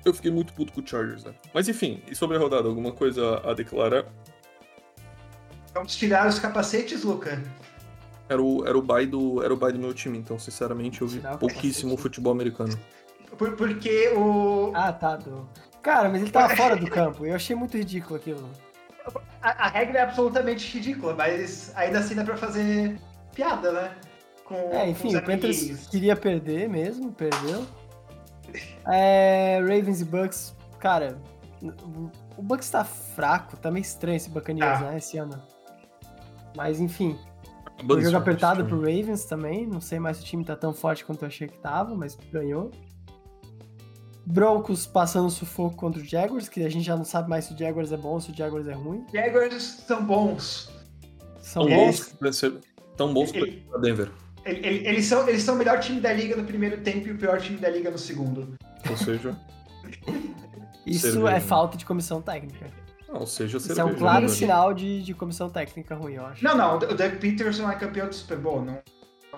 Eu 0.06 0.14
fiquei 0.14 0.30
muito 0.30 0.52
puto 0.52 0.72
com 0.72 0.80
o 0.80 0.86
Chargers, 0.86 1.24
né? 1.24 1.34
Mas 1.52 1.68
enfim, 1.68 2.00
e 2.08 2.14
sobre 2.14 2.36
a 2.36 2.40
rodada, 2.40 2.68
alguma 2.68 2.92
coisa 2.92 3.42
a 3.44 3.52
declarar? 3.52 4.04
Vamos 5.74 5.96
tirar 5.96 6.28
os 6.28 6.38
capacetes, 6.38 7.02
Luca? 7.02 7.42
Era 8.28 8.40
o, 8.40 8.64
era 8.64 8.78
o 8.78 8.80
bye 8.80 9.04
do, 9.04 9.42
era 9.42 9.52
o 9.52 9.56
bye 9.56 9.72
do 9.72 9.80
meu 9.80 9.92
time, 9.92 10.16
então 10.16 10.38
sinceramente 10.38 11.02
eu 11.02 11.08
vi 11.08 11.20
pouquíssimo 11.40 11.96
futebol 11.96 12.32
americano. 12.32 12.78
Por, 13.36 13.56
porque 13.56 14.10
o. 14.10 14.70
Ah, 14.76 14.92
tá. 14.92 15.16
Do... 15.16 15.48
Cara, 15.82 16.08
mas 16.08 16.22
ele 16.22 16.30
tava 16.30 16.54
fora 16.56 16.76
do 16.76 16.88
campo. 16.88 17.26
Eu 17.26 17.34
achei 17.34 17.56
muito 17.56 17.76
ridículo 17.76 18.14
aquilo. 18.14 18.48
A, 19.42 19.66
a, 19.66 19.68
regra 19.68 19.98
é 19.98 20.02
absolutamente 20.02 20.72
ridícula, 20.72 21.14
mas 21.14 21.72
ainda 21.74 21.98
assim 21.98 22.14
dá 22.14 22.22
pra 22.22 22.36
fazer 22.36 22.96
piada, 23.34 23.72
né? 23.72 23.96
Com, 24.44 24.54
é, 24.72 24.88
enfim, 24.88 25.16
o 25.16 25.22
Panthers 25.22 25.88
queria 25.88 26.14
perder 26.14 26.68
mesmo, 26.68 27.10
perdeu. 27.10 27.66
É, 28.86 29.58
Ravens 29.60 30.00
e 30.00 30.04
Bucks, 30.04 30.54
cara, 30.78 31.18
o 32.36 32.42
Bucks 32.42 32.70
tá 32.70 32.84
fraco, 32.84 33.56
tá 33.56 33.70
meio 33.70 33.82
estranho 33.82 34.16
esse 34.16 34.30
Buccaneers, 34.30 34.82
ah. 34.82 34.90
né, 34.90 34.98
esse 34.98 35.18
ano. 35.18 35.40
Mas 36.56 36.80
enfim, 36.80 37.18
o 37.82 38.00
jogo 38.00 38.16
apertado 38.16 38.64
pro 38.64 38.78
Ravens 38.78 39.24
também, 39.24 39.66
não 39.66 39.80
sei 39.80 39.98
mais 39.98 40.18
se 40.18 40.22
o 40.22 40.26
time 40.26 40.44
tá 40.44 40.56
tão 40.56 40.72
forte 40.72 41.04
quanto 41.04 41.22
eu 41.22 41.28
achei 41.28 41.46
que 41.46 41.58
tava, 41.58 41.94
mas 41.94 42.16
ganhou. 42.32 42.70
Broncos 44.24 44.86
passando 44.86 45.30
sufoco 45.30 45.76
contra 45.76 46.00
o 46.00 46.04
Jaguars, 46.04 46.48
que 46.48 46.64
a 46.64 46.68
gente 46.68 46.84
já 46.84 46.96
não 46.96 47.04
sabe 47.04 47.28
mais 47.28 47.44
se 47.44 47.54
o 47.54 47.58
Jaguars 47.58 47.92
é 47.92 47.96
bom 47.96 48.14
ou 48.14 48.20
se 48.20 48.32
o 48.32 48.34
Jaguars 48.34 48.66
é 48.66 48.72
ruim. 48.72 49.04
Jaguars 49.12 49.84
são 49.86 50.04
bons. 50.04 50.68
São 51.40 51.64
bons? 51.64 52.12
Tão 52.96 53.14
bons 53.14 53.30
para 53.30 53.78
Denver. 53.78 54.10
Eles 54.46 55.06
são, 55.06 55.28
eles 55.28 55.42
são 55.42 55.56
o 55.56 55.58
melhor 55.58 55.80
time 55.80 56.00
da 56.00 56.12
liga 56.12 56.36
no 56.36 56.44
primeiro 56.44 56.78
tempo 56.78 57.08
e 57.08 57.12
o 57.12 57.18
pior 57.18 57.40
time 57.40 57.58
da 57.58 57.68
liga 57.68 57.90
no 57.90 57.98
segundo. 57.98 58.56
Ou 58.88 58.96
seja. 58.96 59.36
Isso 60.86 61.12
cerveja. 61.12 61.36
é 61.36 61.40
falta 61.40 61.76
de 61.76 61.84
comissão 61.84 62.22
técnica. 62.22 62.66
Não, 63.08 63.20
ou 63.20 63.26
seja, 63.26 63.56
Isso 63.56 63.80
é 63.80 63.84
um 63.84 63.94
claro 63.94 64.28
sinal 64.28 64.72
de, 64.72 65.02
de 65.02 65.14
comissão 65.14 65.50
técnica 65.50 65.96
ruim, 65.96 66.14
eu 66.14 66.26
acho. 66.26 66.44
Não, 66.44 66.56
não, 66.56 66.76
o 66.76 66.78
Doug 66.78 67.12
Peterson 67.20 67.68
é 67.68 67.74
campeão 67.74 68.08
do 68.08 68.14
Super 68.14 68.38
Bowl, 68.38 68.64
não. 68.64 68.78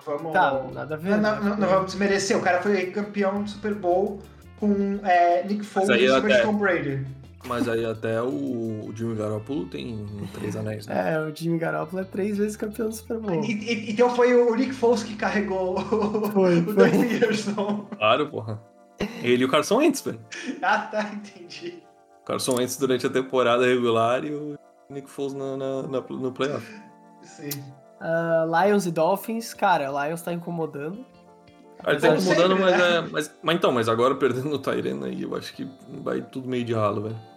Vamos, 0.05 0.31
tá, 0.31 0.63
nada 0.71 0.95
a 0.95 0.97
ver. 0.97 1.17
Não, 1.17 1.35
não, 1.35 1.43
não, 1.43 1.57
não 1.57 1.67
vamos 1.67 1.87
desmerecer. 1.87 2.37
O 2.37 2.41
cara 2.41 2.61
foi 2.61 2.85
campeão 2.87 3.43
do 3.43 3.49
Super 3.49 3.73
Bowl 3.73 4.19
com 4.59 4.99
é, 5.03 5.43
Nick 5.43 5.65
Foles 5.65 5.89
e. 5.89 6.41
Tom 6.41 6.53
Brady. 6.53 7.05
Mas 7.45 7.67
aí 7.69 7.85
até 7.85 8.21
o 8.21 8.91
Jimmy 8.93 9.15
Garoppolo 9.15 9.65
tem 9.65 10.05
três 10.33 10.55
anéis, 10.55 10.85
né? 10.85 11.13
É, 11.13 11.19
o 11.19 11.33
Jimmy 11.33 11.57
Garoppolo 11.57 12.01
é 12.01 12.05
três 12.05 12.37
vezes 12.37 12.57
campeão 12.57 12.89
do 12.89 12.95
Super 12.95 13.17
Bowl. 13.17 13.43
E, 13.43 13.51
e, 13.51 13.91
então 13.91 14.09
foi 14.15 14.35
o 14.35 14.55
Nick 14.55 14.73
Foles 14.73 15.03
que 15.03 15.15
carregou 15.15 15.79
foi, 16.31 16.59
o 16.59 16.73
Doug 16.73 16.91
Peterson. 16.91 17.87
Claro, 17.97 18.29
porra. 18.29 18.61
Ele 19.23 19.43
e 19.43 19.45
o 19.45 19.49
Carson 19.49 19.77
Wentz, 19.77 20.01
velho. 20.01 20.19
Ah, 20.61 20.79
tá, 20.79 21.11
entendi. 21.13 21.81
O 22.21 22.25
Carson 22.25 22.55
Wentz 22.57 22.77
durante 22.77 23.07
a 23.07 23.09
temporada 23.09 23.65
regular 23.65 24.25
e 24.25 24.31
o 24.31 24.57
Nick 24.89 25.09
Foles 25.09 25.33
na, 25.33 25.55
na, 25.55 25.83
na 25.83 26.01
no 26.01 26.31
playoff. 26.31 26.65
Sim. 27.21 27.49
Uh, 28.01 28.63
Lions 28.63 28.85
e 28.85 28.91
Dolphins, 28.91 29.53
cara, 29.53 29.91
o 29.91 30.03
Lions 30.05 30.21
tá 30.21 30.33
incomodando. 30.33 31.05
Ele 31.87 31.99
tá 31.99 32.09
incomodando, 32.09 32.57
mas, 32.57 32.77
né? 32.77 32.97
é, 32.97 33.01
mas, 33.01 33.35
mas 33.41 33.55
então, 33.55 33.71
mas 33.71 33.87
agora 33.87 34.15
perdendo 34.15 34.53
o 34.53 34.59
Tyrene 34.59 35.05
aí, 35.05 35.21
eu 35.21 35.33
acho 35.35 35.53
que 35.53 35.67
vai 36.01 36.21
tudo 36.21 36.47
meio 36.47 36.65
de 36.65 36.73
ralo, 36.73 37.03
velho. 37.03 37.28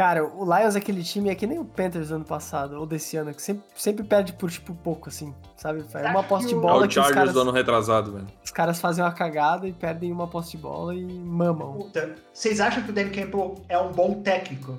Cara, 0.00 0.24
o 0.24 0.44
Lions 0.46 0.76
é 0.76 0.78
aquele 0.78 1.04
time 1.04 1.28
é 1.28 1.34
que 1.34 1.46
nem 1.46 1.58
o 1.58 1.64
Panthers 1.66 2.10
ano 2.10 2.24
passado, 2.24 2.80
ou 2.80 2.86
desse 2.86 3.18
ano, 3.18 3.34
que 3.34 3.42
sempre, 3.42 3.64
sempre 3.74 4.02
perde 4.02 4.32
por, 4.32 4.50
tipo, 4.50 4.74
pouco, 4.74 5.10
assim, 5.10 5.34
sabe? 5.54 5.84
É 5.92 6.08
uma 6.08 6.22
posse 6.22 6.46
de 6.46 6.54
bola 6.54 6.86
é 6.86 6.88
o 6.88 6.90
Chargers 6.90 7.14
caras, 7.14 7.34
do 7.34 7.40
ano 7.42 7.50
retrasado, 7.50 8.12
velho. 8.14 8.26
Os 8.42 8.50
caras 8.50 8.80
fazem 8.80 9.04
uma 9.04 9.12
cagada 9.12 9.68
e 9.68 9.74
perdem 9.74 10.10
uma 10.10 10.26
posse 10.26 10.52
de 10.52 10.56
bola 10.56 10.94
e 10.94 11.04
mamam. 11.04 11.74
Puta, 11.74 12.14
vocês 12.32 12.60
acham 12.62 12.82
que 12.82 12.88
o 12.88 12.94
Dan 12.94 13.10
Campbell 13.10 13.56
é 13.68 13.78
um 13.78 13.92
bom 13.92 14.22
técnico? 14.22 14.74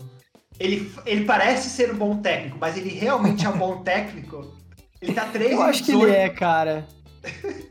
Ele, 0.60 0.91
ele 1.05 1.23
parece 1.23 1.69
ser 1.69 1.93
um 1.93 1.97
bom 1.97 2.17
técnico, 2.17 2.57
mas 2.60 2.75
ele 2.75 2.89
realmente 2.89 3.45
é 3.45 3.49
um 3.49 3.60
bom 3.60 3.77
técnico? 3.86 4.51
Ele 4.99 5.13
tá 5.13 5.25
3 5.25 5.51
Eu 5.51 5.62
acho 5.62 5.84
que 5.84 5.91
ele 5.91 6.10
é, 6.10 6.29
cara. 6.29 6.88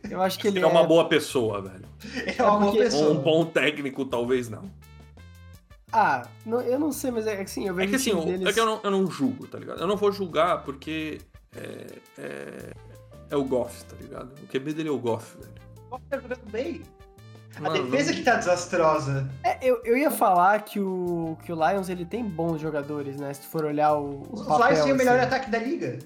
Eu 0.08 0.22
acho 0.22 0.38
que 0.38 0.46
ele 0.46 0.60
é. 0.60 0.66
uma 0.66 0.84
boa 0.84 1.08
pessoa, 1.08 1.60
velho. 1.60 1.84
Ele 2.14 2.36
é 2.38 2.42
uma 2.44 2.60
boa 2.60 2.66
porque- 2.66 2.84
pessoa. 2.84 3.10
Um 3.10 3.20
bom 3.20 3.44
técnico, 3.44 4.04
talvez 4.04 4.48
não. 4.48 4.62
Ah, 5.92 6.22
não- 6.46 6.60
eu 6.60 6.78
não 6.78 6.92
sei, 6.92 7.10
mas 7.10 7.26
é 7.26 7.36
que 7.36 7.42
assim, 7.42 7.66
eu 7.66 7.74
É 7.74 7.76
vejo 7.76 7.90
que 7.90 7.96
assim, 7.96 8.12
o 8.12 8.18
eu- 8.18 8.24
deles... 8.24 8.48
é 8.48 8.52
que 8.52 8.60
eu 8.60 8.66
não, 8.66 8.80
eu 8.82 8.90
não 8.90 9.10
julgo, 9.10 9.46
tá 9.46 9.58
ligado? 9.58 9.80
Eu 9.80 9.86
não 9.86 9.96
vou 9.96 10.12
julgar 10.12 10.62
porque 10.62 11.18
é, 11.56 11.86
é, 12.18 12.72
é 13.30 13.36
o 13.36 13.44
Goff, 13.44 13.84
tá 13.84 13.96
ligado? 14.00 14.30
O 14.42 14.46
QB 14.46 14.72
dele 14.72 14.88
é 14.88 14.92
o 14.92 14.98
Goff, 14.98 15.36
velho. 15.38 15.50
Tá 16.08 16.18
jogando 16.20 16.50
bem. 16.50 16.82
A 17.56 17.60
Mano, 17.62 17.82
defesa 17.90 18.14
que 18.14 18.22
tá 18.22 18.36
desastrosa. 18.36 19.28
É, 19.42 19.58
eu, 19.68 19.80
eu 19.84 19.96
ia 19.96 20.10
falar 20.10 20.62
que 20.62 20.78
o, 20.78 21.36
que 21.44 21.52
o 21.52 21.56
Lions 21.68 21.88
ele 21.88 22.04
tem 22.04 22.22
bons 22.24 22.60
jogadores, 22.60 23.16
né? 23.16 23.34
Se 23.34 23.40
tu 23.40 23.48
for 23.48 23.64
olhar 23.64 23.94
o, 23.94 24.22
o 24.22 24.34
Os 24.34 24.46
papel, 24.46 24.68
Lions 24.68 24.84
têm 24.84 24.92
o 24.92 24.96
melhor 24.96 25.16
assim. 25.18 25.26
ataque 25.26 25.50
da 25.50 25.58
liga. 25.58 25.98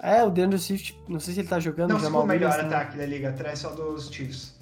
É, 0.00 0.24
o 0.24 0.30
DeAndre 0.30 0.58
Swift, 0.58 1.00
não 1.08 1.20
sei 1.20 1.34
se 1.34 1.40
ele 1.40 1.48
tá 1.48 1.60
jogando, 1.60 1.90
Não, 1.90 1.96
o 1.96 2.00
Jamal 2.00 2.22
o 2.22 2.26
melhor 2.26 2.50
Williams, 2.50 2.70
né? 2.70 2.76
ataque 2.76 2.98
da 2.98 3.06
liga, 3.06 3.28
atrás 3.30 3.60
só 3.60 3.70
dos 3.70 4.08
Chiefs. 4.10 4.57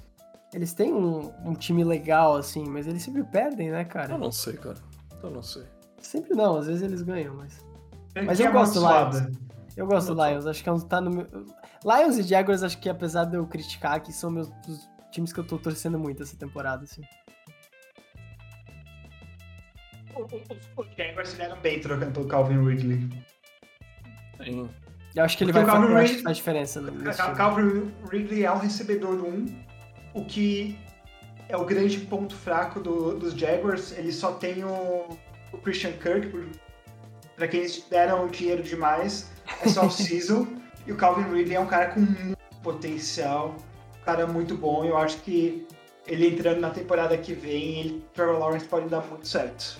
Eles 0.53 0.73
têm 0.73 0.93
um, 0.93 1.31
um 1.45 1.53
time 1.53 1.83
legal, 1.83 2.35
assim, 2.35 2.63
mas 2.67 2.87
eles 2.87 3.03
sempre 3.03 3.23
perdem, 3.23 3.69
né, 3.69 3.83
cara? 3.83 4.13
Eu 4.13 4.17
não 4.17 4.31
sei, 4.31 4.53
cara. 4.53 4.77
Eu 5.21 5.29
não 5.29 5.43
sei. 5.43 5.63
Sempre 6.01 6.33
não, 6.35 6.57
às 6.57 6.67
vezes 6.67 6.81
eles 6.83 7.01
ganham, 7.01 7.35
mas... 7.35 7.65
Mas 8.25 8.37
Que 8.39 8.47
eu 8.47 8.51
gosto 8.51 8.79
do 8.79 8.85
amaldiçoada. 8.87 9.31
Eu 9.75 9.85
gosto 9.85 10.15
do 10.15 10.25
Lions, 10.25 10.47
acho 10.47 10.63
que 10.63 10.69
é 10.69 10.71
um, 10.71 10.79
tá 10.79 10.99
no 11.01 11.11
meu... 11.11 11.27
Lions 11.85 12.17
e 12.17 12.23
Jaguars, 12.23 12.63
acho 12.63 12.79
que 12.79 12.89
apesar 12.89 13.25
de 13.25 13.35
eu 13.35 13.45
criticar, 13.45 14.01
que 14.01 14.11
são 14.11 14.31
meus 14.31 14.49
os 14.67 14.89
times 15.11 15.31
que 15.33 15.39
eu 15.39 15.43
tô 15.45 15.57
torcendo 15.59 15.99
muito 15.99 16.23
essa 16.23 16.35
temporada, 16.35 16.83
assim. 16.83 17.01
O- 20.15 20.21
o- 20.23 20.81
Os 20.81 20.87
Jaguars 20.97 21.29
se 21.29 21.35
deram 21.37 21.59
bem 21.61 21.79
trocando 21.79 22.11
pelo 22.11 22.27
Calvin 22.27 22.63
Ridley. 22.63 23.07
Tem- 24.37 24.69
Eu 25.15 25.23
acho 25.23 25.37
que 25.37 25.43
ele 25.43 25.51
Porque 25.53 25.65
vai 25.65 25.79
o 25.79 25.97
fazer 25.97 26.23
faz 26.23 26.37
diferença 26.37 26.81
Cal-. 27.15 27.35
Calvin 27.35 27.91
Ridley 28.09 28.45
é 28.45 28.51
um 28.51 28.57
recebedor 28.57 29.23
1, 29.23 29.45
o 30.19 30.25
que 30.25 30.77
é 31.49 31.55
o 31.55 31.63
grande 31.65 31.99
ponto 31.99 32.35
fraco 32.35 32.79
do- 32.79 33.17
dos 33.17 33.33
Jaguars. 33.33 33.91
Ele 33.97 34.11
só 34.11 34.33
tem 34.33 34.63
o, 34.63 35.07
o 35.53 35.57
Christian 35.63 35.93
Kirk, 35.93 36.27
por, 36.27 36.45
pra 37.35 37.47
quem 37.47 37.61
eles 37.61 37.83
deram 37.89 38.27
dinheiro 38.27 38.63
demais, 38.63 39.29
é 39.61 39.69
só 39.69 39.83
off-season. 39.87 40.47
e 40.85 40.91
o 40.91 40.95
Calvin 40.95 41.23
Ridley 41.33 41.55
é 41.55 41.59
um 41.59 41.67
cara 41.67 41.87
com 41.91 41.99
muito 42.01 42.37
potencial, 42.63 43.55
um 44.01 44.05
cara 44.05 44.27
muito 44.27 44.55
bom. 44.55 44.83
Eu 44.85 44.97
acho 44.97 45.17
que 45.21 45.65
ele 46.05 46.27
entrando 46.27 46.59
na 46.61 46.69
temporada 46.69 47.17
que 47.17 47.33
vem, 47.33 47.79
ele, 47.79 48.05
Trevor 48.13 48.39
Lawrence 48.39 48.65
pode 48.65 48.87
dar 48.87 49.01
muito 49.07 49.27
certo. 49.27 49.79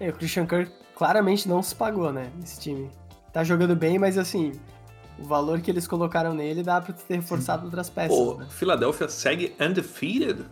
É, 0.00 0.08
o 0.08 0.12
Christian 0.12 0.46
Kirk 0.46 0.70
claramente 0.94 1.48
não 1.48 1.62
se 1.62 1.74
pagou, 1.74 2.12
né, 2.12 2.30
nesse 2.38 2.60
time. 2.60 2.90
Tá 3.32 3.42
jogando 3.42 3.74
bem, 3.74 3.98
mas 3.98 4.18
assim, 4.18 4.52
o 5.22 5.26
valor 5.26 5.60
que 5.60 5.70
eles 5.70 5.86
colocaram 5.86 6.34
nele 6.34 6.62
dá 6.62 6.80
pra 6.80 6.92
ter 6.92 7.14
reforçado 7.16 7.64
outras 7.64 7.88
peças, 7.88 8.16
Pô, 8.16 8.34
né? 8.34 8.46
Philadelphia 8.50 9.08
segue 9.08 9.54
undefeated? 9.60 10.44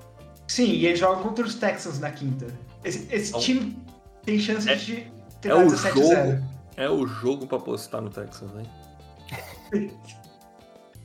Sim, 0.46 0.64
e 0.66 0.87
ele 0.87 0.96
joga 0.96 1.22
contra 1.22 1.44
os 1.44 1.54
Texans 1.54 1.98
na 1.98 2.11
quinta. 2.11 2.46
Esse, 2.85 3.06
esse 3.14 3.28
Então, 3.30 3.40
time 3.40 3.76
tem 4.24 4.38
chance 4.38 4.68
é- 4.68 4.74
de 4.74 4.96
É 4.96 5.11
terminar 5.40 5.66
o 5.66 5.70
17 5.70 6.00
a 6.00 6.04
0. 6.04 6.30
jogo. 6.33 6.44
É 6.76 6.88
o 6.90 7.06
jogo 7.06 7.46
pra 7.46 7.59
apostar 7.59 8.00
no 8.00 8.11
Texas, 8.11 8.50
hein? 8.56 9.90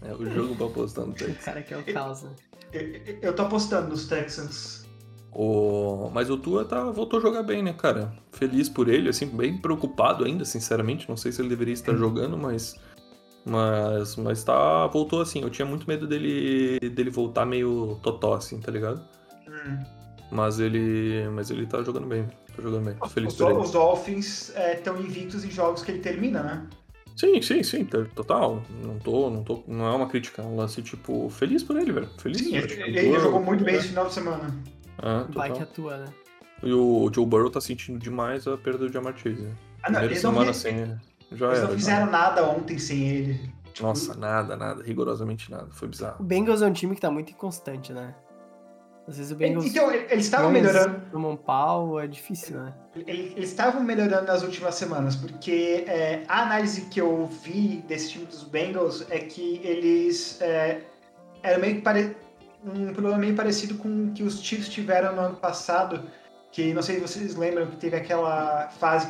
É 0.01 0.13
o 0.13 0.25
jogo 0.29 0.55
pra 0.55 0.65
apostar 0.67 1.05
no 1.05 1.11
O 1.13 1.15
Texas. 1.15 1.43
cara 1.43 1.61
que 1.61 1.73
é 1.73 1.77
o 1.77 1.83
caos, 1.93 2.23
né? 2.23 2.29
Eu, 2.71 2.81
eu- 2.81 3.17
eu 3.21 3.35
tô 3.35 3.43
apostando 3.43 3.89
nos 3.89 4.07
Texans. 4.07 4.85
O... 5.31 6.09
Mas 6.13 6.29
o 6.29 6.37
Tua 6.37 6.63
tá... 6.65 6.89
voltou 6.91 7.19
a 7.19 7.21
jogar 7.21 7.43
bem, 7.43 7.61
né, 7.61 7.73
cara? 7.73 8.13
Feliz 8.31 8.69
por 8.69 8.87
ele, 8.87 9.09
assim, 9.09 9.25
bem 9.27 9.57
preocupado 9.57 10.23
ainda, 10.23 10.45
sinceramente. 10.45 11.07
Não 11.09 11.17
sei 11.17 11.31
se 11.31 11.41
ele 11.41 11.49
deveria 11.49 11.73
estar 11.73 11.93
jogando, 11.95 12.37
mas. 12.37 12.75
Mas, 13.45 14.15
mas 14.15 14.43
tá. 14.43 14.87
Voltou 14.87 15.21
assim. 15.21 15.41
Eu 15.41 15.49
tinha 15.49 15.65
muito 15.65 15.87
medo 15.87 16.07
dele, 16.07 16.79
dele 16.89 17.09
voltar 17.09 17.45
meio 17.45 17.99
totó, 18.01 18.33
assim, 18.33 18.59
tá 18.59 18.71
ligado? 18.71 19.01
Hum. 19.47 19.79
Mas 20.31 20.59
ele. 20.59 21.27
Mas 21.29 21.51
ele 21.51 21.65
tá 21.67 21.83
jogando 21.83 22.07
bem. 22.07 22.25
Tá 22.55 22.61
jogando 22.63 22.85
bem. 22.85 22.95
Tô 22.95 23.07
feliz 23.07 23.33
Os, 23.33 23.39
ele. 23.41 23.53
os 23.53 23.71
Dolphins 23.71 24.49
estão 24.55 24.99
invictos 24.99 25.43
em 25.45 25.51
jogos 25.51 25.83
que 25.83 25.91
ele 25.91 25.99
termina, 25.99 26.41
né? 26.41 26.67
Sim, 27.15 27.41
sim, 27.41 27.63
sim, 27.63 27.85
tá- 27.85 28.03
total. 28.15 28.61
Não 28.83 28.97
tô, 28.99 29.29
não 29.29 29.43
tô. 29.43 29.63
Não 29.67 29.85
é 29.85 29.95
uma 29.95 30.07
crítica, 30.07 30.41
é 30.41 30.45
um 30.45 30.57
lance, 30.57 30.81
tipo, 30.81 31.29
feliz 31.29 31.63
por 31.63 31.77
ele, 31.77 31.91
velho. 31.91 32.09
Feliz. 32.17 32.39
Sim, 32.39 32.55
ele, 32.57 32.73
ele 32.97 33.09
Tua- 33.09 33.19
jogou 33.19 33.41
muito 33.41 33.63
bem 33.63 33.75
esse 33.75 33.89
final 33.89 34.07
de 34.07 34.13
semana. 34.13 34.53
Ah, 34.97 35.25
Vai 35.29 35.51
que 35.51 35.61
atua, 35.61 35.97
né? 35.97 36.05
E 36.63 36.73
o 36.73 37.09
Joe 37.13 37.25
Burrow 37.25 37.49
tá 37.49 37.61
sentindo 37.61 37.99
demais 37.99 38.47
a 38.47 38.57
perda 38.57 38.79
do 38.87 38.91
Jamar 38.91 39.15
Chase. 39.15 39.41
né? 39.43 39.51
Ah, 39.83 39.91
não, 39.91 39.99
Primeira 39.99 40.13
não, 40.23 40.31
semana 40.31 40.53
fi- 40.53 40.59
sem 40.59 40.77
ele. 40.79 40.95
Já 41.35 41.47
eles 41.47 41.57
era. 41.59 41.67
não 41.67 41.73
já. 41.73 41.77
fizeram 41.77 42.05
nada 42.11 42.43
ontem 42.45 42.77
sem 42.79 43.07
ele. 43.07 43.53
Tipo, 43.73 43.87
Nossa, 43.87 44.15
nada, 44.15 44.55
nada. 44.55 44.83
Rigorosamente 44.83 45.51
nada. 45.51 45.67
Foi 45.71 45.87
O 45.87 45.91
bizarro. 45.91 46.23
Bengals 46.23 46.61
é 46.61 46.65
um 46.67 46.73
time 46.73 46.95
que 46.95 47.01
tá 47.01 47.11
muito 47.11 47.31
inconstante, 47.31 47.91
né? 47.91 48.15
Às 49.07 49.17
vezes 49.17 49.31
o 49.31 49.35
Bengals 49.35 49.65
Então, 49.65 49.91
eles 49.91 50.25
estavam 50.25 50.49
melhorando. 50.49 50.99
toma 51.11 51.27
um 51.27 51.37
pau, 51.37 51.99
é 51.99 52.07
difícil, 52.07 52.57
né? 52.57 52.73
Eles 52.95 53.33
eles 53.35 53.49
estavam 53.49 53.83
melhorando 53.83 54.25
nas 54.25 54.41
últimas 54.41 54.75
semanas, 54.75 55.15
porque 55.15 55.83
é, 55.87 56.23
a 56.27 56.41
análise 56.41 56.81
que 56.87 56.99
eu 56.99 57.27
vi 57.27 57.83
desse 57.87 58.11
time 58.11 58.25
dos 58.25 58.43
Bengals 58.43 59.05
é 59.11 59.19
que 59.19 59.61
eles 59.63 60.41
é, 60.41 60.81
era 61.43 61.59
meio 61.59 61.75
que 61.75 61.81
pare... 61.81 62.15
um 62.63 62.93
problema 62.93 63.17
meio 63.19 63.35
parecido 63.35 63.75
com 63.75 64.05
o 64.07 64.11
que 64.13 64.23
os 64.23 64.41
Chiefs 64.41 64.69
tiveram 64.69 65.15
no 65.15 65.21
ano 65.21 65.35
passado, 65.35 66.01
que 66.51 66.73
não 66.73 66.81
sei 66.81 66.95
se 66.95 67.01
vocês 67.01 67.35
lembram 67.35 67.67
que 67.67 67.75
teve 67.75 67.95
aquela 67.95 68.69
fase 68.79 69.09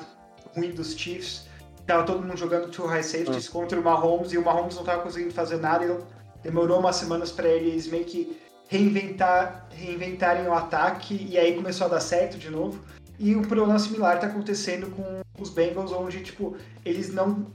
ruim 0.58 0.72
dos 0.72 0.94
Chiefs, 0.94 1.48
tava 1.86 2.04
todo 2.04 2.22
mundo 2.22 2.38
jogando 2.38 2.70
two 2.70 2.86
high 2.86 3.04
safeties 3.04 3.48
contra 3.48 3.80
o 3.80 3.84
Mahomes 3.84 4.32
e 4.34 4.38
o 4.38 4.44
Mahomes 4.44 4.76
não 4.76 4.84
tava 4.84 5.04
conseguindo 5.04 5.34
fazer 5.34 5.58
nada 5.58 5.86
e 5.86 5.98
demorou 6.44 6.80
umas 6.80 6.96
semanas 6.96 7.32
para 7.32 7.48
eles 7.48 7.88
meio 7.88 8.06
que 8.06 8.38
reinventar, 8.68 9.68
reinventarem 9.72 10.48
o 10.48 10.54
ataque 10.54 11.28
e 11.30 11.38
aí 11.38 11.56
começou 11.56 11.88
a 11.88 11.90
dar 11.92 12.00
certo 12.00 12.38
de 12.38 12.50
novo. 12.50 12.80
E 13.18 13.36
um 13.36 13.42
problema 13.42 13.80
similar 13.80 14.16
está 14.16 14.28
acontecendo 14.28 14.88
com 14.92 15.22
os 15.40 15.50
Bengals, 15.50 15.92
onde, 15.92 16.22
tipo, 16.22 16.56
eles 16.84 17.14
não. 17.14 17.48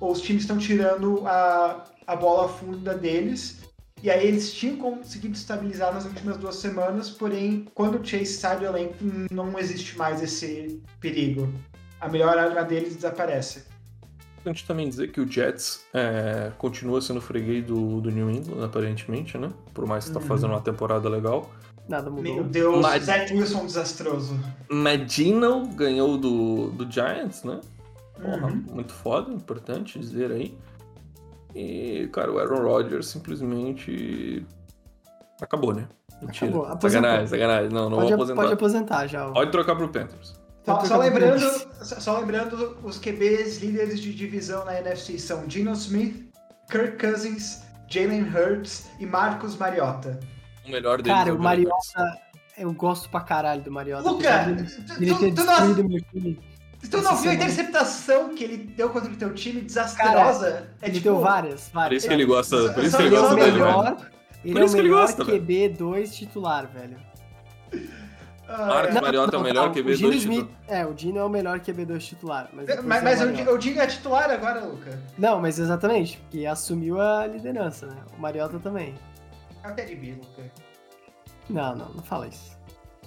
Os 0.00 0.20
times 0.22 0.42
estão 0.42 0.56
tirando 0.56 1.26
a, 1.26 1.84
a 2.06 2.16
bola 2.16 2.48
funda 2.48 2.94
deles. 2.94 3.58
E 4.02 4.10
aí 4.10 4.28
eles 4.28 4.52
tinham 4.52 4.76
conseguido 4.76 5.34
estabilizar 5.34 5.92
nas 5.92 6.04
últimas 6.04 6.36
duas 6.36 6.56
semanas, 6.56 7.10
porém, 7.10 7.66
quando 7.74 8.00
o 8.00 8.04
Chase 8.04 8.26
sai 8.26 8.56
do 8.56 8.64
elenco, 8.64 8.94
não 9.30 9.58
existe 9.58 9.98
mais 9.98 10.22
esse 10.22 10.80
perigo. 11.00 11.52
A 12.00 12.08
melhor 12.08 12.36
arma 12.38 12.62
deles 12.62 12.94
desaparece. 12.94 13.64
Importante 14.38 14.66
também 14.66 14.88
dizer 14.88 15.08
que 15.10 15.20
o 15.20 15.30
Jets 15.30 15.84
é, 15.92 16.52
continua 16.58 17.00
sendo 17.00 17.20
freguês 17.20 17.64
do, 17.66 18.00
do 18.00 18.10
New 18.10 18.30
England, 18.30 18.64
aparentemente, 18.64 19.36
né? 19.36 19.50
Por 19.74 19.84
mais 19.86 20.06
que 20.06 20.12
tá 20.12 20.20
Uhum. 20.20 20.26
fazendo 20.26 20.50
uma 20.50 20.60
temporada 20.60 21.08
legal. 21.08 21.50
Nada 21.88 22.08
mudou. 22.10 22.34
Meu 22.34 22.44
Deus, 22.44 22.80
Mas- 22.80 23.04
Zach 23.04 23.32
Wilson 23.32 23.66
desastroso. 23.66 24.38
Medino 24.70 25.66
ganhou 25.68 26.16
do, 26.16 26.70
do 26.70 26.90
Giants, 26.90 27.42
né? 27.44 27.60
Porra, 28.14 28.46
Uhum. 28.46 28.64
muito 28.70 28.92
foda, 28.92 29.32
importante 29.32 29.98
dizer 29.98 30.30
aí. 30.30 30.56
E, 31.54 32.08
cara, 32.12 32.30
o 32.32 32.38
Aaron 32.38 32.62
Rodgers 32.62 33.06
simplesmente 33.08 34.46
acabou, 35.40 35.74
né? 35.74 35.88
Mentira. 36.20 36.46
Acabou, 36.50 36.66
aposentou. 36.66 36.90
sacanagem, 36.90 37.26
sacanagem. 37.26 37.70
Não, 37.70 37.88
não 37.90 37.98
pode, 37.98 38.06
vou 38.08 38.14
aposentar. 38.16 38.40
pode 38.42 38.52
aposentar 38.54 39.06
já. 39.06 39.30
Pode 39.30 39.50
trocar 39.50 39.74
pro 39.76 39.88
Panthers. 39.88 40.38
Só, 40.64 40.84
só 40.84 40.96
lembrando, 40.98 41.40
só 41.82 42.00
só 42.00 42.18
lembrando, 42.18 42.78
os 42.82 42.98
QBs 42.98 43.58
líderes 43.58 44.00
de 44.00 44.12
divisão 44.12 44.64
na 44.66 44.78
NFC 44.78 45.18
são 45.18 45.48
Geno 45.48 45.72
Smith, 45.72 46.28
Kirk 46.70 46.98
Cousins, 46.98 47.62
Jalen 47.88 48.22
Hurts 48.24 48.88
e 49.00 49.06
Marcos 49.06 49.56
Mariota. 49.56 50.20
O 50.66 50.70
melhor 50.70 51.00
deles 51.00 51.16
Cara, 51.16 51.30
é 51.30 51.32
o 51.32 51.38
Mariota, 51.38 52.18
eu 52.58 52.70
gosto 52.74 53.08
pra 53.08 53.20
caralho 53.20 53.62
do 53.62 53.70
Mariota. 53.72 54.10
Luca, 54.10 54.44
dele 54.98 55.14
ter 55.14 55.30
tu, 55.30 55.34
tu 55.36 55.44
não, 55.46 55.54
destruído 55.54 55.88
meu 55.88 56.00
time. 56.12 56.38
tu 56.90 57.00
não 57.00 57.16
viu 57.16 57.30
a 57.30 57.34
interceptação 57.34 58.34
que 58.34 58.44
ele 58.44 58.56
deu 58.58 58.90
contra 58.90 59.10
o 59.10 59.16
teu 59.16 59.32
time 59.32 59.62
desastrosa? 59.62 60.68
é 60.82 60.86
Ele 60.86 60.94
tipo, 60.96 61.04
deu 61.04 61.18
várias, 61.20 61.68
Por 61.68 61.74
várias. 61.74 62.02
isso 62.02 62.08
que 62.08 62.14
ele 62.14 62.26
gosta, 62.26 62.72
por 62.74 62.84
isso 62.84 62.96
que 62.96 63.02
ele 63.04 63.08
Ele 63.08 63.16
é 63.16 63.20
gosta 63.20 63.34
dele, 63.36 63.50
velho. 63.58 63.96
ele 64.44 64.52
Por 64.52 64.60
é 64.60 64.62
o 64.62 64.64
isso 64.66 64.74
que 64.74 64.80
ele 64.82 64.88
melhor 64.90 65.00
gosta, 65.06 65.24
velho. 65.24 65.42
QB2 65.46 66.10
titular, 66.12 66.66
velho. 66.70 66.96
Ah, 68.48 68.66
Marcos 68.66 68.96
é. 68.96 69.00
Mariota 69.00 69.36
é 69.36 69.38
o 69.38 69.42
melhor 69.42 69.70
QB2 69.72 69.84
o 69.84 69.94
Gino 69.94 70.12
titular. 70.12 70.14
Smith, 70.16 70.48
É, 70.66 70.86
o 70.86 70.94
Dino 70.94 71.18
é 71.18 71.24
o 71.24 71.28
melhor 71.28 71.60
QB2 71.60 71.98
titular. 72.00 72.48
Mas, 72.52 72.66
depois 72.66 72.86
Mas, 72.86 72.98
tem 72.98 73.06
o 73.06 73.10
mas 73.10 73.20
eu, 73.20 73.26
Mariota. 73.28 73.50
eu 73.50 73.58
digo 73.58 73.80
é 73.80 73.86
titular 73.86 74.30
agora, 74.30 74.64
Luca. 74.64 74.98
Não, 75.18 75.40
mas 75.40 75.58
exatamente, 75.58 76.18
porque 76.18 76.46
assumiu 76.46 77.00
a 77.00 77.26
liderança, 77.26 77.86
né? 77.86 77.96
O 78.16 78.20
Mariota 78.20 78.58
também. 78.58 78.94
É 79.62 79.68
o 79.70 79.74
Teddy 79.74 79.94
B, 79.96 80.12
Luca. 80.14 80.50
Não, 81.50 81.74
não, 81.76 81.88
não 81.94 82.02
fala 82.02 82.26
isso. 82.28 82.56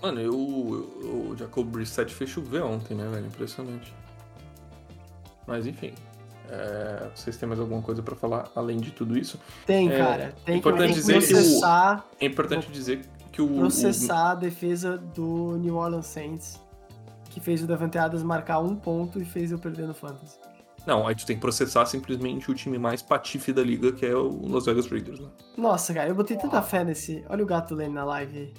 Mano, 0.02 0.20
eu, 0.20 0.32
eu- 0.32 1.30
o 1.32 1.36
Jacob 1.38 1.66
Brissett 1.68 2.14
fez 2.14 2.30
chover 2.30 2.64
ontem, 2.64 2.96
né, 2.96 3.08
velho? 3.12 3.28
Impressionante. 3.28 3.94
Mas 5.48 5.66
enfim. 5.68 5.94
é, 6.50 7.10
vocês 7.16 7.38
têm 7.38 7.48
mais 7.48 7.60
alguma 7.62 7.82
coisa 7.82 8.02
pra 8.04 8.16
falar 8.16 8.50
além 8.56 8.78
de 8.78 8.92
tudo 8.92 9.18
isso? 9.18 9.40
Tem, 9.66 9.90
É, 9.92 9.98
cara. 9.98 10.34
Tem 10.44 10.56
que, 10.56 10.60
importante 10.60 10.90
que 10.90 10.94
dizer 10.96 11.14
que 11.20 11.26
o- 11.26 11.28
processar, 11.38 12.06
É 12.20 12.26
importante 12.26 12.72
dizer 12.72 13.02
que 13.32 13.42
o. 13.42 13.48
processar 13.48 14.32
a 14.32 14.36
defesa 14.36 14.98
do 14.98 15.58
New 15.58 15.76
Orleans 15.76 16.08
Saints, 16.08 16.60
que 17.30 17.40
fez 17.40 17.64
o 17.64 17.68
Davante 17.68 17.98
Adams 17.98 18.24
marcar 18.24 18.60
um 18.60 18.76
ponto 18.76 19.22
e 19.22 19.26
fez 19.26 19.52
eu 19.52 19.60
perder 19.60 19.88
no 19.88 19.94
Fantasy. 19.94 20.38
Não, 20.86 21.08
aí 21.08 21.14
tu 21.14 21.26
tem 21.26 21.36
que 21.36 21.42
processar 21.42 21.86
simplesmente 21.86 22.50
o 22.50 22.56
time 22.56 22.78
mais 22.78 23.02
patife 23.02 23.54
da 23.54 23.62
liga, 23.62 23.92
que 23.92 24.06
é 24.06 24.16
o 24.16 24.48
Las 24.48 24.66
Vegas 24.66 24.88
Raiders, 24.88 25.20
né? 25.20 25.30
Nossa, 25.56 25.94
cara, 25.94 26.10
eu 26.10 26.16
botei 26.16 26.36
tanta 26.38 26.62
fé 26.62 26.84
nesse. 26.84 27.24
Olha 27.30 27.44
o 27.44 27.46
gato 27.46 27.76
lendo 27.76 27.94
na 27.94 28.04
live. 28.04 28.52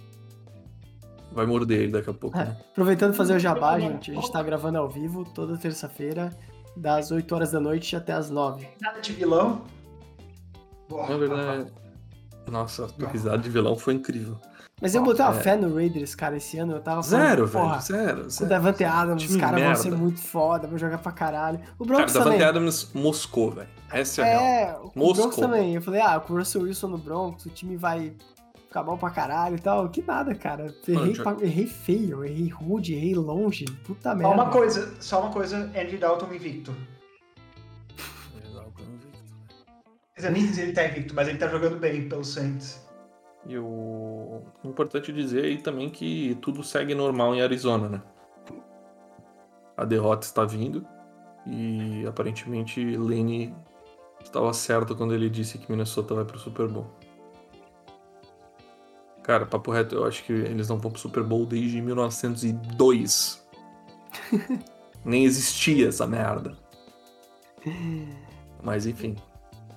Vai 1.33 1.47
morder 1.47 1.81
ele 1.81 1.93
daqui 1.93 2.11
a 2.11 2.15
pouco. 2.15 2.37
Né? 2.37 2.57
Aproveitando 2.71 3.15
fazer 3.15 3.35
o 3.35 3.39
jabá, 3.39 3.79
gente, 3.79 4.13
a 4.13 4.15
gente 4.15 4.31
tá 4.31 4.43
gravando 4.43 4.79
ao 4.79 4.89
vivo 4.89 5.25
toda 5.25 5.57
terça-feira, 5.57 6.31
das 6.77 7.11
8 7.11 7.35
horas 7.35 7.51
da 7.51 7.59
noite 7.59 7.97
até 7.97 8.13
as 8.13 8.31
9. 8.31 8.69
Nada 8.81 9.01
de 9.01 9.13
vilão. 9.13 9.63
Na 10.91 11.17
verdade. 11.17 11.73
Nossa, 12.51 12.89
a 13.03 13.09
risada 13.09 13.39
de 13.39 13.49
vilão 13.49 13.77
foi 13.77 13.95
incrível. 13.95 14.39
Mas 14.83 14.97
eu 14.97 15.03
botei 15.05 15.25
uma 15.25 15.39
é. 15.39 15.41
fé 15.41 15.57
no 15.57 15.73
Raiders, 15.73 16.13
cara, 16.17 16.37
esse 16.37 16.59
ano. 16.59 16.73
Eu 16.73 16.81
tava 16.81 17.05
falando, 17.05 17.25
zero, 17.25 17.47
velho, 17.47 17.81
zero, 17.81 18.31
zero. 18.31 18.47
O 18.47 18.49
Davante 18.49 18.83
Adams, 18.83 19.31
os 19.31 19.37
caras 19.37 19.63
vão 19.63 19.77
ser 19.77 19.93
muito 19.93 20.21
foda, 20.21 20.67
vão 20.67 20.77
jogar 20.77 20.99
pra 20.99 21.13
caralho. 21.13 21.61
O 21.79 21.85
Broncos 21.85 22.13
cara, 22.13 22.25
também. 22.25 22.41
Davante 22.41 22.59
Adams 22.59 22.91
moscou, 22.93 23.53
velho. 23.53 23.69
Essa 23.93 24.23
é 24.23 24.25
a 24.25 24.27
é, 24.27 24.65
real. 24.65 24.93
O 24.93 24.99
moscou. 24.99 25.15
Broncos 25.15 25.37
também. 25.37 25.77
Eu 25.77 25.83
falei, 25.83 26.01
ah, 26.01 26.19
com 26.19 26.35
o 26.35 26.37
Russell 26.37 26.63
Wilson 26.63 26.89
no 26.89 26.99
Broncos, 26.99 27.47
o 27.47 27.51
time 27.51 27.77
vai 27.77 28.13
ficar 28.67 28.83
bom 28.83 28.97
pra 28.97 29.11
caralho 29.11 29.55
e 29.55 29.61
tal. 29.61 29.89
Que 29.89 30.03
nada, 30.03 30.35
cara. 30.35 30.75
Errei, 30.89 31.15
Mano, 31.17 31.37
pra... 31.37 31.47
errei 31.47 31.67
feio, 31.69 32.25
errei 32.25 32.49
rude, 32.49 32.95
errei 32.95 33.15
longe. 33.15 33.65
Puta 33.85 34.17
merda. 34.17 34.35
Só 34.35 34.43
uma 34.43 34.51
coisa, 34.51 34.95
só 34.99 35.21
uma 35.21 35.31
coisa, 35.31 35.71
Andy 35.77 35.97
Dalton 35.97 36.35
invicto. 36.35 36.75
Quer 40.15 40.23
dizer, 40.23 40.31
nem 40.33 40.43
sei 40.47 40.55
se 40.55 40.61
ele 40.63 40.73
tá 40.73 40.85
invicto, 40.89 41.15
mas 41.15 41.29
ele 41.29 41.39
tá 41.39 41.47
jogando 41.47 41.79
bem 41.79 42.09
pelo 42.09 42.25
Saints. 42.25 42.83
E 43.47 43.59
o 43.59 44.43
importante 44.65 45.13
dizer 45.13 45.45
aí 45.45 45.59
também 45.59 45.91
que 45.91 46.37
tudo 46.41 46.63
segue 46.63 46.95
normal 46.95 47.35
em 47.35 47.43
Arizona, 47.43 47.89
né? 47.89 48.03
A 49.77 49.85
derrota 49.85 50.27
está 50.27 50.45
vindo 50.45 50.87
e 51.47 52.05
aparentemente 52.07 52.97
Lane 52.97 53.55
estava 54.23 54.53
certo 54.53 54.95
quando 54.95 55.15
ele 55.15 55.29
disse 55.29 55.59
que 55.59 55.71
Minnesota 55.71 56.15
vai 56.15 56.25
pro 56.25 56.39
Super 56.39 56.69
Bowl. 56.69 56.87
Cara, 59.23 59.47
papo 59.47 59.71
reto, 59.71 59.95
eu 59.95 60.05
acho 60.05 60.25
que 60.25 60.33
eles 60.33 60.69
não 60.69 60.79
vão 60.79 60.91
pro 60.91 61.01
Super 61.01 61.23
Bowl 61.23 61.47
desde 61.47 61.81
1902. 61.81 63.47
Nem 65.05 65.25
existia 65.25 65.89
essa 65.89 66.07
merda. 66.07 66.57
Mas 68.63 68.87
enfim. 68.87 69.17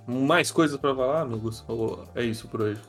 Mais 0.07 0.51
coisas 0.51 0.77
para 0.77 0.95
falar, 0.95 1.21
amigos? 1.21 1.63
Ou 1.67 2.03
é 2.13 2.23
isso 2.23 2.47
por 2.47 2.61
hoje? 2.61 2.81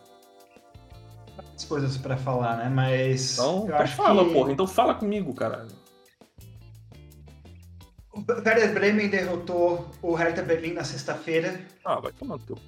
Coisas 1.68 1.96
para 1.96 2.16
falar, 2.16 2.56
né? 2.56 2.68
Mas. 2.68 3.34
Então, 3.34 3.58
eu 3.58 3.64
então 3.64 3.76
acho 3.78 3.96
fala, 3.96 4.24
que... 4.24 4.32
porra. 4.32 4.52
Então 4.52 4.66
fala 4.66 4.94
comigo, 4.94 5.34
caralho. 5.34 5.68
O 8.12 8.24
Werder 8.28 8.72
Bremen 8.72 9.08
derrotou 9.08 9.90
o 10.00 10.14
Hertha 10.14 10.42
Berlim 10.42 10.72
na 10.72 10.84
sexta-feira. 10.84 11.60
Ah, 11.84 12.00
vai 12.00 12.12
tomar 12.12 12.38
no 12.38 12.42
teu. 12.42 12.58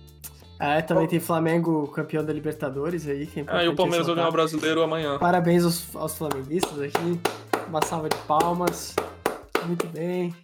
É, 0.61 0.82
também 0.82 1.07
tem 1.07 1.20
Flamengo 1.20 1.86
campeão 1.88 2.24
da 2.24 2.32
Libertadores 2.32 3.07
aí. 3.07 3.26
Que 3.26 3.40
é 3.40 3.44
ah, 3.46 3.64
e 3.64 3.68
o 3.68 3.76
Palmeiras 3.76 4.07
vai 4.07 4.16
ganhar 4.16 4.28
o 4.28 4.32
brasileiro 4.32 4.82
amanhã. 4.82 5.18
Parabéns 5.18 5.64
aos, 5.64 5.96
aos 5.96 6.18
flamenguistas 6.18 6.80
aqui. 6.80 7.20
Uma 7.68 7.80
salva 7.84 8.09
de 8.09 8.16
palmas. 8.26 8.94
Muito 9.64 9.86
bem. 9.88 10.34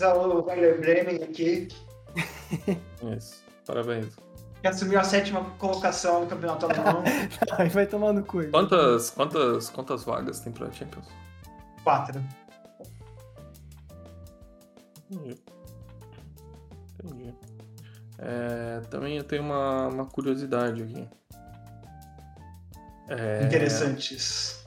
Alô, 0.00 0.44
Werder 0.44 0.80
Bremen 0.80 1.22
aqui. 1.22 1.68
Isso, 3.16 3.44
parabéns. 3.66 4.16
Que 4.64 4.68
assumiu 4.68 4.98
a 4.98 5.04
sétima 5.04 5.44
colocação 5.58 6.22
no 6.22 6.26
campeonato 6.26 6.64
alemão. 6.64 7.04
Aí 7.58 7.68
vai 7.68 7.86
tomar 7.86 8.14
no 8.14 8.24
cu. 8.24 8.48
Quantas, 8.48 9.10
quantas, 9.10 9.68
quantas 9.68 10.04
vagas 10.04 10.40
tem 10.40 10.50
pra 10.54 10.72
Champions? 10.72 11.06
Quatro. 11.82 12.24
Entendi. 15.10 15.38
Entendi. 17.04 17.34
É, 18.16 18.80
também 18.88 19.18
eu 19.18 19.24
tenho 19.24 19.42
uma, 19.42 19.88
uma 19.88 20.06
curiosidade 20.06 20.82
aqui. 20.82 21.08
É, 23.10 23.44
Interessantes. 23.44 24.64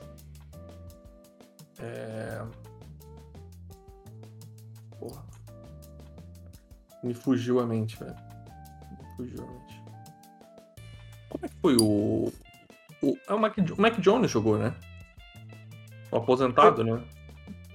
É... 1.80 2.40
Porra. 4.96 5.24
Me 7.02 7.12
fugiu 7.14 7.58
a 7.58 7.66
mente, 7.66 7.98
velho. 7.98 8.14
Me 8.14 9.16
fugiu 9.16 9.42
a 9.42 9.50
mente. 9.50 9.67
Como 11.38 11.46
é 11.46 11.48
que 11.48 11.54
foi 11.60 11.76
o. 11.80 12.32
o... 13.02 13.18
É 13.28 13.34
o 13.34 13.38
Mac, 13.38 13.56
o 13.56 13.80
Mac 13.80 13.98
Jones 14.00 14.30
jogou, 14.30 14.58
né? 14.58 14.74
O 16.10 16.16
aposentado, 16.16 16.82
né? 16.82 17.00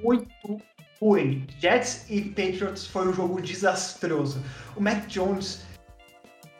Muito 0.01 0.61
ruim. 1.01 1.47
Jets 1.59 2.05
e 2.09 2.21
Patriots 2.21 2.87
foi 2.87 3.07
um 3.07 3.13
jogo 3.13 3.41
desastroso. 3.41 4.41
O 4.75 4.81
Mac 4.81 5.07
Jones 5.07 5.65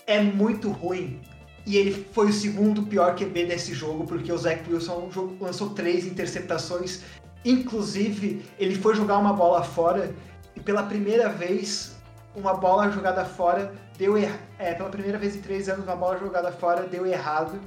é 0.08 0.22
muito 0.22 0.72
ruim. 0.72 1.20
E 1.66 1.78
ele 1.78 1.92
foi 2.12 2.28
o 2.28 2.34
segundo 2.34 2.84
pior 2.84 3.16
QB 3.16 3.46
desse 3.46 3.74
jogo, 3.74 4.06
porque 4.06 4.32
o 4.32 4.38
Zach 4.38 4.62
Wilson 4.70 5.10
lançou 5.40 5.70
três 5.70 6.06
interceptações. 6.06 7.04
Inclusive, 7.46 8.46
ele 8.60 8.76
foi 8.76 8.96
jogar 8.96 9.18
uma 9.18 9.34
bola 9.34 9.64
fora 9.64 10.14
e 10.56 10.60
pela 10.60 10.84
primeira 10.84 11.30
vez, 11.30 11.96
uma 12.36 12.54
bola 12.54 12.92
jogada 12.92 13.24
fora 13.26 13.74
deu 13.98 14.18
er... 14.18 14.40
é, 14.60 14.74
pela 14.74 14.90
primeira 14.90 15.18
vez 15.18 15.36
em 15.36 15.42
três 15.42 15.70
anos, 15.70 15.86
uma 15.86 15.96
bola 15.96 16.18
jogada 16.18 16.52
fora 16.52 16.88
deu 16.88 17.06
errado, 17.06 17.60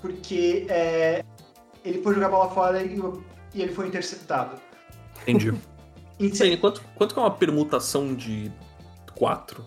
porque 0.00 0.66
é, 0.68 1.24
ele 1.84 2.02
foi 2.02 2.14
jogar 2.14 2.26
a 2.26 2.30
bola 2.30 2.50
fora 2.50 2.82
e, 2.82 2.98
e 3.54 3.62
ele 3.62 3.72
foi 3.72 3.88
interceptado. 3.88 4.60
Entendi. 5.22 5.52
Sim, 6.32 6.56
quanto, 6.56 6.82
quanto 6.94 7.14
que 7.14 7.20
é 7.20 7.22
uma 7.22 7.34
permutação 7.34 8.14
de 8.14 8.52
4? 9.16 9.64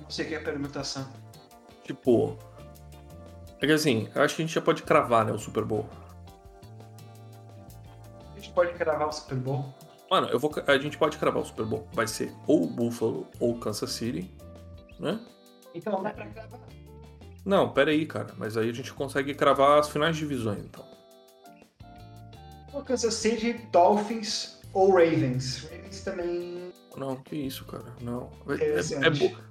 Não 0.00 0.10
sei 0.10 0.24
o 0.24 0.28
que 0.28 0.34
é 0.34 0.38
permutação. 0.38 1.06
Tipo. 1.84 2.38
É 3.60 3.66
que 3.66 3.72
assim, 3.72 4.08
eu 4.14 4.22
acho 4.22 4.36
que 4.36 4.42
a 4.42 4.46
gente 4.46 4.54
já 4.54 4.62
pode 4.62 4.82
cravar, 4.82 5.24
né, 5.24 5.32
o 5.32 5.38
Super 5.38 5.64
Bowl. 5.64 5.86
A 8.34 8.38
gente 8.38 8.50
pode 8.52 8.72
cravar 8.74 9.08
o 9.08 9.12
Super 9.12 9.36
Bowl? 9.36 9.74
Mano, 10.10 10.28
eu 10.28 10.38
vou, 10.38 10.50
a 10.66 10.78
gente 10.78 10.96
pode 10.96 11.18
cravar 11.18 11.42
o 11.42 11.46
Super 11.46 11.66
Bowl. 11.66 11.86
Vai 11.92 12.06
ser 12.06 12.32
ou 12.46 12.66
Buffalo 12.66 13.26
ou 13.38 13.58
Kansas 13.58 13.90
City, 13.90 14.30
né? 14.98 15.20
Então 15.74 15.92
não 15.92 16.02
dá 16.02 16.10
pra 16.10 16.26
cravar. 16.26 16.60
Não, 17.44 17.70
pera 17.70 17.90
aí, 17.90 18.06
cara. 18.06 18.34
Mas 18.36 18.56
aí 18.56 18.70
a 18.70 18.72
gente 18.72 18.92
consegue 18.92 19.34
cravar 19.34 19.78
as 19.78 19.88
finais 19.88 20.16
de 20.16 20.22
divisões, 20.22 20.62
então. 20.64 20.84
Ou 22.72 22.82
Kansas 22.82 23.14
City, 23.14 23.54
Dolphins 23.72 24.58
ou 24.72 24.90
Ravens. 24.90 25.68
Ravens 25.70 26.00
também. 26.02 26.72
Não, 26.96 27.16
que 27.16 27.36
isso, 27.36 27.64
cara. 27.64 27.84
Não. 28.00 28.30
É, 28.48 28.78
é, 28.78 29.10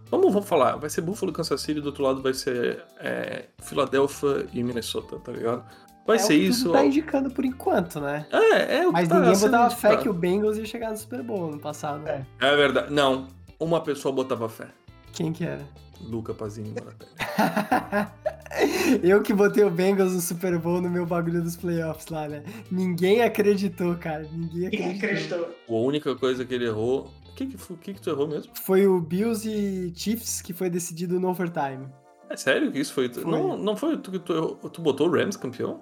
vamos, 0.09 0.33
vamos 0.33 0.47
falar. 0.47 0.75
Vai 0.75 0.89
ser 0.89 1.01
Buffalo, 1.01 1.31
Kansas 1.31 1.61
City, 1.61 1.81
do 1.81 1.87
outro 1.87 2.03
lado 2.03 2.21
vai 2.21 2.33
ser 2.33 2.83
é, 2.99 3.45
Philadelphia 3.59 4.47
e 4.53 4.63
Minnesota, 4.63 5.17
tá 5.19 5.31
ligado? 5.31 5.65
Vai 6.07 6.15
é 6.15 6.19
ser 6.19 6.35
isso. 6.35 6.71
tá 6.71 6.85
indicando 6.85 7.29
por 7.29 7.43
enquanto, 7.43 7.99
né? 7.99 8.25
É, 8.31 8.77
é 8.77 8.87
o 8.87 8.93
Mas 8.93 9.09
tá 9.09 9.19
ninguém 9.19 9.37
botava 9.37 9.69
fé 9.69 9.97
que 9.97 10.07
o 10.07 10.13
Bengals 10.13 10.57
ia 10.57 10.65
chegar 10.65 10.89
no 10.89 10.97
Super 10.97 11.21
Bowl 11.21 11.51
no 11.51 11.59
passado. 11.59 12.07
É. 12.07 12.25
é 12.39 12.55
verdade. 12.55 12.93
Não, 12.93 13.27
uma 13.59 13.81
pessoa 13.81 14.15
botava 14.15 14.47
fé. 14.47 14.67
Quem 15.11 15.33
que 15.33 15.43
era? 15.43 15.67
Luca 15.99 16.33
Pazinho 16.33 16.73
Eu 19.03 19.21
que 19.21 19.33
botei 19.33 19.65
o 19.65 19.69
Bengals 19.69 20.13
no 20.13 20.21
Super 20.21 20.57
Bowl 20.57 20.79
no 20.79 20.89
meu 20.89 21.05
bagulho 21.05 21.41
dos 21.41 21.57
playoffs 21.57 22.07
lá, 22.07 22.29
né? 22.29 22.43
Ninguém 22.71 23.21
acreditou, 23.21 23.93
cara. 23.95 24.25
Ninguém 24.31 24.67
acreditou. 24.67 24.87
Ninguém 24.87 24.97
acreditou. 24.97 25.49
A 25.67 25.73
única 25.73 26.15
coisa 26.15 26.45
que 26.45 26.53
ele 26.53 26.67
errou. 26.67 27.11
O 27.29 27.33
que, 27.35 27.47
que, 27.47 27.57
que, 27.57 27.93
que 27.95 28.01
tu 28.01 28.09
errou 28.09 28.27
mesmo? 28.27 28.53
Foi 28.63 28.87
o 28.87 29.01
Bills 29.01 29.45
e 29.47 29.91
Chiefs 29.93 30.41
que 30.41 30.53
foi 30.53 30.69
decidido 30.69 31.19
no 31.19 31.27
overtime. 31.27 31.89
É 32.29 32.37
sério 32.37 32.71
que 32.71 32.79
isso 32.79 32.93
foi? 32.93 33.11
foi. 33.11 33.25
Não, 33.25 33.57
não 33.57 33.75
foi 33.75 33.97
tu 33.97 34.11
que 34.11 34.19
tu, 34.19 34.55
tu 34.71 34.81
botou 34.81 35.07
o 35.07 35.11
Rams 35.11 35.35
campeão? 35.35 35.81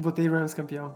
Botei 0.00 0.28
Rams 0.28 0.54
campeão. 0.54 0.94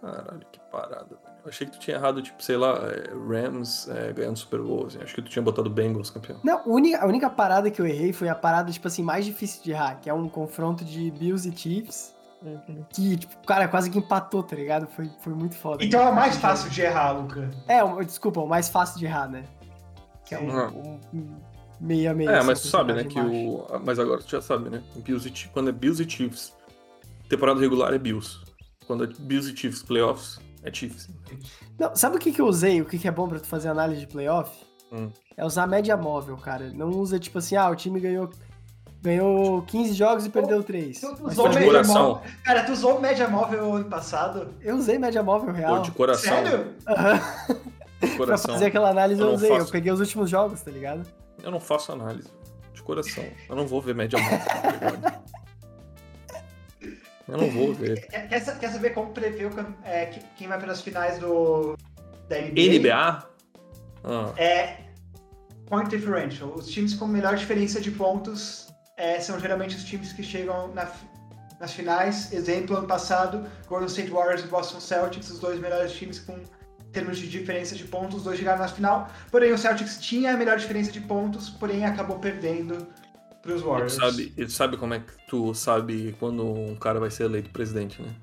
Caralho, 0.00 0.46
que 0.52 0.60
parada, 0.70 1.06
velho. 1.06 1.36
Eu 1.44 1.50
achei 1.50 1.66
que 1.66 1.72
tu 1.74 1.78
tinha 1.78 1.96
errado, 1.96 2.20
tipo, 2.20 2.42
sei 2.42 2.56
lá, 2.56 2.78
é, 2.90 3.12
Rams 3.14 3.88
é, 3.88 4.12
ganhando 4.12 4.36
Super 4.36 4.60
Bowl, 4.60 4.86
assim. 4.86 4.98
Acho 5.00 5.14
que 5.14 5.22
tu 5.22 5.30
tinha 5.30 5.42
botado 5.42 5.70
Bengals 5.70 6.10
campeão. 6.10 6.38
Não, 6.42 6.58
a 6.58 6.68
única, 6.68 7.02
a 7.02 7.06
única 7.06 7.30
parada 7.30 7.70
que 7.70 7.80
eu 7.80 7.86
errei 7.86 8.12
foi 8.12 8.28
a 8.28 8.34
parada, 8.34 8.70
tipo 8.70 8.86
assim, 8.88 9.02
mais 9.02 9.24
difícil 9.24 9.62
de 9.62 9.70
errar, 9.70 10.00
que 10.00 10.10
é 10.10 10.14
um 10.14 10.28
confronto 10.28 10.84
de 10.84 11.10
Bills 11.12 11.48
e 11.48 11.56
Chiefs. 11.56 12.14
Uhum. 12.42 12.84
Que, 12.90 13.16
tipo, 13.16 13.46
cara, 13.46 13.66
quase 13.68 13.90
que 13.90 13.98
empatou, 13.98 14.42
tá 14.42 14.54
ligado? 14.54 14.86
Foi, 14.88 15.10
foi 15.20 15.32
muito 15.32 15.54
foda. 15.54 15.84
Então 15.84 16.00
é 16.00 16.08
o 16.08 16.14
mais 16.14 16.36
fácil 16.36 16.68
de 16.68 16.82
errar, 16.82 17.12
Luca. 17.12 17.50
É, 17.66 17.82
o, 17.82 18.02
desculpa, 18.02 18.40
o 18.40 18.46
mais 18.46 18.68
fácil 18.68 18.98
de 18.98 19.06
errar, 19.06 19.28
né? 19.28 19.44
Que 20.24 20.34
é 20.34 20.40
um, 20.40 20.50
um, 20.50 21.00
um 21.14 21.36
meia 21.80 22.12
meia. 22.12 22.30
É, 22.30 22.42
mas 22.42 22.60
tu 22.60 22.68
sabe, 22.68 22.92
né, 22.92 23.04
que 23.04 23.18
o... 23.18 23.66
Mas 23.84 23.98
agora 23.98 24.20
tu 24.20 24.30
já 24.30 24.42
sabe, 24.42 24.68
né? 24.68 24.82
Bills 24.96 25.28
e, 25.28 25.48
quando 25.48 25.70
é 25.70 25.72
Bills 25.72 26.02
e 26.02 26.08
Chiefs, 26.08 26.55
temporada 27.28 27.60
regular 27.60 27.92
é 27.92 27.98
Bills. 27.98 28.38
Quando 28.86 29.04
é 29.04 29.06
Bills 29.06 29.52
e 29.52 29.56
Chiefs, 29.56 29.82
playoffs, 29.82 30.38
é 30.62 30.72
Chiefs. 30.72 31.08
Não, 31.78 31.94
sabe 31.94 32.16
o 32.16 32.18
que, 32.18 32.32
que 32.32 32.40
eu 32.40 32.46
usei? 32.46 32.80
O 32.80 32.84
que, 32.84 32.98
que 32.98 33.08
é 33.08 33.10
bom 33.10 33.28
pra 33.28 33.38
tu 33.38 33.46
fazer 33.46 33.68
análise 33.68 34.00
de 34.00 34.06
playoff? 34.06 34.50
Hum. 34.92 35.10
É 35.36 35.44
usar 35.44 35.64
a 35.64 35.66
média 35.66 35.96
móvel, 35.96 36.36
cara. 36.36 36.70
Não 36.72 36.90
usa 36.90 37.18
tipo 37.18 37.38
assim, 37.38 37.56
ah, 37.56 37.68
o 37.68 37.76
time 37.76 38.00
ganhou 38.00 38.30
ganhou 39.02 39.62
15 39.62 39.92
jogos 39.94 40.26
e 40.26 40.30
perdeu 40.30 40.62
3. 40.64 41.00
Tu, 41.00 41.16
tu 41.16 41.26
usou 41.28 41.52
média 41.52 41.84
móvel. 41.84 42.22
Cara, 42.42 42.64
tu 42.64 42.72
usou 42.72 43.00
média 43.00 43.28
móvel 43.28 43.74
ano 43.74 43.84
passado? 43.84 44.54
Eu 44.60 44.76
usei 44.76 44.98
média 44.98 45.22
móvel 45.22 45.52
real. 45.52 45.76
Pô, 45.76 45.82
de 45.82 45.90
coração. 45.92 46.44
Sério? 46.44 46.74
Uhum. 46.88 48.16
coração. 48.16 48.44
pra 48.46 48.54
fazer 48.54 48.66
aquela 48.66 48.90
análise 48.90 49.20
eu 49.20 49.28
eu 49.28 49.34
usei. 49.34 49.50
Eu 49.50 49.58
faço. 49.58 49.72
peguei 49.72 49.92
os 49.92 50.00
últimos 50.00 50.28
jogos, 50.28 50.60
tá 50.60 50.70
ligado? 50.70 51.06
Eu 51.42 51.50
não 51.50 51.60
faço 51.60 51.92
análise. 51.92 52.28
De 52.72 52.82
coração. 52.82 53.24
Eu 53.48 53.54
não 53.54 53.66
vou 53.66 53.80
ver 53.80 53.94
média 53.94 54.18
móvel. 54.18 54.40
Eu 57.28 57.38
não 57.38 57.50
vou 57.50 57.74
ver. 57.74 58.06
Quer, 58.08 58.28
quer 58.28 58.58
quer 58.58 58.70
saber 58.70 58.90
como 58.90 59.10
prever 59.12 59.50
é, 59.84 60.06
que- 60.06 60.20
quem 60.36 60.46
vai 60.48 60.58
para 60.58 60.72
as 60.72 60.80
finais 60.80 61.18
do 61.18 61.76
da 62.28 62.38
NBA? 62.38 62.78
NBA? 62.78 63.28
Ah, 64.04 64.32
É 64.36 64.76
point 65.66 65.88
differential. 65.90 66.52
Os 66.54 66.68
times 66.68 66.94
com 66.94 67.06
melhor 67.06 67.34
diferença 67.36 67.80
de 67.80 67.90
pontos 67.90 68.68
é, 68.96 69.18
são 69.20 69.38
geralmente 69.40 69.74
os 69.76 69.84
times 69.84 70.12
que 70.12 70.22
chegam 70.22 70.68
na 70.74 70.88
nas 71.58 71.72
finais. 71.72 72.32
Exemplo, 72.34 72.76
ano 72.76 72.86
passado, 72.86 73.46
Golden 73.66 73.88
State 73.88 74.10
Warriors 74.10 74.44
e 74.44 74.46
Boston 74.46 74.78
Celtics, 74.78 75.30
os 75.30 75.38
dois 75.40 75.58
melhores 75.58 75.90
times 75.92 76.18
com 76.20 76.38
termos 76.92 77.16
de 77.18 77.26
diferença 77.28 77.74
de 77.74 77.84
pontos, 77.84 78.16
os 78.18 78.24
dois 78.24 78.38
chegaram 78.38 78.58
na 78.60 78.68
final. 78.68 79.08
Porém, 79.30 79.52
o 79.52 79.58
Celtics 79.58 79.98
tinha 79.98 80.34
a 80.34 80.36
melhor 80.36 80.58
diferença 80.58 80.92
de 80.92 81.00
pontos, 81.00 81.48
porém 81.48 81.84
acabou 81.86 82.18
perdendo 82.18 82.86
para 83.46 83.54
os 83.54 83.62
e 83.62 83.64
Warriors. 83.64 83.94
tu 83.94 84.00
sabe, 84.00 84.32
e 84.36 84.44
tu 84.44 84.52
sabe 84.52 84.76
como 84.76 84.94
é 84.94 85.00
que 85.00 85.12
tu 85.28 85.54
sabe 85.54 86.14
quando 86.18 86.44
um 86.44 86.74
cara 86.76 87.00
vai 87.00 87.10
ser 87.10 87.24
eleito 87.24 87.50
presidente, 87.50 88.00
né? 88.02 88.14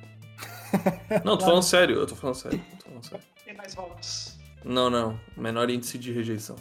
Não, 1.24 1.38
tô 1.38 1.46
falando 1.46 1.64
sério, 1.64 1.96
eu 1.98 2.08
tô 2.08 2.16
falando 2.16 2.36
sério. 2.36 2.62
tô 2.80 2.86
falando 2.90 3.06
sério. 3.06 3.26
Tem 3.46 3.56
mais 3.56 3.76
votos. 3.76 4.38
Não, 4.66 4.90
não. 4.90 5.20
Menor 5.38 5.70
índice 5.70 5.98
de 5.98 6.12
rejeição. 6.12 6.56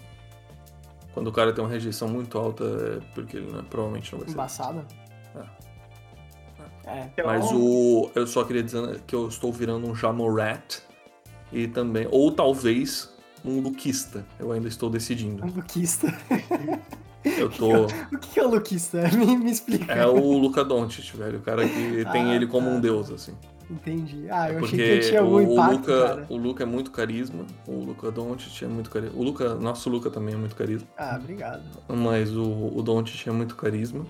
Quando 1.14 1.28
o 1.28 1.32
cara 1.32 1.52
tem 1.52 1.62
uma 1.64 1.70
rejeição 1.70 2.08
muito 2.08 2.36
alta, 2.36 2.64
é 2.64 3.14
porque 3.14 3.36
ele 3.36 3.50
não- 3.52 3.62
provavelmente 3.64 4.12
não 4.12 4.18
vai 4.18 4.28
ser. 4.28 4.34
Embaçada. 4.34 4.86
É. 6.84 7.04
Então, 7.12 7.26
Mas 7.26 7.44
o. 7.52 8.10
Eu 8.14 8.26
só 8.26 8.42
queria 8.44 8.62
dizer 8.62 9.00
que 9.06 9.14
eu 9.14 9.28
estou 9.28 9.52
virando 9.52 9.88
um 9.88 9.94
Jamorat. 9.94 10.80
E 11.52 11.68
também. 11.68 12.08
Ou 12.10 12.32
talvez 12.32 13.08
um 13.44 13.60
Luquista. 13.60 14.26
Eu 14.38 14.50
ainda 14.52 14.66
estou 14.68 14.90
decidindo. 14.90 15.44
Um 15.44 15.50
luquista. 15.50 16.08
Eu 17.24 17.48
tô. 17.50 17.84
O 17.86 18.18
que 18.18 18.38
é 18.40 18.44
o 18.44 18.50
luquista? 18.50 19.00
Me, 19.16 19.36
me 19.38 19.50
explica. 19.50 19.92
É 19.92 20.06
o 20.06 20.38
Luca 20.38 20.64
Doncic, 20.64 21.14
velho. 21.16 21.38
O 21.38 21.42
cara 21.42 21.66
que 21.68 22.04
tem 22.12 22.30
Ah, 22.30 22.34
ele 22.34 22.46
como 22.46 22.68
tá. 22.68 22.76
um 22.76 22.80
deus, 22.80 23.10
assim. 23.10 23.32
Entendi. 23.70 24.26
Ah, 24.30 24.50
eu 24.50 24.58
achei 24.58 24.58
Porque 24.58 24.76
que 24.76 24.82
ele 24.82 25.00
tinha 25.08 25.20
algum 25.20 25.36
o 25.36 25.40
impacto, 25.52 25.72
Luca, 25.76 26.06
cara. 26.08 26.26
o 26.28 26.36
Luca 26.36 26.62
é 26.62 26.66
muito 26.66 26.90
carisma. 26.90 27.46
O 27.66 27.84
Luca 27.84 28.10
Doncic 28.10 28.62
é 28.62 28.66
muito 28.68 28.90
carisma. 28.90 29.18
O 29.18 29.22
Luca, 29.22 29.54
nosso 29.54 29.88
Luca 29.88 30.10
também 30.10 30.34
é 30.34 30.36
muito 30.36 30.54
carisma. 30.56 30.86
Ah, 30.98 31.16
obrigado. 31.18 31.62
Mas 31.88 32.36
o, 32.36 32.42
o 32.76 32.82
Doncic 32.82 33.26
é 33.28 33.32
muito 33.32 33.56
carisma. 33.56 34.04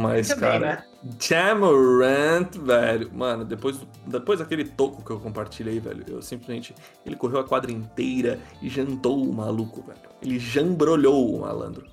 Mas, 0.00 0.28
também, 0.28 0.40
cara, 0.50 0.66
né? 0.66 0.84
Jamorant, 1.20 2.50
velho. 2.62 3.10
Mano, 3.12 3.44
depois, 3.44 3.80
depois 4.06 4.38
daquele 4.38 4.64
toco 4.64 5.02
que 5.02 5.10
eu 5.10 5.18
compartilhei, 5.18 5.80
velho, 5.80 6.04
eu 6.08 6.20
simplesmente. 6.22 6.74
Ele 7.06 7.16
correu 7.16 7.40
a 7.40 7.44
quadra 7.44 7.72
inteira 7.72 8.38
e 8.62 8.68
jantou 8.68 9.22
o 9.22 9.32
maluco, 9.34 9.82
velho. 9.86 9.98
Ele 10.22 10.38
jambrolhou 10.38 11.34
o 11.34 11.40
malandro. 11.40 11.86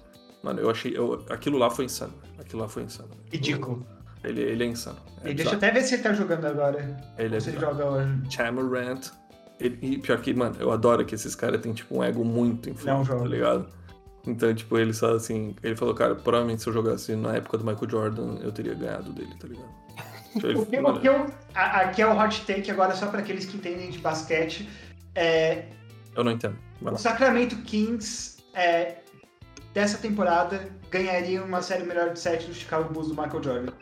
Mano, 0.46 0.60
eu 0.62 0.70
achei. 0.70 0.96
eu- 0.96 1.26
aquilo 1.30 1.58
lá 1.58 1.70
foi 1.72 1.86
insano. 1.86 2.14
Aquilo 2.40 2.62
lá 2.62 2.68
foi 2.70 2.84
insano. 2.84 3.10
Ridículo. 3.32 3.84
Ele, 4.24 4.42
ele 4.42 4.64
é 4.64 4.68
insano. 4.68 4.98
É 5.24 5.34
deixa 5.34 5.52
eu 5.54 5.58
até 5.58 5.72
ver 5.72 5.82
se 5.82 5.96
ele 5.96 6.04
tá 6.04 6.14
jogando 6.14 6.46
agora. 6.46 6.96
Ele 7.18 7.36
é 7.36 7.40
se 7.40 7.50
ele 7.50 7.60
joga 7.60 7.84
hoje. 7.86 8.22
Jamorant. 8.30 9.02
Ele- 9.60 9.80
E 9.82 9.98
pior 9.98 10.20
que, 10.22 10.34
mano, 10.36 10.56
eu 10.60 10.72
adoro 10.72 11.04
que 11.04 11.16
esses 11.16 11.34
caras 11.36 11.60
têm, 11.62 11.74
tipo, 11.74 11.98
um 11.98 12.04
ego 12.04 12.24
muito 12.24 12.72
joga. 12.78 13.06
tá 13.20 13.26
ligado? 13.26 13.68
Então, 14.28 14.54
tipo, 14.54 14.78
ele 14.78 14.94
só 14.94 15.16
assim. 15.16 15.56
Ele 15.64 15.76
falou, 15.76 15.96
cara, 15.96 16.14
provavelmente 16.16 16.62
se 16.62 16.70
eu 16.70 16.74
jogasse 16.74 17.16
na 17.16 17.36
época 17.38 17.58
do 17.58 17.66
Michael 17.66 17.90
Jordan, 17.90 18.38
eu 18.42 18.52
teria 18.52 18.74
ganhado 18.76 19.12
dele, 19.14 19.34
tá 19.40 19.48
ligado? 19.48 19.70
Então, 20.36 20.50
ele- 20.52 20.60
O 20.60 20.66
que, 20.68 20.80
mano, 20.80 21.00
que 21.00 21.08
eu, 21.10 21.26
a- 21.56 21.82
aqui 21.82 22.02
é 22.02 22.08
o 22.08 22.16
hot 22.20 22.46
take 22.46 22.70
agora, 22.70 22.94
só 22.96 23.08
para 23.08 23.20
aqueles 23.20 23.46
que 23.46 23.58
entendem 23.58 23.90
de 23.90 23.98
basquete. 24.00 24.70
É, 25.16 25.66
eu 26.16 26.24
não 26.24 26.32
entendo. 26.32 26.58
O. 26.82 26.98
Sacramento 26.98 27.56
Kings, 27.64 28.38
é, 28.54 28.98
dessa 29.76 29.98
temporada, 29.98 30.72
ganharia 30.90 31.44
uma 31.44 31.62
série 31.62 31.84
melhor 31.84 32.14
de 32.14 32.20
7 32.20 32.48
do 32.48 32.54
Chicago 32.54 32.92
Bulls 32.94 33.10
do 33.10 33.14
Michael 33.14 33.44
Jordan. 33.44 33.74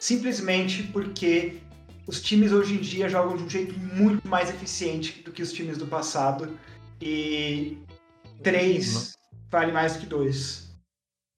Simplesmente 0.00 0.82
porque 0.84 1.60
os 2.08 2.22
times 2.22 2.52
hoje 2.52 2.74
em 2.74 2.80
dia 2.80 3.06
jogam 3.08 3.36
de 3.36 3.44
um 3.44 3.48
jeito 3.50 3.78
muito 3.78 4.26
mais 4.26 4.48
eficiente 4.48 5.22
do 5.22 5.30
que 5.30 5.42
os 5.42 5.52
times 5.52 5.76
do 5.76 5.86
passado. 5.86 6.58
E 7.00 7.78
3 8.42 9.12
vale 9.50 9.72
mais 9.72 9.94
do 9.94 10.00
que 10.00 10.06
2. 10.06 10.74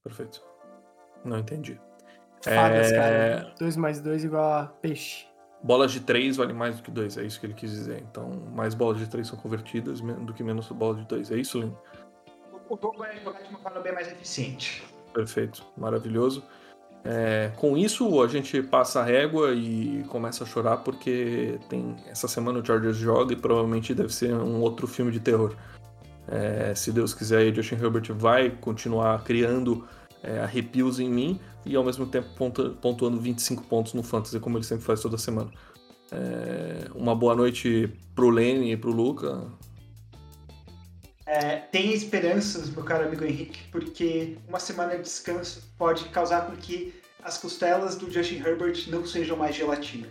Perfeito. 0.05 0.41
Não 1.25 1.41
entendi. 1.41 1.79
Fadas, 2.43 2.93
É, 2.93 2.97
cara. 2.97 3.55
2 3.59 3.77
mais 3.77 4.01
2 4.01 4.25
igual 4.25 4.61
a 4.61 4.67
peixe. 4.67 5.27
Bolas 5.63 5.93
de 5.93 6.01
três 6.01 6.37
vale 6.37 6.53
mais 6.53 6.77
do 6.77 6.83
que 6.83 6.91
dois, 6.91 7.17
é 7.17 7.25
isso 7.25 7.41
que 7.41 7.47
ele 7.47 7.55
quis 7.55 7.71
dizer. 7.71 8.05
Então, 8.11 8.29
mais 8.55 8.75
bolas 8.75 8.99
de 8.99 9.09
três 9.09 9.29
são 9.29 9.39
convertidas 9.39 9.99
do 10.03 10.35
que 10.35 10.45
menos 10.45 10.69
bolas 10.69 10.99
de 10.99 11.07
dois. 11.07 11.31
É 11.31 11.39
isso, 11.39 11.59
Lin? 11.59 11.75
O 12.75 12.79
jogo 12.81 12.99
vai 12.99 13.23
jogar 13.23 13.41
de 13.41 13.49
uma 13.51 13.59
forma 13.61 13.81
bem 13.81 13.93
mais 13.93 14.09
eficiente. 14.09 14.83
Perfeito, 15.13 15.65
maravilhoso. 15.77 16.43
É, 17.05 17.53
com 17.57 17.77
isso, 17.77 18.21
a 18.21 18.27
gente 18.27 18.63
passa 18.63 19.01
a 19.01 19.05
régua 19.05 19.53
e 19.53 20.05
começa 20.09 20.43
a 20.43 20.47
chorar 20.47 20.79
porque 20.79 21.61
tem 21.69 21.95
essa 22.09 22.27
semana 22.27 22.59
o 22.59 22.67
Chargers 22.67 22.97
joga 22.97 23.33
e 23.33 23.37
provavelmente 23.37 23.95
deve 23.95 24.13
ser 24.13 24.35
um 24.35 24.61
outro 24.61 24.87
filme 24.89 25.13
de 25.13 25.21
terror. 25.21 25.55
É, 26.27 26.75
se 26.75 26.91
Deus 26.91 27.15
quiser, 27.15 27.53
o 27.53 27.55
Justin 27.55 27.77
Herbert 27.77 28.13
vai 28.15 28.51
continuar 28.51 29.23
criando 29.23 29.87
é, 30.23 30.41
arrepios 30.41 30.99
em 30.99 31.09
mim 31.09 31.39
e 31.65 31.77
ao 31.77 31.85
mesmo 31.85 32.07
tempo 32.07 32.29
pontua- 32.35 32.71
pontuando 32.71 33.21
25 33.21 33.63
pontos 33.65 33.93
no 33.93 34.03
Fantasy, 34.03 34.41
como 34.41 34.57
ele 34.57 34.65
sempre 34.65 34.85
faz 34.85 35.01
toda 35.01 35.17
semana. 35.17 35.51
É, 36.11 36.89
uma 36.95 37.15
boa 37.15 37.37
noite 37.37 37.93
pro 38.17 38.31
Lenny 38.31 38.73
e 38.73 38.77
pro 38.77 38.91
Luca. 38.91 39.43
É, 41.27 41.57
tem 41.57 41.93
esperanças, 41.93 42.69
meu 42.69 42.85
caro 42.85 43.07
amigo 43.07 43.25
Henrique, 43.25 43.63
porque 43.71 44.37
uma 44.47 44.61
semana 44.61 44.97
de 44.97 45.03
descanso 45.03 45.63
pode 45.79 46.05
causar 46.11 46.47
com 46.47 46.57
que 46.57 46.95
as 47.23 47.39
costelas 47.39 47.97
do 47.97 48.11
Justin 48.11 48.37
Herbert 48.37 48.89
não 48.89 49.07
sejam 49.07 49.37
mais 49.37 49.57
gelatina. 49.57 50.07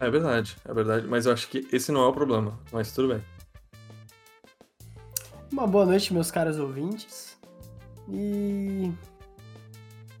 É 0.00 0.10
verdade, 0.10 0.56
é 0.64 0.72
verdade, 0.72 1.06
mas 1.06 1.26
eu 1.26 1.32
acho 1.32 1.48
que 1.48 1.66
esse 1.72 1.90
não 1.90 2.02
é 2.02 2.06
o 2.06 2.12
problema, 2.12 2.58
mas 2.70 2.92
tudo 2.92 3.14
bem. 3.14 3.24
Uma 5.50 5.66
boa 5.66 5.86
noite, 5.86 6.12
meus 6.12 6.30
caros 6.30 6.58
ouvintes. 6.58 7.36
E. 8.08 8.92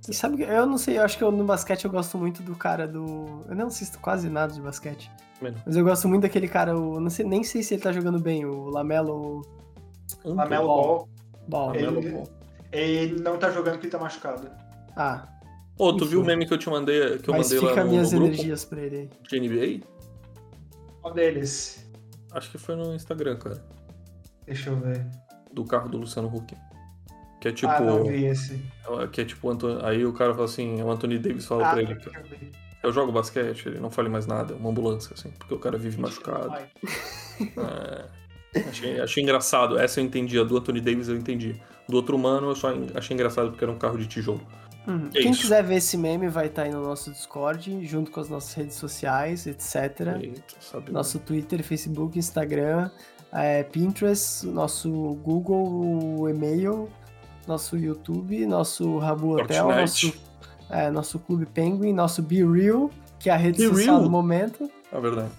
E 0.08 0.14
sabe 0.14 0.38
que 0.38 0.42
eu 0.42 0.66
não 0.66 0.78
sei, 0.78 0.96
eu 0.96 1.02
acho 1.02 1.18
que 1.18 1.22
eu, 1.22 1.30
no 1.30 1.44
basquete 1.44 1.84
eu 1.84 1.90
gosto 1.90 2.16
muito 2.16 2.42
do 2.42 2.56
cara 2.56 2.88
do. 2.88 3.44
Eu 3.46 3.54
não 3.54 3.66
assisto 3.66 3.98
quase 3.98 4.30
nada 4.30 4.54
de 4.54 4.60
basquete. 4.60 5.10
Menos. 5.40 5.60
Mas 5.64 5.76
eu 5.76 5.84
gosto 5.84 6.08
muito 6.08 6.22
daquele 6.22 6.48
cara, 6.48 6.76
o. 6.76 6.98
Não 7.00 7.10
sei, 7.10 7.24
nem 7.24 7.44
sei 7.44 7.62
se 7.62 7.74
ele 7.74 7.82
tá 7.82 7.92
jogando 7.92 8.18
bem, 8.18 8.44
o 8.44 8.64
Lamelo 8.70 9.42
Lamelo 10.24 10.66
Ball. 10.66 11.08
Ball, 11.48 11.66
Ball. 11.66 11.74
Ele- 11.74 11.86
Lamelo 11.86 12.10
Ball. 12.12 12.28
ele 12.72 13.20
não 13.20 13.38
tá 13.38 13.50
jogando 13.50 13.74
porque 13.74 13.86
ele 13.86 13.92
tá 13.92 13.98
machucado. 13.98 14.50
Ah, 14.96 15.28
Ô, 15.78 15.92
tu 15.92 15.98
Enfim. 15.98 16.08
viu 16.10 16.20
o 16.22 16.24
meme 16.24 16.44
que 16.44 16.52
eu 16.52 16.58
te 16.58 16.68
mandei, 16.68 17.18
que 17.18 17.30
eu 17.30 17.34
mas 17.34 17.52
mandei 17.52 17.68
lá 17.70 17.84
no, 17.84 17.90
minhas 17.90 18.10
no 18.12 18.18
grupo 18.18 18.34
energias 18.34 18.64
pra 18.64 18.80
ele 18.80 18.96
aí. 18.96 19.10
de 19.30 19.40
NBA? 19.40 19.86
Qual 21.00 21.14
deles? 21.14 21.88
Acho 22.32 22.50
que 22.50 22.58
foi 22.58 22.74
no 22.74 22.92
Instagram, 22.94 23.36
cara. 23.36 23.62
Deixa 24.44 24.70
eu 24.70 24.76
ver. 24.76 25.06
Do 25.52 25.64
carro 25.64 25.88
do 25.88 25.98
Luciano 25.98 26.26
Huck. 26.28 26.56
Que 27.40 27.48
é 27.48 27.52
tipo. 27.52 27.70
ah, 27.70 27.78
não 27.80 28.02
vi 28.02 28.24
esse. 28.24 28.60
que 29.12 29.20
é 29.20 29.24
tipo. 29.24 29.48
Aí 29.84 30.04
o 30.04 30.12
cara 30.12 30.32
fala 30.34 30.46
assim, 30.46 30.82
o 30.82 30.90
Anthony 30.90 31.16
Davis 31.18 31.46
fala 31.46 31.68
Ah, 31.68 31.70
pra 31.70 31.82
ele 31.82 31.94
que 31.94 32.04
deixa 32.10 32.18
eu 32.18 32.24
ver. 32.26 32.50
Eu 32.82 32.92
jogo 32.92 33.12
basquete, 33.12 33.66
ele 33.66 33.80
não 33.80 33.90
fale 33.90 34.08
mais 34.08 34.26
nada, 34.26 34.54
é 34.54 34.56
uma 34.56 34.70
ambulância, 34.70 35.12
assim, 35.14 35.30
porque 35.30 35.54
o 35.54 35.58
cara 35.58 35.76
vive 35.78 36.00
machucado. 36.00 36.54
É, 38.52 38.60
achei, 38.68 39.00
achei 39.00 39.22
engraçado. 39.22 39.78
Essa 39.78 40.00
eu 40.00 40.04
entendi, 40.04 40.40
a 40.40 40.42
do 40.42 40.56
Anthony 40.56 40.80
Davis 40.80 41.06
eu 41.06 41.16
entendi. 41.16 41.54
Do 41.88 41.94
outro 41.94 42.16
humano 42.16 42.48
eu 42.48 42.56
só 42.56 42.72
achei 42.96 43.14
engraçado 43.14 43.50
porque 43.50 43.62
era 43.62 43.70
um 43.70 43.78
carro 43.78 43.96
de 43.96 44.08
tijolo. 44.08 44.40
Uhum. 44.88 45.08
É 45.14 45.20
Quem 45.20 45.30
isso. 45.30 45.42
quiser 45.42 45.62
ver 45.62 45.76
esse 45.76 45.96
meme 45.96 46.28
vai 46.28 46.46
estar 46.46 46.62
aí 46.62 46.70
no 46.70 46.82
nosso 46.82 47.12
Discord, 47.12 47.86
junto 47.86 48.10
com 48.10 48.18
as 48.18 48.28
nossas 48.28 48.54
redes 48.54 48.74
sociais, 48.74 49.46
etc. 49.46 50.16
Eita, 50.20 50.42
sabe? 50.60 50.90
Nosso 50.90 51.18
Twitter, 51.18 51.62
Facebook, 51.62 52.18
Instagram, 52.18 52.90
é, 53.32 53.62
Pinterest, 53.62 54.46
nosso 54.46 54.90
Google, 55.22 56.18
o 56.20 56.28
e-mail, 56.28 56.88
nosso 57.46 57.76
YouTube, 57.76 58.46
nosso 58.46 58.98
Rabu 58.98 59.38
Hotel, 59.38 59.66
Fortnite. 59.66 60.06
nosso, 60.06 60.27
é, 60.70 60.90
nosso 60.90 61.18
Clube 61.18 61.46
Penguin, 61.46 61.92
nosso 61.92 62.22
Be 62.22 62.44
Real, 62.44 62.90
que 63.18 63.30
é 63.30 63.32
a 63.32 63.36
rede 63.36 63.58
Be 63.58 63.64
social 63.68 63.96
Real? 63.96 64.02
do 64.02 64.10
momento. 64.10 64.70
É 64.92 65.00
verdade. 65.00 65.30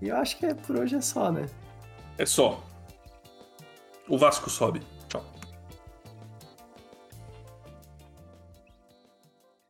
E 0.00 0.08
eu 0.08 0.16
acho 0.16 0.36
que 0.38 0.46
é, 0.46 0.54
por 0.54 0.76
hoje 0.76 0.96
é 0.96 1.00
só, 1.00 1.30
né? 1.30 1.46
É 2.18 2.26
só. 2.26 2.62
O 4.08 4.18
Vasco 4.18 4.50
sobe. 4.50 4.82